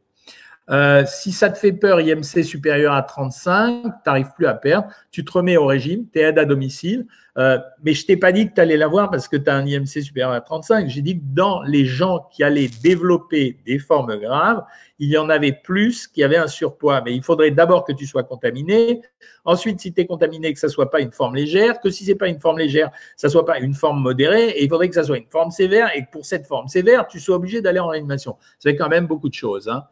Euh, 0.69 1.05
si 1.07 1.33
ça 1.33 1.49
te 1.49 1.59
fait 1.59 1.73
peur, 1.73 2.01
IMC 2.01 2.43
supérieur 2.43 2.93
à 2.93 3.03
35, 3.03 3.83
tu 3.83 3.89
n'arrives 4.05 4.33
plus 4.35 4.47
à 4.47 4.55
perdre, 4.55 4.89
tu 5.11 5.25
te 5.25 5.31
remets 5.31 5.57
au 5.57 5.67
régime, 5.67 6.07
tu 6.13 6.19
es 6.19 6.23
aide 6.23 6.39
à 6.39 6.45
domicile. 6.45 7.07
Euh, 7.39 7.59
mais 7.83 7.93
je 7.93 8.07
t'ai 8.07 8.17
pas 8.17 8.33
dit 8.33 8.49
que 8.49 8.55
tu 8.55 8.61
allais 8.63 8.79
l'avoir 8.79 9.11
parce 9.11 9.29
que 9.29 9.37
tu 9.37 9.51
as 9.51 9.55
un 9.55 9.67
IMC 9.67 10.03
supérieur 10.03 10.33
à 10.33 10.41
35. 10.41 10.89
J'ai 10.89 11.03
dit 11.03 11.19
que 11.19 11.25
dans 11.25 11.63
les 11.63 11.85
gens 11.85 12.27
qui 12.33 12.43
allaient 12.43 12.71
développer 12.83 13.59
des 13.67 13.79
formes 13.79 14.17
graves, 14.17 14.65
il 14.99 15.11
y 15.11 15.19
en 15.19 15.29
avait 15.29 15.53
plus 15.53 16.07
qui 16.07 16.25
avaient 16.25 16.39
un 16.39 16.47
surpoids. 16.47 17.03
Mais 17.03 17.15
il 17.15 17.23
faudrait 17.23 17.51
d'abord 17.51 17.85
que 17.85 17.93
tu 17.93 18.07
sois 18.07 18.23
contaminé. 18.23 19.03
Ensuite, 19.45 19.81
si 19.81 19.93
tu 19.93 20.01
es 20.01 20.07
contaminé, 20.07 20.53
que 20.55 20.59
ça 20.59 20.71
soit 20.71 20.91
pas 20.91 21.01
une 21.01 21.13
forme 21.13 21.37
légère. 21.37 21.79
Que 21.81 21.91
si 21.91 22.05
c'est 22.07 22.15
pas 22.15 22.29
une 22.29 22.41
forme 22.41 22.59
légère, 22.59 22.91
ça 23.17 23.29
soit 23.29 23.45
pas 23.45 23.59
une 23.59 23.75
forme 23.75 24.01
modérée. 24.01 24.49
Et 24.51 24.65
il 24.65 24.71
faudrait 24.71 24.89
que 24.89 24.95
ça 24.95 25.05
soit 25.05 25.19
une 25.19 25.29
forme 25.29 25.51
sévère. 25.51 25.91
Et 25.95 26.07
que 26.07 26.11
pour 26.11 26.25
cette 26.25 26.47
forme 26.47 26.69
sévère, 26.69 27.07
tu 27.07 27.21
sois 27.21 27.37
obligé 27.37 27.61
d'aller 27.61 27.81
en 27.81 27.89
réanimation. 27.89 28.37
C'est 28.59 28.77
quand 28.77 28.89
même 28.89 29.07
beaucoup 29.07 29.29
de 29.29 29.35
choses. 29.35 29.69
Hein. 29.69 29.85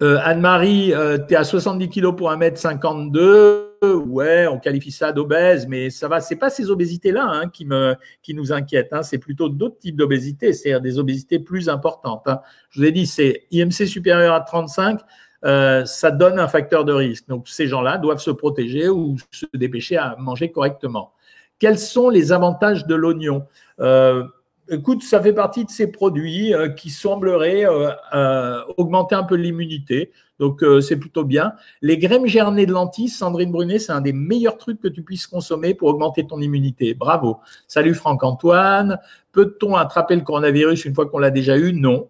Anne-Marie, 0.00 0.92
tu 1.28 1.34
es 1.34 1.36
à 1.36 1.44
70 1.44 1.88
kg 1.88 2.16
pour 2.16 2.30
1m52 2.30 3.72
ouais, 3.82 4.46
on 4.46 4.58
qualifie 4.58 4.90
ça 4.90 5.12
d'obèse, 5.12 5.66
mais 5.66 5.90
ça 5.90 6.08
va. 6.08 6.20
C'est 6.20 6.36
pas 6.36 6.50
ces 6.50 6.70
obésités-là 6.70 7.24
hein, 7.26 7.48
qui 7.48 7.64
nous 8.34 8.52
inquiètent. 8.52 8.92
Hein. 8.92 9.02
c'est 9.02 9.18
plutôt 9.18 9.48
d'autres 9.48 9.78
types 9.78 9.96
d'obésité, 9.96 10.52
c'est-à-dire 10.52 10.80
des 10.80 10.98
obésités 10.98 11.38
plus 11.38 11.68
importantes. 11.68 12.22
Hein. 12.26 12.40
Je 12.70 12.80
vous 12.80 12.86
ai 12.86 12.92
dit, 12.92 13.06
c'est 13.06 13.46
IMC 13.50 13.86
supérieur 13.86 14.34
à 14.34 14.40
35, 14.40 15.00
euh, 15.44 15.84
ça 15.84 16.10
donne 16.10 16.38
un 16.38 16.48
facteur 16.48 16.84
de 16.84 16.92
risque. 16.92 17.28
Donc 17.28 17.48
ces 17.48 17.66
gens-là 17.66 17.98
doivent 17.98 18.20
se 18.20 18.30
protéger 18.30 18.88
ou 18.88 19.16
se 19.30 19.46
dépêcher 19.54 19.96
à 19.96 20.16
manger 20.18 20.50
correctement. 20.50 21.12
Quels 21.58 21.78
sont 21.78 22.08
les 22.08 22.32
avantages 22.32 22.86
de 22.86 22.94
l'oignon? 22.94 23.46
Euh, 23.80 24.24
Écoute, 24.68 25.02
ça 25.02 25.20
fait 25.20 25.32
partie 25.32 25.64
de 25.64 25.70
ces 25.70 25.88
produits 25.88 26.54
euh, 26.54 26.68
qui 26.68 26.90
sembleraient 26.90 27.66
augmenter 28.76 29.14
un 29.14 29.24
peu 29.24 29.34
l'immunité. 29.34 30.12
Donc, 30.42 30.64
euh, 30.64 30.80
c'est 30.80 30.96
plutôt 30.96 31.22
bien. 31.22 31.52
Les 31.82 31.98
graines 31.98 32.26
gernées 32.26 32.66
de 32.66 32.72
lentilles, 32.72 33.08
Sandrine 33.08 33.52
Brunet, 33.52 33.78
c'est 33.78 33.92
un 33.92 34.00
des 34.00 34.12
meilleurs 34.12 34.58
trucs 34.58 34.80
que 34.80 34.88
tu 34.88 35.04
puisses 35.04 35.28
consommer 35.28 35.72
pour 35.72 35.86
augmenter 35.86 36.26
ton 36.26 36.40
immunité. 36.40 36.94
Bravo. 36.94 37.38
Salut 37.68 37.94
Franck-Antoine. 37.94 38.98
Peut-on 39.30 39.76
attraper 39.76 40.16
le 40.16 40.22
coronavirus 40.22 40.84
une 40.84 40.96
fois 40.96 41.06
qu'on 41.06 41.20
l'a 41.20 41.30
déjà 41.30 41.56
eu? 41.56 41.72
Non. 41.72 42.08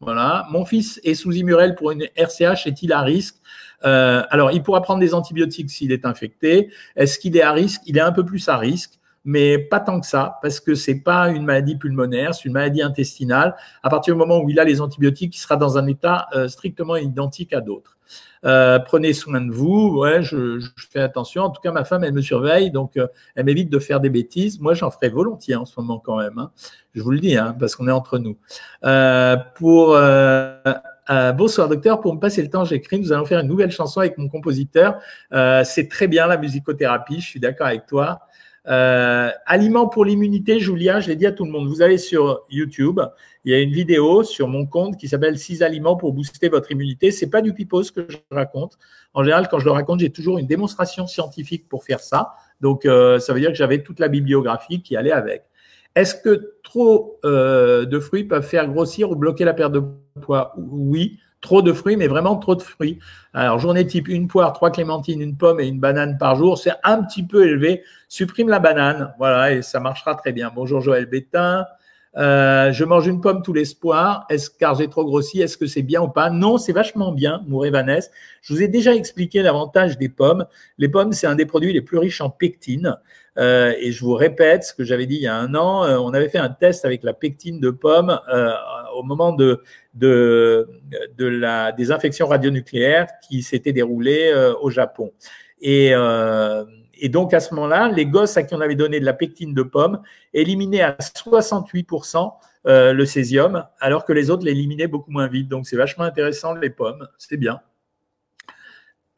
Voilà. 0.00 0.46
Mon 0.50 0.64
fils 0.64 0.98
est 1.04 1.14
sous 1.14 1.32
Immurel 1.32 1.74
pour 1.74 1.90
une 1.90 2.06
RCH. 2.16 2.66
Est-il 2.66 2.90
à 2.90 3.02
risque? 3.02 3.36
Euh, 3.84 4.22
Alors, 4.30 4.50
il 4.50 4.62
pourra 4.62 4.80
prendre 4.80 5.00
des 5.00 5.12
antibiotiques 5.12 5.68
s'il 5.68 5.92
est 5.92 6.06
infecté. 6.06 6.70
Est-ce 6.96 7.18
qu'il 7.18 7.36
est 7.36 7.42
à 7.42 7.52
risque? 7.52 7.82
Il 7.84 7.98
est 7.98 8.00
un 8.00 8.12
peu 8.12 8.24
plus 8.24 8.48
à 8.48 8.56
risque 8.56 8.98
mais 9.24 9.58
pas 9.58 9.80
tant 9.80 10.00
que 10.00 10.06
ça, 10.06 10.38
parce 10.42 10.60
que 10.60 10.74
c'est 10.74 11.00
pas 11.00 11.28
une 11.28 11.44
maladie 11.44 11.76
pulmonaire, 11.76 12.34
c'est 12.34 12.44
une 12.44 12.52
maladie 12.52 12.82
intestinale. 12.82 13.54
À 13.82 13.90
partir 13.90 14.14
du 14.14 14.18
moment 14.18 14.40
où 14.40 14.48
il 14.48 14.58
a 14.58 14.64
les 14.64 14.80
antibiotiques, 14.80 15.36
il 15.36 15.38
sera 15.38 15.56
dans 15.56 15.76
un 15.76 15.86
état 15.86 16.28
euh, 16.34 16.48
strictement 16.48 16.96
identique 16.96 17.52
à 17.52 17.60
d'autres. 17.60 17.96
Euh, 18.44 18.78
prenez 18.78 19.12
soin 19.12 19.40
de 19.40 19.52
vous. 19.52 19.98
Ouais, 19.98 20.22
je, 20.22 20.64
fais 20.90 21.00
attention. 21.00 21.42
En 21.42 21.50
tout 21.50 21.60
cas, 21.60 21.72
ma 21.72 21.84
femme, 21.84 22.04
elle 22.04 22.14
me 22.14 22.22
surveille, 22.22 22.70
donc 22.70 22.96
euh, 22.96 23.06
elle 23.34 23.44
m'évite 23.44 23.68
de 23.68 23.78
faire 23.78 24.00
des 24.00 24.10
bêtises. 24.10 24.60
Moi, 24.60 24.74
j'en 24.74 24.90
ferai 24.90 25.08
volontiers 25.08 25.56
en 25.56 25.66
ce 25.66 25.78
moment 25.78 25.98
quand 25.98 26.16
même. 26.18 26.38
Hein. 26.38 26.50
Je 26.94 27.02
vous 27.02 27.10
le 27.10 27.18
dis, 27.18 27.36
hein, 27.36 27.54
parce 27.58 27.74
qu'on 27.76 27.88
est 27.88 27.92
entre 27.92 28.18
nous. 28.18 28.38
pour 29.56 29.98
bonsoir 31.36 31.68
docteur, 31.68 32.00
pour 32.00 32.14
me 32.14 32.20
passer 32.20 32.42
le 32.42 32.48
temps, 32.48 32.64
j'écris. 32.64 33.00
Nous 33.00 33.12
allons 33.12 33.26
faire 33.26 33.40
une 33.40 33.48
nouvelle 33.48 33.72
chanson 33.72 34.00
avec 34.00 34.16
mon 34.16 34.28
compositeur. 34.28 35.00
c'est 35.64 35.88
très 35.90 36.06
bien 36.06 36.26
la 36.26 36.38
musicothérapie. 36.38 37.20
Je 37.20 37.26
suis 37.26 37.40
d'accord 37.40 37.66
avec 37.66 37.86
toi. 37.86 38.20
Euh, 38.68 39.30
aliments 39.46 39.88
pour 39.88 40.04
l'immunité, 40.04 40.60
Julia, 40.60 41.00
je 41.00 41.08
l'ai 41.08 41.16
dit 41.16 41.26
à 41.26 41.32
tout 41.32 41.44
le 41.44 41.50
monde. 41.50 41.68
Vous 41.68 41.80
allez 41.80 41.98
sur 41.98 42.44
YouTube, 42.50 43.00
il 43.44 43.52
y 43.52 43.54
a 43.54 43.60
une 43.60 43.72
vidéo 43.72 44.22
sur 44.22 44.46
mon 44.48 44.66
compte 44.66 44.98
qui 44.98 45.08
s'appelle 45.08 45.38
6 45.38 45.62
aliments 45.62 45.96
pour 45.96 46.12
booster 46.12 46.48
votre 46.48 46.70
immunité. 46.70 47.10
C'est 47.10 47.30
pas 47.30 47.40
du 47.40 47.54
pipos 47.54 47.90
que 47.90 48.06
je 48.08 48.16
raconte. 48.30 48.78
En 49.14 49.22
général, 49.22 49.48
quand 49.48 49.58
je 49.58 49.64
le 49.64 49.70
raconte, 49.70 50.00
j'ai 50.00 50.10
toujours 50.10 50.38
une 50.38 50.46
démonstration 50.46 51.06
scientifique 51.06 51.68
pour 51.68 51.84
faire 51.84 52.00
ça. 52.00 52.34
Donc, 52.60 52.84
euh, 52.84 53.18
ça 53.18 53.32
veut 53.32 53.40
dire 53.40 53.50
que 53.50 53.56
j'avais 53.56 53.82
toute 53.82 54.00
la 54.00 54.08
bibliographie 54.08 54.82
qui 54.82 54.96
allait 54.96 55.12
avec. 55.12 55.44
Est-ce 55.94 56.14
que 56.14 56.54
trop 56.62 57.18
euh, 57.24 57.86
de 57.86 57.98
fruits 57.98 58.24
peuvent 58.24 58.46
faire 58.46 58.68
grossir 58.68 59.10
ou 59.10 59.16
bloquer 59.16 59.44
la 59.44 59.54
perte 59.54 59.72
de 59.72 59.82
poids? 60.20 60.54
Oui. 60.58 61.18
Trop 61.40 61.62
de 61.62 61.72
fruits, 61.72 61.96
mais 61.96 62.08
vraiment 62.08 62.36
trop 62.36 62.56
de 62.56 62.62
fruits. 62.62 62.98
Alors, 63.32 63.60
journée 63.60 63.86
type, 63.86 64.08
une 64.08 64.26
poire, 64.26 64.52
trois 64.52 64.72
clémentines, 64.72 65.20
une 65.20 65.36
pomme 65.36 65.60
et 65.60 65.68
une 65.68 65.78
banane 65.78 66.18
par 66.18 66.34
jour, 66.34 66.58
c'est 66.58 66.72
un 66.82 67.02
petit 67.02 67.22
peu 67.22 67.46
élevé. 67.46 67.84
Supprime 68.08 68.48
la 68.48 68.58
banane, 68.58 69.14
voilà, 69.18 69.52
et 69.52 69.62
ça 69.62 69.78
marchera 69.78 70.16
très 70.16 70.32
bien. 70.32 70.50
Bonjour 70.52 70.80
Joël 70.80 71.06
Bétain. 71.06 71.64
Euh, 72.18 72.72
je 72.72 72.84
mange 72.84 73.06
une 73.06 73.20
pomme 73.20 73.42
tous 73.42 73.52
les 73.52 73.64
soirs. 73.64 74.26
Est-ce 74.28 74.50
car 74.50 74.74
j'ai 74.74 74.88
trop 74.88 75.04
grossi 75.04 75.40
Est-ce 75.40 75.56
que 75.56 75.66
c'est 75.66 75.82
bien 75.82 76.02
ou 76.02 76.08
pas? 76.08 76.30
Non, 76.30 76.58
c'est 76.58 76.72
vachement 76.72 77.12
bien, 77.12 77.42
Mouré 77.46 77.70
Vanessa. 77.70 78.10
Je 78.42 78.52
vous 78.52 78.62
ai 78.62 78.68
déjà 78.68 78.94
expliqué 78.94 79.42
l'avantage 79.42 79.98
des 79.98 80.08
pommes. 80.08 80.46
Les 80.78 80.88
pommes, 80.88 81.12
c'est 81.12 81.26
un 81.26 81.36
des 81.36 81.46
produits 81.46 81.72
les 81.72 81.80
plus 81.80 81.98
riches 81.98 82.20
en 82.20 82.30
pectine. 82.30 82.96
Euh, 83.38 83.72
et 83.78 83.92
je 83.92 84.04
vous 84.04 84.14
répète 84.14 84.64
ce 84.64 84.74
que 84.74 84.82
j'avais 84.82 85.06
dit 85.06 85.14
il 85.14 85.22
y 85.22 85.28
a 85.28 85.36
un 85.36 85.54
an. 85.54 85.84
Euh, 85.84 85.96
on 85.98 86.12
avait 86.12 86.28
fait 86.28 86.38
un 86.38 86.48
test 86.48 86.84
avec 86.84 87.04
la 87.04 87.12
pectine 87.12 87.60
de 87.60 87.70
pomme 87.70 88.18
au 88.96 89.04
moment 89.04 89.32
de, 89.32 89.62
de, 89.94 90.68
de 91.16 91.26
la 91.26 91.70
désinfection 91.70 92.26
radionucléaire 92.26 93.06
qui 93.28 93.42
s'était 93.42 93.72
déroulée 93.72 94.32
au 94.60 94.70
Japon. 94.70 95.12
Et, 95.60 95.92
et 97.00 97.08
donc 97.08 97.34
à 97.34 97.40
ce 97.40 97.54
moment-là, 97.54 97.88
les 97.88 98.06
gosses 98.06 98.36
à 98.36 98.42
qui 98.42 98.54
on 98.54 98.60
avait 98.60 98.74
donné 98.74 99.00
de 99.00 99.04
la 99.04 99.12
pectine 99.12 99.54
de 99.54 99.62
pomme 99.62 100.02
éliminaient 100.34 100.82
à 100.82 100.92
68% 100.92 102.32
le 102.64 103.04
césium, 103.06 103.64
alors 103.80 104.04
que 104.04 104.12
les 104.12 104.28
autres 104.28 104.44
l'éliminaient 104.44 104.88
beaucoup 104.88 105.10
moins 105.10 105.26
vite. 105.26 105.48
Donc 105.48 105.66
c'est 105.66 105.76
vachement 105.76 106.04
intéressant 106.04 106.54
les 106.54 106.68
pommes, 106.68 107.08
c'est 107.16 107.38
bien. 107.38 107.60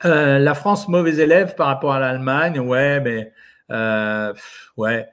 la 0.05 0.55
France 0.55 0.89
mauvais 0.89 1.17
élève 1.17 1.57
par 1.57 1.67
rapport 1.67 1.93
à 1.93 1.99
l'Allemagne, 1.99 2.61
ouais, 2.61 3.01
mais 3.01 3.33
euh, 3.71 4.33
ouais, 4.77 5.09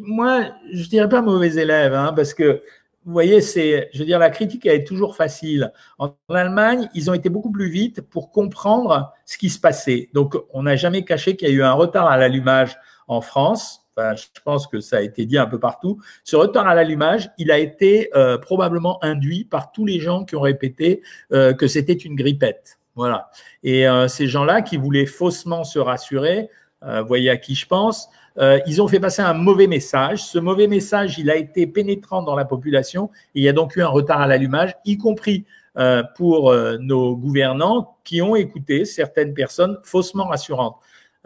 moi, 0.00 0.44
je 0.72 0.88
dirais 0.88 1.08
pas 1.08 1.22
mauvais 1.22 1.54
élève, 1.54 1.94
hein, 1.94 2.12
parce 2.14 2.34
que 2.34 2.62
vous 3.06 3.12
voyez, 3.12 3.40
c'est, 3.40 3.88
je 3.92 4.00
veux 4.00 4.04
dire, 4.04 4.18
la 4.18 4.30
critique 4.30 4.66
elle 4.66 4.80
est 4.80 4.86
toujours 4.86 5.16
facile. 5.16 5.72
En, 5.98 6.14
Allemagne, 6.28 6.88
ils 6.92 7.08
ont 7.08 7.14
été 7.14 7.28
beaucoup 7.28 7.52
plus 7.52 7.70
vite 7.70 8.02
pour 8.02 8.32
comprendre 8.32 9.12
ce 9.24 9.38
qui 9.38 9.48
se 9.48 9.60
passait. 9.60 10.10
Donc, 10.12 10.34
on 10.52 10.64
n'a 10.64 10.74
jamais 10.74 11.04
caché 11.04 11.36
qu'il 11.36 11.48
y 11.48 11.52
a 11.52 11.54
eu 11.54 11.62
un 11.62 11.72
retard 11.72 12.08
à 12.08 12.16
l'allumage 12.16 12.76
en 13.06 13.20
France. 13.20 13.86
Enfin, 13.96 14.16
je 14.16 14.40
pense 14.44 14.66
que 14.66 14.80
ça 14.80 14.98
a 14.98 15.00
été 15.00 15.24
dit 15.24 15.38
un 15.38 15.46
peu 15.46 15.60
partout. 15.60 16.00
Ce 16.24 16.34
retard 16.34 16.66
à 16.66 16.74
l'allumage, 16.74 17.30
il 17.38 17.52
a 17.52 17.58
été 17.58 18.10
euh, 18.14 18.38
probablement 18.38 19.02
induit 19.02 19.44
par 19.44 19.70
tous 19.70 19.86
les 19.86 20.00
gens 20.00 20.24
qui 20.24 20.34
ont 20.34 20.40
répété 20.40 21.00
euh, 21.32 21.54
que 21.54 21.68
c'était 21.68 21.94
une 21.94 22.16
grippette. 22.16 22.78
Voilà. 22.96 23.30
Et 23.62 23.86
euh, 23.86 24.08
ces 24.08 24.26
gens-là 24.26 24.62
qui 24.62 24.78
voulaient 24.78 25.06
faussement 25.06 25.62
se 25.64 25.78
rassurer, 25.78 26.48
euh, 26.82 27.02
voyez 27.02 27.30
à 27.30 27.36
qui 27.36 27.54
je 27.54 27.66
pense. 27.66 28.08
Euh, 28.38 28.60
ils 28.66 28.82
ont 28.82 28.88
fait 28.88 29.00
passer 29.00 29.22
un 29.22 29.32
mauvais 29.32 29.66
message. 29.66 30.24
Ce 30.24 30.38
mauvais 30.38 30.66
message, 30.66 31.18
il 31.18 31.30
a 31.30 31.36
été 31.36 31.66
pénétrant 31.66 32.22
dans 32.22 32.36
la 32.36 32.44
population. 32.44 33.10
il 33.34 33.42
y 33.42 33.48
a 33.48 33.52
donc 33.52 33.76
eu 33.76 33.82
un 33.82 33.88
retard 33.88 34.20
à 34.20 34.26
l'allumage, 34.26 34.76
y 34.84 34.98
compris 34.98 35.44
euh, 35.78 36.02
pour 36.16 36.54
nos 36.80 37.16
gouvernants 37.16 37.96
qui 38.04 38.22
ont 38.22 38.36
écouté 38.36 38.84
certaines 38.84 39.34
personnes 39.34 39.78
faussement 39.82 40.26
rassurantes. 40.26 40.76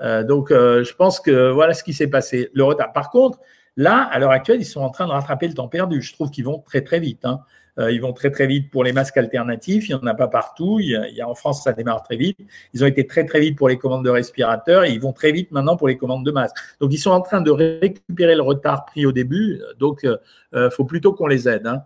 donc, 0.00 0.48
je 0.50 0.94
pense 0.94 1.20
que 1.20 1.50
voilà 1.50 1.74
ce 1.74 1.84
qui 1.84 1.92
s'est 1.92 2.08
passé. 2.08 2.50
Le 2.54 2.64
retard. 2.64 2.92
Par 2.92 3.10
contre, 3.10 3.38
là, 3.76 4.09
à 4.11 4.18
l'heure 4.18 4.30
actuelle, 4.30 4.61
ils 4.61 4.66
sont 4.66 4.80
en 4.80 4.90
train 4.90 5.06
de 5.06 5.12
rattraper 5.12 5.48
le 5.48 5.54
temps 5.54 5.68
perdu. 5.68 6.02
Je 6.02 6.12
trouve 6.12 6.30
qu'ils 6.30 6.44
vont 6.44 6.59
très 6.59 6.83
très 6.83 7.00
vite. 7.00 7.24
Hein. 7.24 7.40
Euh, 7.78 7.90
ils 7.90 8.00
vont 8.00 8.12
très 8.12 8.30
très 8.30 8.46
vite 8.46 8.70
pour 8.70 8.85
les 8.85 8.92
masques 8.92 9.16
alternatifs. 9.16 9.88
Il 9.88 9.94
n'y 9.94 10.02
en 10.02 10.06
a 10.06 10.14
pas 10.14 10.28
partout. 10.28 10.78
Il 10.80 10.88
y, 10.88 11.20
a, 11.20 11.28
en 11.28 11.35
France, 11.35 11.64
ça 11.64 11.72
démarre 11.72 12.02
très 12.02 12.16
vite. 12.16 12.38
Ils 12.74 12.85
ont 12.85 12.87
été 12.87 13.06
très 13.06 13.24
très 13.24 13.40
vite 13.40 13.56
pour 13.56 13.68
les 13.68 13.78
commandes 13.78 14.04
de 14.04 14.11
respirateurs 14.11 14.85
et 14.85 14.90
ils 14.90 15.00
vont 15.00 15.12
très 15.12 15.33
vite 15.33 15.50
maintenant 15.50 15.76
pour 15.76 15.88
les 15.88 15.96
commandes 15.96 16.24
de 16.24 16.30
masques. 16.30 16.56
Donc 16.80 16.92
ils 16.92 16.98
sont 16.98 17.11
en 17.11 17.20
train 17.20 17.40
de 17.40 17.50
récupérer 17.50 18.35
le 18.35 18.42
retard 18.42 18.85
pris 18.85 19.06
au 19.06 19.12
début. 19.12 19.61
Donc 19.78 20.00
il 20.02 20.11
euh, 20.11 20.16
euh, 20.54 20.70
faut 20.70 20.85
plutôt 20.85 21.12
qu'on 21.12 21.26
les 21.26 21.48
aide. 21.48 21.66
Hein. 21.66 21.85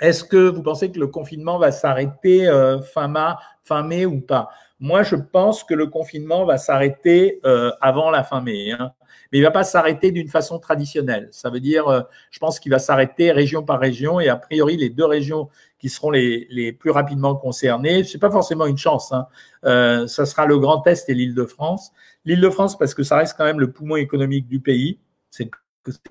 Est-ce 0.00 0.24
que 0.24 0.48
vous 0.48 0.62
pensez 0.62 0.90
que 0.90 0.98
le 0.98 1.08
confinement 1.08 1.58
va 1.58 1.70
s'arrêter 1.72 2.48
fin, 2.94 3.82
mai 3.82 4.06
ou 4.06 4.20
pas? 4.22 4.48
Moi, 4.78 5.02
je 5.02 5.14
pense 5.14 5.62
que 5.62 5.74
le 5.74 5.88
confinement 5.88 6.46
va 6.46 6.56
s'arrêter 6.56 7.38
avant 7.82 8.10
la 8.10 8.24
fin 8.24 8.40
mai. 8.40 8.72
Hein 8.72 8.92
mais 9.32 9.38
il 9.38 9.40
ne 9.40 9.46
va 9.46 9.50
pas 9.50 9.64
s'arrêter 9.64 10.10
d'une 10.10 10.28
façon 10.28 10.58
traditionnelle. 10.58 11.28
Ça 11.32 11.50
veut 11.50 11.60
dire, 11.60 11.88
euh, 11.88 12.00
je 12.30 12.38
pense 12.38 12.60
qu'il 12.60 12.72
va 12.72 12.78
s'arrêter 12.78 13.32
région 13.32 13.62
par 13.62 13.80
région 13.80 14.20
et 14.20 14.28
a 14.28 14.36
priori, 14.36 14.76
les 14.76 14.90
deux 14.90 15.04
régions 15.04 15.48
qui 15.78 15.88
seront 15.88 16.10
les, 16.10 16.46
les 16.50 16.72
plus 16.72 16.90
rapidement 16.90 17.34
concernées, 17.34 18.04
ce 18.04 18.16
n'est 18.16 18.20
pas 18.20 18.30
forcément 18.30 18.66
une 18.66 18.78
chance. 18.78 19.12
Hein. 19.12 19.26
Euh, 19.64 20.06
ça 20.06 20.26
sera 20.26 20.46
le 20.46 20.58
Grand 20.58 20.86
Est 20.86 21.08
et 21.08 21.14
l'Île-de-France. 21.14 21.92
L'Île-de-France 22.24 22.78
parce 22.78 22.94
que 22.94 23.02
ça 23.02 23.16
reste 23.16 23.34
quand 23.36 23.44
même 23.44 23.60
le 23.60 23.72
poumon 23.72 23.96
économique 23.96 24.46
du 24.46 24.60
pays. 24.60 24.98
C'est 25.30 25.50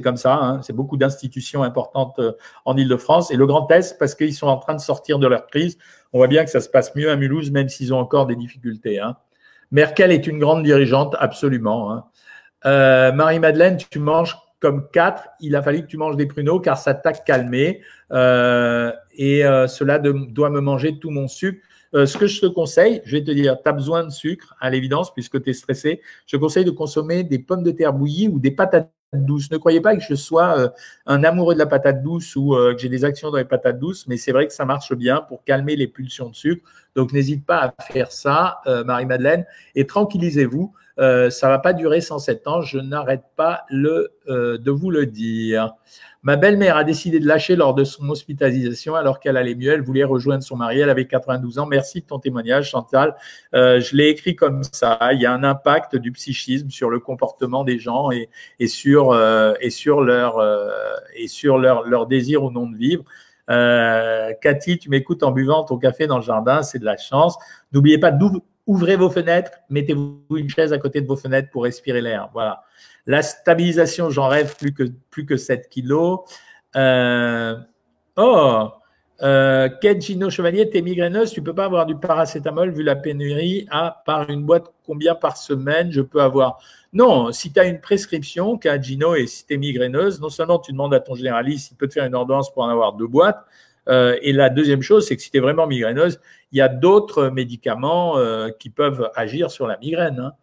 comme 0.04 0.18
ça, 0.18 0.36
hein. 0.36 0.62
c'est 0.64 0.74
beaucoup 0.74 0.98
d'institutions 0.98 1.64
importantes 1.64 2.18
euh, 2.20 2.32
en 2.66 2.76
Ile-de-France. 2.76 3.32
Et 3.32 3.36
le 3.36 3.46
Grand 3.46 3.70
Est, 3.72 3.98
parce 4.00 4.16
qu'ils 4.16 4.34
sont 4.34 4.48
en 4.48 4.58
train 4.58 4.74
de 4.74 4.82
sortir 4.82 5.20
de 5.20 5.28
leur 5.28 5.46
crise. 5.48 5.78
On 6.14 6.18
voit 6.18 6.28
bien 6.28 6.44
que 6.44 6.50
ça 6.50 6.62
se 6.62 6.70
passe 6.70 6.96
mieux 6.96 7.12
à 7.12 7.16
Mulhouse, 7.16 7.52
même 7.52 7.70
s'ils 7.70 7.94
ont 7.94 8.00
encore 8.00 8.26
des 8.26 8.36
difficultés. 8.36 9.00
Hein. 9.00 9.16
Merkel 9.72 10.12
est 10.12 10.26
une 10.26 10.40
grande 10.40 10.64
dirigeante, 10.64 11.16
absolument. 11.20 11.92
Hein. 11.92 12.06
Euh, 12.66 13.12
Marie-Madeleine, 13.12 13.78
tu 13.90 14.00
manges 14.00 14.38
comme 14.60 14.90
quatre, 14.92 15.30
il 15.40 15.56
a 15.56 15.62
fallu 15.62 15.82
que 15.82 15.88
tu 15.88 15.98
manges 15.98 16.18
des 16.18 16.26
pruneaux 16.26 16.60
car 16.60 16.78
ça 16.78 16.94
t'a 16.94 17.14
calmé 17.14 17.82
euh, 18.12 18.92
et 19.14 19.46
euh, 19.46 19.68
cela 19.68 20.00
doit 20.00 20.50
me 20.50 20.60
manger 20.60 21.00
tout 21.00 21.12
mon 21.12 21.30
sucre. 21.30 21.62
ce 21.94 22.18
que 22.18 22.28
je 22.28 22.42
te 22.42 22.46
conseille, 22.46 23.02
je 23.06 23.16
vais 23.16 23.24
te 23.24 23.32
dire, 23.32 23.56
tu 23.64 23.70
as 23.70 23.72
besoin 23.72 24.04
de 24.04 24.10
sucre 24.10 24.56
à 24.60 24.70
l'évidence 24.70 25.14
puisque 25.14 25.42
tu 25.42 25.52
es 25.52 25.54
stressé. 25.54 26.02
Je 26.28 26.36
conseille 26.36 26.66
de 26.66 26.72
consommer 26.72 27.24
des 27.24 27.40
pommes 27.40 27.64
de 27.64 27.72
terre 27.72 27.94
bouillies 27.94 28.28
ou 28.28 28.40
des 28.40 28.52
patates 28.52 28.92
douces. 29.14 29.50
Ne 29.50 29.58
croyez 29.58 29.80
pas 29.80 29.96
que 29.96 30.04
je 30.04 30.14
sois 30.14 30.74
un 31.06 31.24
amoureux 31.24 31.54
de 31.54 31.60
la 31.60 31.66
patate 31.66 32.04
douce 32.04 32.36
ou 32.36 32.52
que 32.52 32.78
j'ai 32.78 32.90
des 32.90 33.06
actions 33.06 33.32
dans 33.32 33.38
les 33.38 33.46
patates 33.46 33.80
douces, 33.80 34.08
mais 34.08 34.18
c'est 34.18 34.34
vrai 34.34 34.46
que 34.46 34.54
ça 34.54 34.66
marche 34.66 34.94
bien 34.94 35.22
pour 35.22 35.46
calmer 35.46 35.78
les 35.78 35.88
pulsions 35.88 36.30
de 36.30 36.36
sucre. 36.36 36.70
Donc 37.00 37.14
n'hésite 37.14 37.46
pas 37.46 37.74
à 37.78 37.84
faire 37.84 38.12
ça, 38.12 38.60
Marie-Madeleine, 38.86 39.46
et 39.76 39.88
tranquillisez-vous. 39.88 40.74
ça 40.98 41.30
ça 41.30 41.48
va 41.48 41.60
pas 41.60 41.72
durer 41.72 42.02
107 42.02 42.46
ans, 42.48 42.62
je 42.62 42.78
n'arrête 42.78 43.24
pas 43.38 43.62
le, 43.70 44.12
de 44.28 44.72
vous 44.72 44.92
le 44.92 45.06
dire. 45.06 45.76
Ma 46.22 46.36
belle-mère 46.36 46.76
a 46.76 46.84
décidé 46.84 47.22
de 47.22 47.26
lâcher 47.26 47.56
lors 47.56 47.74
de 47.74 47.86
son 47.86 48.10
hospitalisation 48.10 48.96
alors 48.96 49.22
qu'elle 49.22 49.38
allait 49.38 49.56
mieux. 49.56 49.72
Elle 49.72 49.82
voulait 49.82 50.04
rejoindre 50.04 50.44
son 50.44 50.58
mari. 50.58 50.82
Elle 50.82 50.90
avait 50.90 51.08
92 51.08 51.60
ans. 51.60 51.66
Merci 51.66 52.02
de 52.02 52.06
ton 52.06 52.20
témoignage, 52.20 52.70
Chantal. 52.72 53.16
Euh, 53.54 53.80
je 53.80 53.96
l'ai 53.96 54.10
écrit 54.10 54.36
comme 54.36 54.64
ça. 54.64 55.00
Il 55.14 55.22
y 55.22 55.26
a 55.26 55.32
un 55.32 55.46
impact 55.46 55.96
du 55.96 56.12
psychisme 56.12 56.70
sur 56.70 56.90
le 56.90 57.00
comportement 57.00 57.64
des 57.64 57.80
gens 57.80 58.10
euh, 58.12 58.16
euh, 58.60 59.54
et 59.62 59.70
sur 59.70 60.02
leur 61.58 61.86
leur 61.88 62.08
désir 62.08 62.44
ou 62.44 62.52
non 62.52 62.70
de 62.70 62.76
vivre. 62.76 63.06
Euh, 63.50 64.34
Cathy, 64.42 64.78
tu 64.78 64.90
m'écoutes 64.90 65.24
en 65.24 65.32
buvant 65.32 65.64
ton 65.64 65.78
café 65.78 66.08
dans 66.08 66.18
le 66.18 66.24
jardin, 66.24 66.62
c'est 66.62 66.80
de 66.80 66.86
la 66.86 66.98
chance. 66.98 67.38
N'oubliez 67.72 67.98
pas 67.98 68.12
d'ouvrir 68.12 69.00
vos 69.00 69.10
fenêtres, 69.10 69.52
mettez-vous 69.70 70.22
une 70.36 70.50
chaise 70.50 70.74
à 70.74 70.78
côté 70.78 71.02
de 71.02 71.08
vos 71.08 71.18
fenêtres 71.18 71.50
pour 71.50 71.64
respirer 71.64 72.02
l'air. 72.02 72.30
Voilà. 72.34 72.64
La 73.06 73.22
stabilisation, 73.22 74.10
j'en 74.10 74.28
rêve 74.28 74.56
plus 74.58 74.74
que, 74.74 74.84
plus 75.10 75.26
que 75.26 75.38
7 75.38 75.68
kilos. 75.70 76.20
Euh, 76.76 77.56
oh, 78.18 78.70
euh, 79.22 79.70
Kate 79.82 80.02
Gino 80.02 80.30
Chevalier, 80.30 80.70
t'es 80.70 80.82
migraineuse, 80.82 81.32
tu 81.32 81.42
peux 81.42 81.54
pas 81.54 81.66
avoir 81.66 81.86
du 81.86 81.96
paracétamol 81.96 82.72
vu 82.72 82.84
la 82.84 82.96
pénurie 82.96 83.68
à 83.70 84.02
par 84.06 84.30
une 84.30 84.44
boîte 84.44 84.72
combien 84.86 85.16
par 85.16 85.38
semaine 85.38 85.92
je 85.92 86.02
peux 86.02 86.22
avoir? 86.22 86.60
Non, 86.94 87.32
si 87.32 87.52
tu 87.52 87.60
as 87.60 87.66
une 87.66 87.82
prescription, 87.82 88.60
Gino, 88.82 89.16
et 89.16 89.28
si 89.28 89.46
tu 89.46 89.58
migraineuse, 89.58 90.22
non 90.22 90.30
seulement 90.30 90.60
tu 90.60 90.72
demandes 90.72 90.94
à 90.94 91.00
ton 91.00 91.16
généraliste, 91.16 91.72
il 91.72 91.76
peut 91.76 91.88
te 91.88 91.94
faire 91.94 92.06
une 92.06 92.16
ordonnance 92.16 92.52
pour 92.52 92.64
en 92.64 92.70
avoir 92.70 92.94
deux 92.94 93.08
boîtes, 93.08 93.46
euh, 93.90 94.18
et 94.22 94.34
la 94.34 94.50
deuxième 94.50 94.82
chose, 94.82 95.08
c'est 95.08 95.16
que 95.16 95.22
si 95.22 95.32
tu 95.32 95.38
es 95.38 95.40
vraiment 95.40 95.68
migraineuse, 95.68 96.20
il 96.52 96.58
y 96.58 96.62
a 96.62 96.68
d'autres 96.68 97.30
médicaments 97.30 98.18
euh, 98.18 98.50
qui 98.58 98.70
peuvent 98.70 99.10
agir 99.16 99.52
sur 99.52 99.68
la 99.68 99.78
migraine. 99.78 100.20
Hein. 100.20 100.34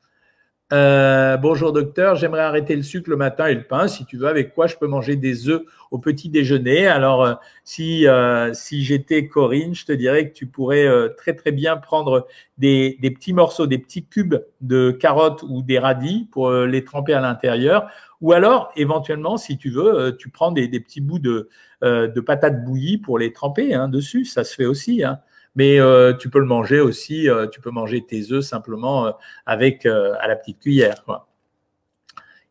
Euh, 0.73 1.37
bonjour 1.37 1.73
docteur, 1.73 2.17
j'aimerais 2.17 2.41
arrêter 2.41 2.75
le 2.75 2.83
sucre 2.83 3.09
le 3.09 3.17
matin 3.17 3.47
et 3.47 3.55
le 3.55 3.63
pain. 3.63 3.87
Si 3.87 4.05
tu 4.05 4.17
veux, 4.17 4.27
avec 4.27 4.53
quoi 4.53 4.67
je 4.67 4.75
peux 4.75 4.89
manger 4.89 5.15
des 5.15 5.49
œufs 5.49 5.63
au 5.93 5.99
petit 5.99 6.29
déjeuner? 6.29 6.89
Alors, 6.89 7.25
euh, 7.25 7.35
si 7.63 8.09
euh, 8.09 8.53
si 8.53 8.83
j'étais 8.83 9.29
Corinne, 9.29 9.77
je 9.77 9.87
te 9.87 9.93
dirais 9.93 10.29
que 10.29 10.35
tu 10.35 10.47
pourrais 10.47 10.89
très 11.17 11.35
très 11.35 11.53
bien 11.53 11.77
prendre 11.77 12.27
des, 12.59 12.99
des 13.01 13.13
petits 13.13 13.33
morceaux, 13.33 13.69
des 13.69 13.79
petits 13.79 14.05
cubes 14.07 14.35
de 14.61 14.91
carottes 14.91 15.45
ou 15.49 15.63
des 15.63 15.79
radis 15.79 16.29
pour 16.33 16.51
les 16.51 16.83
tremper 16.85 17.13
à 17.13 17.21
l'intérieur. 17.21 17.89
Ou 18.21 18.33
alors, 18.33 18.73
éventuellement, 18.75 19.37
si 19.37 19.59
tu 19.59 19.71
veux, 19.71 20.17
tu 20.19 20.31
prends 20.31 20.51
des, 20.51 20.67
des 20.67 20.81
petits 20.81 21.01
bouts 21.01 21.21
de, 21.21 21.49
de 21.83 22.21
patates 22.21 22.65
bouillies 22.65 22.99
pour 22.99 23.21
les 23.21 23.33
tremper 23.33 23.73
hein, 23.75 23.89
dessus. 23.89 24.25
Ça 24.25 24.43
se 24.43 24.55
fait 24.57 24.67
aussi. 24.67 25.05
Hein 25.05 25.21
mais 25.57 25.81
euh, 25.81 26.13
tu 26.13 26.31
peux 26.31 26.39
le 26.39 26.47
manger 26.47 26.81
aussi, 26.81 27.29
euh, 27.29 27.49
tu 27.49 27.61
peux 27.61 27.71
manger 27.71 28.05
tes 28.05 28.31
œufs 28.31 28.45
simplement 28.45 29.07
euh, 29.07 29.11
avec 29.47 29.87
à 29.87 30.29
la 30.29 30.37
petite 30.37 30.61
cuillère. 30.61 31.03
Quoi. 31.05 31.27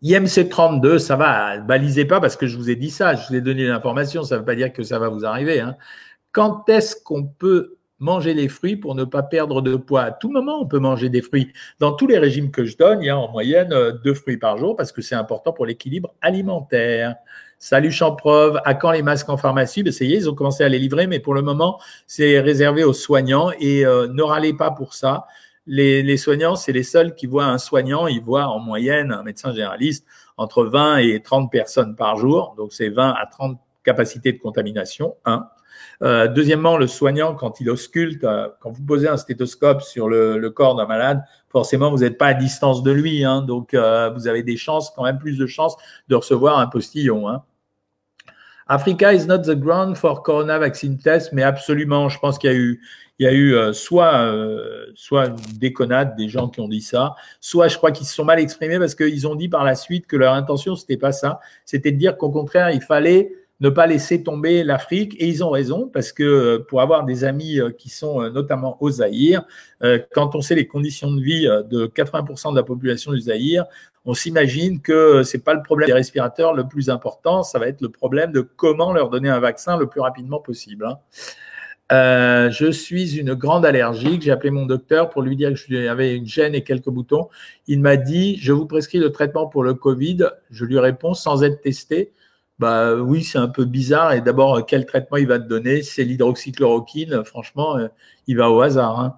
IMC 0.02 0.50
32, 0.50 1.00
ça 1.00 1.16
va, 1.16 1.58
balisez 1.60 2.06
pas 2.06 2.20
parce 2.20 2.36
que 2.36 2.48
je 2.48 2.58
vous 2.58 2.70
ai 2.70 2.76
dit 2.76 2.90
ça, 2.90 3.16
je 3.16 3.28
vous 3.28 3.36
ai 3.36 3.42
donné 3.42 3.66
l'information, 3.66 4.24
ça 4.24 4.36
ne 4.36 4.40
veut 4.40 4.46
pas 4.46 4.56
dire 4.56 4.74
que 4.74 4.84
ça 4.84 5.00
va 5.00 5.08
vous 5.08 5.24
arriver. 5.24 5.62
Hein. 5.62 5.78
Quand 6.32 6.68
est-ce 6.68 6.96
qu'on 7.02 7.24
peut 7.24 7.78
manger 8.00 8.34
les 8.34 8.48
fruits 8.50 8.76
pour 8.76 8.96
ne 8.96 9.04
pas 9.04 9.24
perdre 9.24 9.62
de 9.62 9.76
poids 9.76 10.04
À 10.04 10.12
tout 10.12 10.30
moment, 10.30 10.62
on 10.62 10.68
peut 10.68 10.80
manger 10.80 11.10
des 11.10 11.22
fruits. 11.22 11.52
Dans 11.80 11.94
tous 11.94 12.08
les 12.08 12.18
régimes 12.18 12.52
que 12.52 12.66
je 12.66 12.78
donne, 12.78 13.02
il 13.02 13.06
y 13.06 13.10
a 13.10 13.18
en 13.18 13.32
moyenne 13.32 13.74
deux 14.04 14.14
fruits 14.14 14.38
par 14.38 14.58
jour 14.58 14.76
parce 14.76 14.92
que 14.92 15.02
c'est 15.02 15.16
important 15.16 15.54
pour 15.54 15.66
l'équilibre 15.66 16.14
alimentaire. 16.22 17.16
Salut 17.58 17.92
Champrove, 17.92 18.60
à 18.66 18.74
quand 18.74 18.92
les 18.92 19.02
masques 19.02 19.30
en 19.30 19.38
pharmacie? 19.38 19.82
Ben, 19.82 19.94
Ça 19.94 20.04
y 20.04 20.14
est, 20.14 20.18
ils 20.18 20.30
ont 20.30 20.36
commencé 20.36 20.64
à 20.64 20.70
les 20.70 20.78
livrer, 20.78 21.08
mais 21.08 21.20
pour 21.20 21.34
le 21.34 21.42
moment, 21.42 21.80
c'est 22.06 22.40
réservé 22.40 22.84
aux 22.84 22.94
soignants 22.94 23.52
et 23.60 23.86
euh, 23.86 24.08
ne 24.08 24.22
râlez 24.22 24.54
pas 24.54 24.72
pour 24.72 24.94
ça. 24.94 25.26
Les, 25.66 26.04
les 26.04 26.18
soignants, 26.18 26.56
c'est 26.56 26.74
les 26.74 26.84
seuls 26.84 27.16
qui 27.16 27.28
voient 27.28 27.46
un 27.46 27.58
soignant, 27.58 28.08
ils 28.08 28.22
voient 28.22 28.48
en 28.48 28.60
moyenne 28.60 29.12
un 29.12 29.24
médecin 29.24 29.52
généraliste 29.52 30.06
entre 30.38 30.66
20 30.66 30.98
et 30.98 31.22
30 31.22 31.50
personnes 31.50 31.96
par 31.96 32.18
jour, 32.18 32.54
donc 32.58 32.74
c'est 32.74 32.90
20 32.90 33.12
à 33.12 33.26
30 33.26 33.58
capacités 33.84 34.34
de 34.34 34.38
contamination, 34.38 35.16
un. 35.26 35.48
Euh, 36.04 36.28
deuxièmement, 36.28 36.78
le 36.78 36.88
soignant, 36.88 37.36
quand 37.36 37.62
il 37.62 37.70
ausculte, 37.70 38.24
euh, 38.24 38.50
quand 38.60 38.72
vous 38.72 38.84
posez 38.84 39.08
un 39.08 39.18
stéthoscope 39.18 39.82
sur 39.82 40.10
le, 40.10 40.38
le 40.38 40.50
corps 40.50 40.76
d'un 40.76 40.86
malade, 40.86 41.24
forcément, 41.50 41.90
vous 41.90 42.00
n'êtes 42.00 42.18
pas 42.18 42.28
à 42.28 42.34
distance 42.34 42.84
de 42.84 42.92
lui. 42.92 43.24
Hein, 43.24 43.42
donc, 43.42 43.74
euh, 43.74 44.10
vous 44.10 44.28
avez 44.28 44.44
des 44.44 44.58
chances, 44.58 44.92
quand 44.96 45.04
même 45.04 45.20
plus 45.20 45.38
de 45.38 45.46
chances 45.46 45.76
de 46.08 46.16
recevoir 46.16 46.60
un 46.60 46.68
postillon. 46.68 47.30
Hein. 47.30 47.44
Africa 48.68 49.14
is 49.14 49.28
not 49.28 49.44
the 49.44 49.56
ground 49.56 49.96
for 49.96 50.24
corona 50.24 50.58
vaccine 50.58 50.98
test, 50.98 51.32
mais 51.34 51.44
absolument, 51.44 52.10
je 52.10 52.18
pense 52.18 52.40
qu'il 52.40 52.50
y 52.50 52.54
a 52.54 52.58
eu, 52.58 52.82
il 53.20 53.24
y 53.24 53.28
a 53.28 53.32
eu 53.32 53.54
euh, 53.54 53.74
soit, 53.74 54.16
euh, 54.16 54.88
soit 54.96 55.28
une 55.28 55.36
déconnade 55.60 56.16
des 56.16 56.30
gens 56.30 56.50
qui 56.50 56.62
ont 56.62 56.68
dit 56.68 56.82
ça, 56.82 57.14
soit 57.40 57.68
je 57.68 57.78
crois 57.78 57.92
qu'ils 57.92 58.08
se 58.08 58.16
sont 58.16 58.26
mal 58.26 58.40
exprimés 58.40 58.80
parce 58.80 58.96
qu'ils 58.96 59.28
ont 59.28 59.36
dit 59.36 59.50
par 59.50 59.64
la 59.64 59.76
suite 59.76 60.08
que 60.08 60.16
leur 60.16 60.34
intention 60.34 60.76
c'était 60.76 60.98
pas 60.98 61.12
ça, 61.12 61.40
c'était 61.64 61.92
de 61.92 61.98
dire 61.98 62.18
qu'au 62.18 62.32
contraire 62.32 62.72
il 62.72 62.82
fallait 62.82 63.32
ne 63.62 63.70
pas 63.70 63.88
laisser 63.88 64.24
tomber 64.24 64.64
l'Afrique. 64.64 65.16
Et 65.20 65.28
ils 65.28 65.44
ont 65.44 65.50
raison, 65.50 65.90
parce 65.92 66.12
que 66.12 66.24
euh, 66.24 66.60
pour 66.60 66.82
avoir 66.82 67.06
des 67.06 67.24
amis 67.24 67.60
euh, 67.60 67.72
qui 67.72 67.90
sont 67.90 68.22
euh, 68.22 68.30
notamment 68.30 68.78
au 68.82 68.90
Zaïre, 68.90 69.44
quand 70.14 70.36
on 70.36 70.42
sait 70.42 70.56
les 70.56 70.66
conditions 70.66 71.12
de 71.12 71.22
vie 71.22 71.44
de 71.44 71.86
80% 71.86 72.52
de 72.52 72.56
la 72.56 72.64
population 72.64 73.12
du 73.12 73.20
Zaïre, 73.20 73.66
on 74.04 74.16
s'imagine 74.16 74.82
que 74.82 75.22
c'est 75.22 75.44
pas 75.44 75.54
le 75.54 75.62
problème 75.62 75.86
des 75.86 75.94
respirateurs 75.94 76.54
le 76.54 76.68
plus 76.68 76.90
important, 76.90 77.44
ça 77.44 77.60
va 77.60 77.68
être 77.68 77.82
le 77.82 77.90
problème 77.90 78.32
de 78.32 78.42
comment 78.42 78.94
leur 78.94 79.12
donner 79.12 79.30
un 79.30 79.40
vaccin 79.40 79.78
le 79.78 79.86
plus 79.86 80.02
rapidement 80.02 80.40
possible. 80.40 80.88
Hein. 80.88 82.50
Je 82.50 82.72
suis 82.72 83.18
une 83.20 83.36
grande 83.36 83.64
allergique. 83.64 84.24
J'ai 84.24 84.32
appelé 84.32 84.50
mon 84.50 84.66
docteur 84.66 85.12
pour 85.12 85.22
lui 85.22 85.36
dire 85.36 85.52
que 85.52 85.60
j'avais 85.70 86.16
une 86.16 86.26
gêne 86.26 86.56
et 86.56 86.64
quelques 86.64 86.90
boutons. 86.90 87.30
Il 87.68 87.82
m'a 87.82 87.98
dit, 87.98 88.38
je 88.38 88.54
vous 88.54 88.66
prescris 88.66 88.98
le 88.98 89.12
traitement 89.12 89.46
pour 89.46 89.64
le 89.64 89.76
Covid. 89.76 90.30
Je 90.50 90.66
lui 90.66 90.80
réponds 90.80 91.14
sans 91.14 91.44
être 91.44 91.62
testé. 91.62 92.12
Bah 92.60 92.96
oui, 92.96 93.24
c'est 93.24 93.38
un 93.38 93.50
peu 93.50 93.66
bizarre. 93.66 94.14
Et 94.14 94.22
d'abord, 94.22 94.66
quel 94.66 94.86
traitement 94.86 95.18
il 95.18 95.28
va 95.28 95.40
te 95.40 95.48
donner? 95.48 95.82
C'est 95.84 96.04
l'hydroxychloroquine. 96.04 97.24
Franchement, 97.26 97.78
euh, 97.78 97.88
il 98.28 98.38
va 98.38 98.50
au 98.50 98.62
hasard. 98.62 99.00
Hein. 99.00 99.18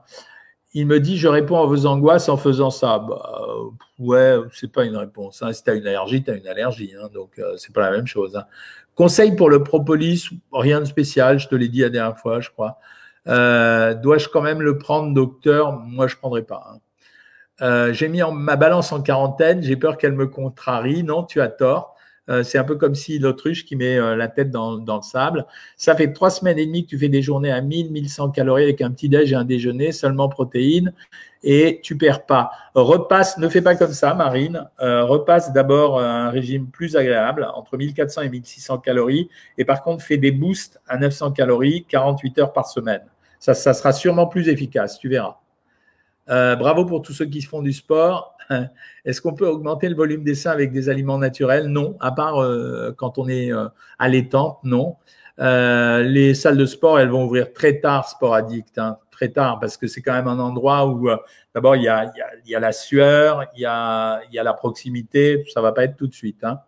Il 0.74 0.88
me 0.88 1.00
dit, 1.00 1.18
je 1.18 1.28
réponds 1.28 1.62
à 1.62 1.66
vos 1.66 1.86
angoisses 1.86 2.30
en 2.30 2.38
faisant 2.38 2.70
ça. 2.70 3.00
Bah, 3.00 3.42
ouais, 4.00 4.38
c'est 4.54 4.72
pas 4.72 4.86
une 4.86 4.98
réponse. 4.98 5.42
Hein. 5.42 5.54
Si 5.54 5.64
tu 5.64 5.70
as 5.70 5.76
une 5.76 5.88
allergie, 5.88 6.24
tu 6.24 6.32
as 6.32 6.36
une 6.36 6.48
allergie. 6.48 6.94
Hein. 7.00 7.10
Donc, 7.14 7.40
euh, 7.40 7.56
c'est 7.58 7.74
pas 7.74 7.82
la 7.82 7.92
même 7.92 8.08
chose. 8.08 8.40
Conseil 8.96 9.36
pour 9.36 9.50
le 9.50 9.64
propolis, 9.64 10.30
rien 10.52 10.80
de 10.80 10.86
spécial. 10.86 11.40
Je 11.40 11.48
te 11.48 11.56
l'ai 11.56 11.68
dit 11.68 11.82
la 11.82 11.90
dernière 11.90 12.18
fois, 12.18 12.40
je 12.40 12.50
crois. 12.50 12.80
Euh, 13.28 13.94
Dois-je 13.94 14.30
quand 14.30 14.42
même 14.42 14.62
le 14.62 14.78
prendre, 14.80 15.14
docteur? 15.14 15.74
Moi, 15.74 16.08
je 16.08 16.16
prendrai 16.16 16.42
pas. 16.44 16.78
Euh, 17.62 17.94
j'ai 17.94 18.08
mis 18.08 18.24
en, 18.24 18.32
ma 18.32 18.56
balance 18.56 18.92
en 18.92 19.02
quarantaine. 19.02 19.62
J'ai 19.62 19.76
peur 19.76 19.98
qu'elle 19.98 20.14
me 20.14 20.28
contrarie. 20.28 21.04
Non, 21.04 21.24
tu 21.24 21.42
as 21.42 21.50
tort. 21.50 21.96
Euh, 22.30 22.44
c'est 22.44 22.58
un 22.58 22.64
peu 22.64 22.76
comme 22.76 22.96
si 22.96 23.20
l'autruche 23.20 23.66
qui 23.66 23.76
met 23.76 23.98
euh, 23.98 24.16
la 24.16 24.28
tête 24.28 24.52
dans, 24.52 24.76
le 24.76 25.02
sable. 25.02 25.46
Ça 25.78 25.96
fait 25.96 26.12
trois 26.12 26.30
semaines 26.30 26.60
et 26.60 26.66
demie 26.66 26.84
que 26.84 26.90
tu 26.90 26.98
fais 26.98 27.10
des 27.10 27.22
journées 27.22 27.52
à 27.52 27.62
1000, 27.62 27.92
1100 27.92 28.32
calories 28.32 28.64
avec 28.64 28.82
un 28.82 28.92
petit 28.92 29.10
déj 29.10 29.32
et 29.32 29.36
un 29.36 29.46
déjeuner, 29.46 29.92
seulement 29.92 30.28
protéines, 30.30 30.94
et 31.44 31.80
tu 31.84 31.98
perds 31.98 32.26
pas. 32.26 32.52
Repasse, 32.76 33.38
ne 33.38 33.48
fais 33.48 33.62
pas 33.62 33.76
comme 33.76 33.94
ça, 33.94 34.14
Marine. 34.14 34.68
Euh, 34.82 35.06
repasse 35.06 35.54
d'abord 35.54 36.00
un 36.00 36.30
régime 36.30 36.68
plus 36.68 36.96
agréable, 36.96 37.48
entre 37.56 37.78
1400 37.78 38.24
et 38.24 38.30
1600 38.30 38.80
calories, 38.80 39.30
et 39.58 39.66
par 39.66 39.82
contre, 39.82 40.04
fais 40.04 40.18
des 40.18 40.32
boosts 40.32 40.80
à 40.88 40.98
900 40.98 41.32
calories, 41.32 41.86
48 41.88 42.40
heures 42.40 42.54
par 42.54 42.68
semaine. 42.68 43.04
Ça, 43.40 43.54
ça 43.54 43.74
sera 43.74 43.94
sûrement 43.94 44.28
plus 44.28 44.50
efficace, 44.50 45.00
tu 45.00 45.10
verras. 45.10 45.38
Bravo 46.28 46.86
pour 46.86 47.02
tous 47.02 47.14
ceux 47.14 47.26
qui 47.26 47.42
font 47.42 47.62
du 47.62 47.74
sport. 47.74 48.38
Est-ce 49.06 49.22
qu'on 49.22 49.34
peut 49.34 49.48
augmenter 49.48 49.90
le 49.90 49.96
volume 49.96 50.24
des 50.24 50.36
seins 50.36 50.52
avec 50.52 50.72
des 50.72 50.90
aliments 50.90 51.18
naturels? 51.18 51.68
Non, 51.68 51.96
à 52.00 52.12
part 52.12 52.42
euh, 52.42 52.94
quand 52.96 53.18
on 53.18 53.28
est 53.28 53.52
euh, 53.52 53.68
allaitant, 54.00 54.60
non. 54.64 54.96
Euh, 55.40 56.02
les 56.04 56.34
salles 56.34 56.58
de 56.58 56.66
sport, 56.66 57.00
elles 57.00 57.10
vont 57.10 57.26
ouvrir 57.26 57.54
très 57.54 57.80
tard, 57.80 58.10
Sport 58.10 58.34
Addict, 58.34 58.78
hein, 58.80 58.98
très 59.12 59.30
tard, 59.30 59.60
parce 59.60 59.78
que 59.78 59.86
c'est 59.88 60.02
quand 60.02 60.14
même 60.14 60.28
un 60.28 60.40
endroit 60.40 60.88
où, 60.88 61.10
d'abord, 61.54 61.76
il 61.76 61.84
y 61.84 61.88
a, 61.88 62.60
la 62.60 62.72
sueur, 62.72 63.46
il 63.56 63.62
y 63.62 63.66
a, 63.66 64.22
y 64.32 64.40
a 64.40 64.44
la 64.44 64.54
proximité, 64.54 65.44
ça 65.54 65.62
va 65.62 65.74
pas 65.74 65.84
être 65.84 65.96
tout 65.96 66.08
de 66.08 66.14
suite. 66.14 66.44
Hein. 66.44 66.60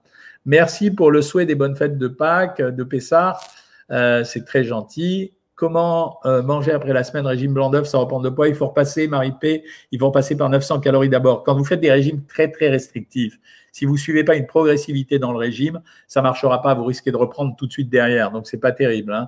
Merci 0.45 0.91
pour 0.91 1.09
le 1.09 1.23
souhait 1.23 1.47
des 1.47 1.55
bonnes 1.55 1.75
fêtes 1.75 1.97
de 1.97 2.07
Pâques, 2.07 2.61
de 2.61 2.83
Pessard. 2.83 3.43
c'est 3.89 4.45
très 4.45 4.63
gentil. 4.63 5.33
Comment 5.59 6.21
euh, 6.25 6.41
manger 6.41 6.71
après 6.71 6.93
la 6.93 7.03
semaine 7.03 7.27
régime 7.27 7.53
blanc 7.53 7.69
d'œuf 7.69 7.85
sans 7.85 7.99
reprendre 7.99 8.23
de 8.23 8.29
poids 8.29 8.47
Il 8.47 8.55
faut 8.55 8.67
repasser, 8.67 9.09
Marie 9.09 9.33
P, 9.33 9.65
il 9.91 9.99
faut 9.99 10.09
passer 10.09 10.37
par 10.37 10.47
900 10.47 10.79
calories 10.79 11.09
d'abord. 11.09 11.43
Quand 11.43 11.53
vous 11.53 11.65
faites 11.65 11.81
des 11.81 11.91
régimes 11.91 12.23
très 12.23 12.49
très 12.49 12.69
restrictifs, 12.69 13.37
si 13.73 13.83
vous 13.83 13.97
suivez 13.97 14.23
pas 14.23 14.37
une 14.37 14.47
progressivité 14.47 15.19
dans 15.19 15.33
le 15.33 15.37
régime, 15.37 15.81
ça 16.07 16.21
marchera 16.21 16.61
pas. 16.61 16.75
Vous 16.75 16.85
risquez 16.85 17.11
de 17.11 17.17
reprendre 17.17 17.57
tout 17.57 17.67
de 17.67 17.73
suite 17.73 17.89
derrière. 17.89 18.31
Donc 18.31 18.47
c'est 18.47 18.61
pas 18.61 18.71
terrible. 18.71 19.11
Hein. 19.11 19.27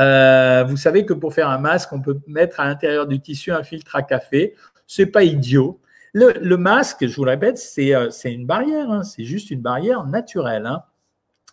Euh, 0.00 0.64
vous 0.64 0.78
savez 0.78 1.04
que 1.04 1.12
pour 1.12 1.34
faire 1.34 1.50
un 1.50 1.58
masque, 1.58 1.92
on 1.92 2.00
peut 2.00 2.18
mettre 2.26 2.60
à 2.60 2.64
l'intérieur 2.64 3.06
du 3.06 3.20
tissu 3.20 3.52
un 3.52 3.62
filtre 3.62 3.94
à 3.96 4.00
café. 4.00 4.54
C'est 4.86 5.04
pas 5.04 5.24
idiot. 5.24 5.78
Le, 6.14 6.56
masque, 6.56 7.06
je 7.06 7.14
vous 7.14 7.26
le 7.26 7.32
répète, 7.32 7.58
c'est 7.58 7.94
euh, 7.94 8.08
une 8.24 8.46
barrière. 8.46 8.90
Hein. 8.90 9.02
C'est 9.02 9.24
juste 9.24 9.50
une 9.50 9.60
barrière 9.60 10.06
naturelle. 10.06 10.64
Hein. 10.64 10.84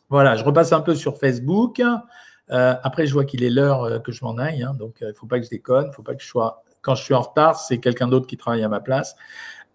Voilà, 0.10 0.38
je 0.38 0.45
repasse 0.45 0.72
un 0.72 0.80
peu 0.80 0.95
sur 0.95 1.18
Facebook. 1.18 1.82
Après, 2.50 3.06
je 3.08 3.14
vois 3.14 3.26
qu'il 3.26 3.43
est 3.43 3.50
l'heure 3.50 4.02
que 4.04 4.12
je 4.12 4.24
m'en 4.24 4.38
aille, 4.38 4.64
hein, 4.64 4.74
donc 4.78 4.95
il 5.02 5.08
ne 5.08 5.14
faut 5.14 5.28
pas 5.28 5.39
que 5.39 5.45
je 5.45 5.50
déconne, 5.50 5.91
faut 5.91 6.04
pas 6.04 6.16
que 6.16 6.24
je 6.24 6.28
sois. 6.28 6.64
Quand 6.82 6.95
je 6.95 7.04
suis 7.04 7.14
en 7.14 7.22
retard, 7.22 7.60
c'est 7.60 7.80
quelqu'un 7.80 8.08
d'autre 8.08 8.28
qui 8.28 8.38
travaille 8.38 8.64
à 8.64 8.70
ma 8.70 8.80
place. 8.80 9.16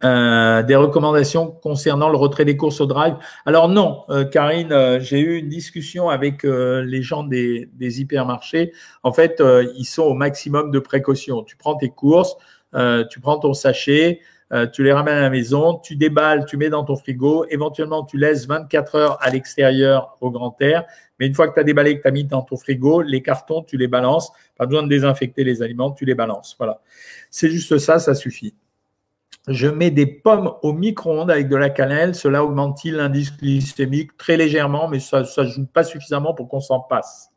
Euh, 0.05 0.65
des 0.65 0.75
recommandations 0.75 1.53
concernant 1.53 2.09
le 2.09 2.17
retrait 2.17 2.45
des 2.45 2.57
courses 2.57 2.81
au 2.81 2.87
drive. 2.87 3.15
Alors 3.47 3.69
non, 3.69 4.03
euh, 4.11 4.25
Karine, 4.25 4.73
euh, 4.73 4.99
j'ai 4.99 5.21
eu 5.21 5.39
une 5.39 5.49
discussion 5.49 6.09
avec 6.09 6.43
les 6.43 7.03
gens 7.03 7.23
des, 7.23 7.69
des, 7.75 8.01
hypermarchés. 8.01 8.73
En 9.05 9.13
fait, 9.13 9.43
ils 9.77 9.85
sont 9.85 10.03
au 10.03 10.15
maximum 10.15 10.71
de 10.71 10.79
précaution. 10.81 11.45
Tu 11.45 11.57
prends 11.57 11.77
tes 11.77 11.89
courses, 11.89 12.37
tu 13.11 13.21
prends 13.21 13.39
ton 13.39 13.55
sachet, 13.55 14.21
tu 14.73 14.85
les 14.85 14.93
ramènes 14.93 15.17
à 15.17 15.23
la 15.23 15.31
maison, 15.31 15.79
tu 15.79 15.97
déballes, 15.97 16.45
tu 16.45 16.57
mets 16.57 16.69
dans 16.69 16.85
ton 16.85 16.97
frigo. 16.97 17.47
Éventuellement, 17.49 18.05
tu 18.05 18.19
laisses 18.19 18.47
24 18.47 18.95
heures 18.97 19.19
à 19.23 19.31
l'extérieur 19.31 20.17
au 20.21 20.31
grand 20.31 20.55
air. 20.61 20.85
Mais 21.19 21.27
une 21.27 21.35
fois 21.35 21.49
que 21.49 21.55
tu 21.55 21.61
as 21.61 21.65
déballé, 21.65 21.97
que 21.97 22.03
tu 22.03 22.09
as 22.09 22.11
mis 22.11 22.25
dans 22.25 22.43
ton 22.43 22.57
frigo, 22.57 23.01
les 23.01 23.23
cartons, 23.23 23.63
tu 23.63 23.77
les 23.77 23.89
balances. 23.89 24.31
Pas 24.57 24.67
besoin 24.67 24.83
de 24.83 24.89
désinfecter 24.89 25.45
les 25.45 25.63
aliments, 25.63 25.93
tu 25.93 26.05
les 26.05 26.15
balances. 26.15 26.55
Voilà. 26.59 26.81
C'est 27.31 27.49
juste 27.49 27.79
ça, 27.79 27.99
ça 27.99 28.15
suffit. 28.15 28.55
Je 29.49 29.67
mets 29.67 29.91
des 29.91 30.07
pommes 30.07 30.53
au 30.63 30.73
micro-ondes 30.73 31.31
avec 31.31 31.49
de 31.49 31.57
la 31.57 31.71
cannelle. 31.71 32.15
Cela 32.15 32.45
augmente-t-il 32.45 32.97
l'indice 32.97 33.37
glycémique? 33.37 34.17
Très 34.17 34.37
légèrement, 34.37 34.89
mais 34.89 35.01
ça 35.01 35.23
ne 35.23 35.47
joue 35.47 35.67
pas 35.67 35.83
suffisamment 35.83 36.35
pour 36.35 36.49
qu'on 36.49 36.61
s'en 36.61 36.81
passe. 36.81 37.31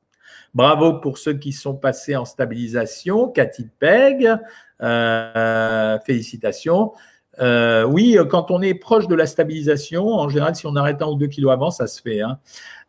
Bravo 0.54 1.00
pour 1.00 1.18
ceux 1.18 1.34
qui 1.34 1.52
sont 1.52 1.76
passés 1.76 2.16
en 2.16 2.24
stabilisation. 2.24 3.30
Cathy 3.30 3.68
Peg, 3.80 4.38
euh, 4.82 5.98
félicitations. 6.06 6.94
Euh, 7.40 7.84
oui, 7.84 8.18
quand 8.30 8.52
on 8.52 8.62
est 8.62 8.74
proche 8.74 9.08
de 9.08 9.16
la 9.16 9.26
stabilisation, 9.26 10.08
en 10.08 10.30
général, 10.30 10.56
si 10.56 10.68
on 10.68 10.76
arrête 10.76 11.02
un 11.02 11.08
ou 11.08 11.16
deux 11.16 11.28
kilos 11.28 11.52
avant, 11.52 11.72
ça 11.72 11.88
se 11.88 12.02
fait. 12.02 12.22
Hein. 12.22 12.40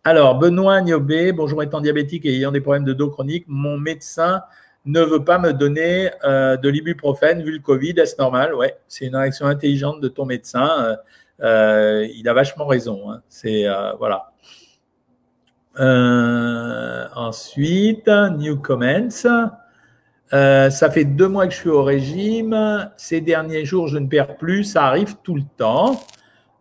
Alors, 0.04 0.38
Benoît 0.38 0.80
Niobé, 0.82 1.32
bonjour 1.32 1.62
étant 1.62 1.80
diabétique 1.80 2.24
et 2.26 2.34
ayant 2.34 2.52
des 2.52 2.60
problèmes 2.60 2.84
de 2.84 2.92
dos 2.92 3.10
chronique, 3.10 3.44
mon 3.48 3.76
médecin 3.76 4.42
ne 4.84 5.00
veut 5.00 5.24
pas 5.24 5.38
me 5.38 5.52
donner 5.52 6.10
euh, 6.24 6.56
de 6.56 6.68
l'ibuprofène 6.68 7.42
vu 7.42 7.50
le 7.50 7.58
Covid, 7.58 7.94
est-ce 7.96 8.16
normal? 8.18 8.54
Ouais, 8.54 8.78
c'est 8.86 9.06
une 9.06 9.16
réaction 9.16 9.46
intelligente 9.46 10.00
de 10.00 10.08
ton 10.08 10.24
médecin. 10.24 10.70
Euh, 10.78 10.96
euh, 11.42 12.08
il 12.14 12.28
a 12.28 12.32
vachement 12.32 12.66
raison. 12.66 13.10
Hein. 13.10 13.20
C'est 13.28 13.66
voilà. 13.98 14.32
ensuite, 17.16 18.08
new 18.08 18.56
comments. 18.56 19.26
Ça 20.30 20.90
fait 20.90 21.04
deux 21.04 21.28
mois 21.28 21.46
que 21.46 21.52
je 21.52 21.58
suis 21.58 21.70
au 21.70 21.82
régime. 21.82 22.90
Ces 22.96 23.20
derniers 23.20 23.64
jours, 23.64 23.88
je 23.88 23.98
ne 23.98 24.06
perds 24.06 24.36
plus. 24.36 24.64
Ça 24.64 24.86
arrive 24.86 25.16
tout 25.22 25.34
le 25.34 25.44
temps. 25.56 26.00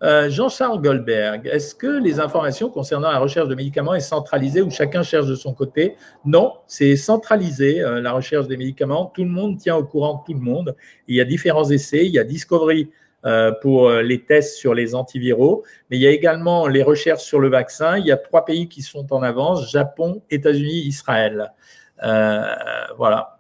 Euh, 0.03 0.30
Jean-Charles 0.30 0.82
Goldberg, 0.82 1.47
est-ce 1.47 1.74
que 1.74 1.88
les 1.88 2.20
informations 2.20 2.70
concernant 2.70 3.09
la 3.09 3.18
recherche 3.18 3.47
de 3.47 3.55
médicaments 3.55 3.95
est 3.95 4.01
centralisée 4.01 4.61
ou 4.61 4.70
chacun 4.70 5.03
cherche 5.03 5.26
de 5.26 5.36
son 5.36 5.53
côté? 5.53 5.95
Non, 6.26 6.53
c'est 6.68 6.95
centralisé, 6.95 7.82
euh, 7.82 8.01
la 8.01 8.11
recherche 8.11 8.47
des 8.47 8.57
médicaments. 8.57 9.11
Tout 9.16 9.24
le 9.24 9.30
monde 9.30 9.57
tient 9.57 9.76
au 9.76 9.84
courant 9.84 10.22
tout 10.26 10.34
le 10.34 10.41
monde. 10.41 10.76
Il 11.07 11.16
y 11.16 11.22
a 11.22 11.26
différents 11.26 11.70
essais. 11.70 12.05
Il 12.05 12.11
y 12.11 12.20
a 12.20 12.26
Discovery 12.26 12.91
euh, 13.26 13.51
pour 13.61 13.89
les 13.89 14.24
tests 14.24 14.57
sur 14.57 14.76
les 14.76 14.93
antiviraux, 14.93 15.63
mais 15.89 15.97
il 15.97 16.01
y 16.01 16.07
a 16.07 16.11
également 16.11 16.68
les 16.68 16.84
recherches 16.84 17.24
sur 17.24 17.39
le 17.39 17.49
vaccin. 17.49 17.97
Il 17.97 18.05
y 18.05 18.11
a 18.11 18.18
trois 18.18 18.45
pays 18.45 18.68
qui 18.68 18.82
sont 18.82 19.11
en 19.11 19.24
avance, 19.24 19.72
Japon, 19.72 20.22
États-Unis, 20.30 20.84
Israël. 20.86 21.51
voilà. 21.99 23.34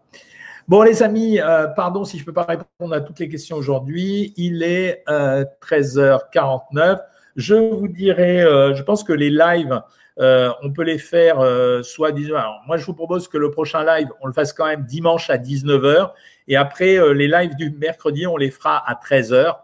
Bon, 0.67 0.81
les 0.81 1.03
amis, 1.03 1.39
euh, 1.39 1.67
pardon 1.67 2.05
si 2.05 2.17
je 2.17 2.23
ne 2.23 2.25
peux 2.25 2.33
pas 2.33 2.41
répondre 2.41 2.95
à 2.95 2.99
toutes 2.99 3.19
les 3.19 3.29
questions 3.29 3.55
aujourd'hui. 3.55 4.33
Il 4.35 4.63
est 4.63 5.03
13h49. 5.07 6.79
Euh, 6.79 6.95
je 7.35 7.53
vous 7.53 7.87
dirai, 7.87 8.41
euh, 8.41 8.73
je 8.73 8.81
pense 8.81 9.03
que 9.03 9.13
les 9.13 9.29
lives, 9.29 9.79
on 10.17 10.71
peut 10.73 10.81
les 10.81 10.97
faire 10.97 11.37
soit 11.83 12.11
19 12.11 12.35
Alors, 12.35 12.63
moi, 12.65 12.77
je 12.77 12.85
vous 12.85 12.95
propose 12.95 13.27
que 13.27 13.37
le 13.37 13.51
prochain 13.51 13.85
live, 13.85 14.07
on 14.21 14.27
le 14.27 14.33
fasse 14.33 14.53
quand 14.53 14.65
même 14.65 14.85
dimanche 14.85 15.29
à 15.29 15.37
19h. 15.37 16.13
Et 16.47 16.55
après, 16.55 17.13
les 17.13 17.27
lives 17.27 17.55
du 17.55 17.69
mercredi, 17.69 18.25
on 18.25 18.37
les 18.37 18.49
fera 18.49 18.77
à 18.89 18.95
13h. 18.95 19.57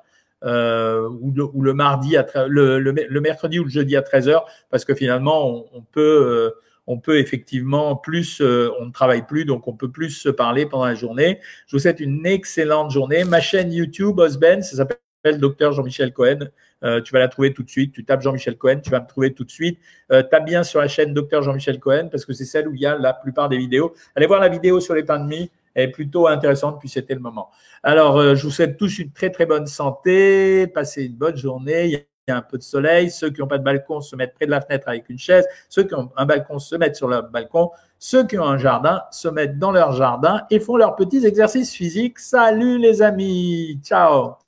ou, 0.43 1.61
le, 1.61 1.73
mardi 1.73 2.15
à 2.15 2.27
le, 2.47 3.19
mercredi 3.21 3.57
ou 3.57 3.63
le 3.63 3.71
jeudi 3.71 3.97
à 3.97 4.01
13h 4.01 4.43
parce 4.69 4.85
que 4.85 4.93
finalement 4.93 5.65
on 5.73 5.81
peut 5.81 6.53
on 6.87 6.99
peut 6.99 7.19
effectivement 7.19 7.95
plus, 7.95 8.41
euh, 8.41 8.69
on 8.79 8.87
ne 8.87 8.91
travaille 8.91 9.25
plus, 9.25 9.45
donc 9.45 9.67
on 9.67 9.73
peut 9.73 9.91
plus 9.91 10.09
se 10.09 10.29
parler 10.29 10.65
pendant 10.65 10.85
la 10.85 10.95
journée. 10.95 11.39
Je 11.67 11.75
vous 11.75 11.79
souhaite 11.79 11.99
une 11.99 12.25
excellente 12.25 12.91
journée. 12.91 13.23
Ma 13.23 13.39
chaîne 13.39 13.71
YouTube, 13.71 14.19
Osben, 14.19 14.61
ça 14.61 14.77
s'appelle 14.77 15.39
Docteur 15.39 15.73
Jean-Michel 15.73 16.13
Cohen. 16.13 16.49
Euh, 16.83 16.99
tu 16.99 17.13
vas 17.13 17.19
la 17.19 17.27
trouver 17.27 17.53
tout 17.53 17.63
de 17.63 17.69
suite. 17.69 17.93
Tu 17.93 18.03
tapes 18.03 18.21
Jean-Michel 18.21 18.57
Cohen, 18.57 18.79
tu 18.83 18.89
vas 18.89 18.99
me 18.99 19.07
trouver 19.07 19.33
tout 19.33 19.43
de 19.43 19.51
suite. 19.51 19.79
Euh, 20.11 20.23
tape 20.23 20.45
bien 20.45 20.63
sur 20.63 20.79
la 20.79 20.87
chaîne 20.87 21.13
Docteur 21.13 21.43
Jean-Michel 21.43 21.79
Cohen 21.79 22.09
parce 22.11 22.25
que 22.25 22.33
c'est 22.33 22.45
celle 22.45 22.67
où 22.67 22.73
il 22.73 22.81
y 22.81 22.85
a 22.85 22.97
la 22.97 23.13
plupart 23.13 23.47
des 23.47 23.57
vidéos. 23.57 23.93
Allez 24.15 24.25
voir 24.25 24.39
la 24.39 24.49
vidéo 24.49 24.79
sur 24.79 24.95
les 24.95 25.03
pains 25.03 25.19
de 25.19 25.27
mie. 25.27 25.51
Elle 25.73 25.89
est 25.89 25.91
plutôt 25.91 26.27
intéressante, 26.27 26.81
puis 26.81 26.89
c'était 26.89 27.13
le 27.13 27.21
moment. 27.21 27.49
Alors, 27.81 28.35
je 28.35 28.43
vous 28.43 28.51
souhaite 28.51 28.75
tous 28.75 28.99
une 28.99 29.13
très, 29.13 29.29
très 29.29 29.45
bonne 29.45 29.67
santé. 29.67 30.67
Passez 30.67 31.05
une 31.05 31.15
bonne 31.15 31.37
journée 31.37 32.07
un 32.31 32.41
peu 32.41 32.57
de 32.57 32.63
soleil. 32.63 33.11
Ceux 33.11 33.29
qui 33.29 33.41
n'ont 33.41 33.47
pas 33.47 33.57
de 33.57 33.63
balcon 33.63 34.01
se 34.01 34.15
mettent 34.15 34.33
près 34.33 34.45
de 34.45 34.51
la 34.51 34.61
fenêtre 34.61 34.87
avec 34.87 35.09
une 35.09 35.19
chaise. 35.19 35.45
Ceux 35.69 35.83
qui 35.83 35.93
ont 35.93 36.11
un 36.17 36.25
balcon 36.25 36.59
se 36.59 36.75
mettent 36.75 36.95
sur 36.95 37.07
leur 37.07 37.29
balcon. 37.29 37.71
Ceux 37.99 38.25
qui 38.25 38.37
ont 38.39 38.45
un 38.45 38.57
jardin 38.57 39.03
se 39.11 39.27
mettent 39.27 39.59
dans 39.59 39.71
leur 39.71 39.91
jardin 39.91 40.41
et 40.49 40.59
font 40.59 40.75
leurs 40.75 40.95
petits 40.95 41.25
exercices 41.25 41.73
physiques. 41.73 42.19
Salut 42.19 42.79
les 42.79 43.01
amis. 43.01 43.79
Ciao. 43.83 44.40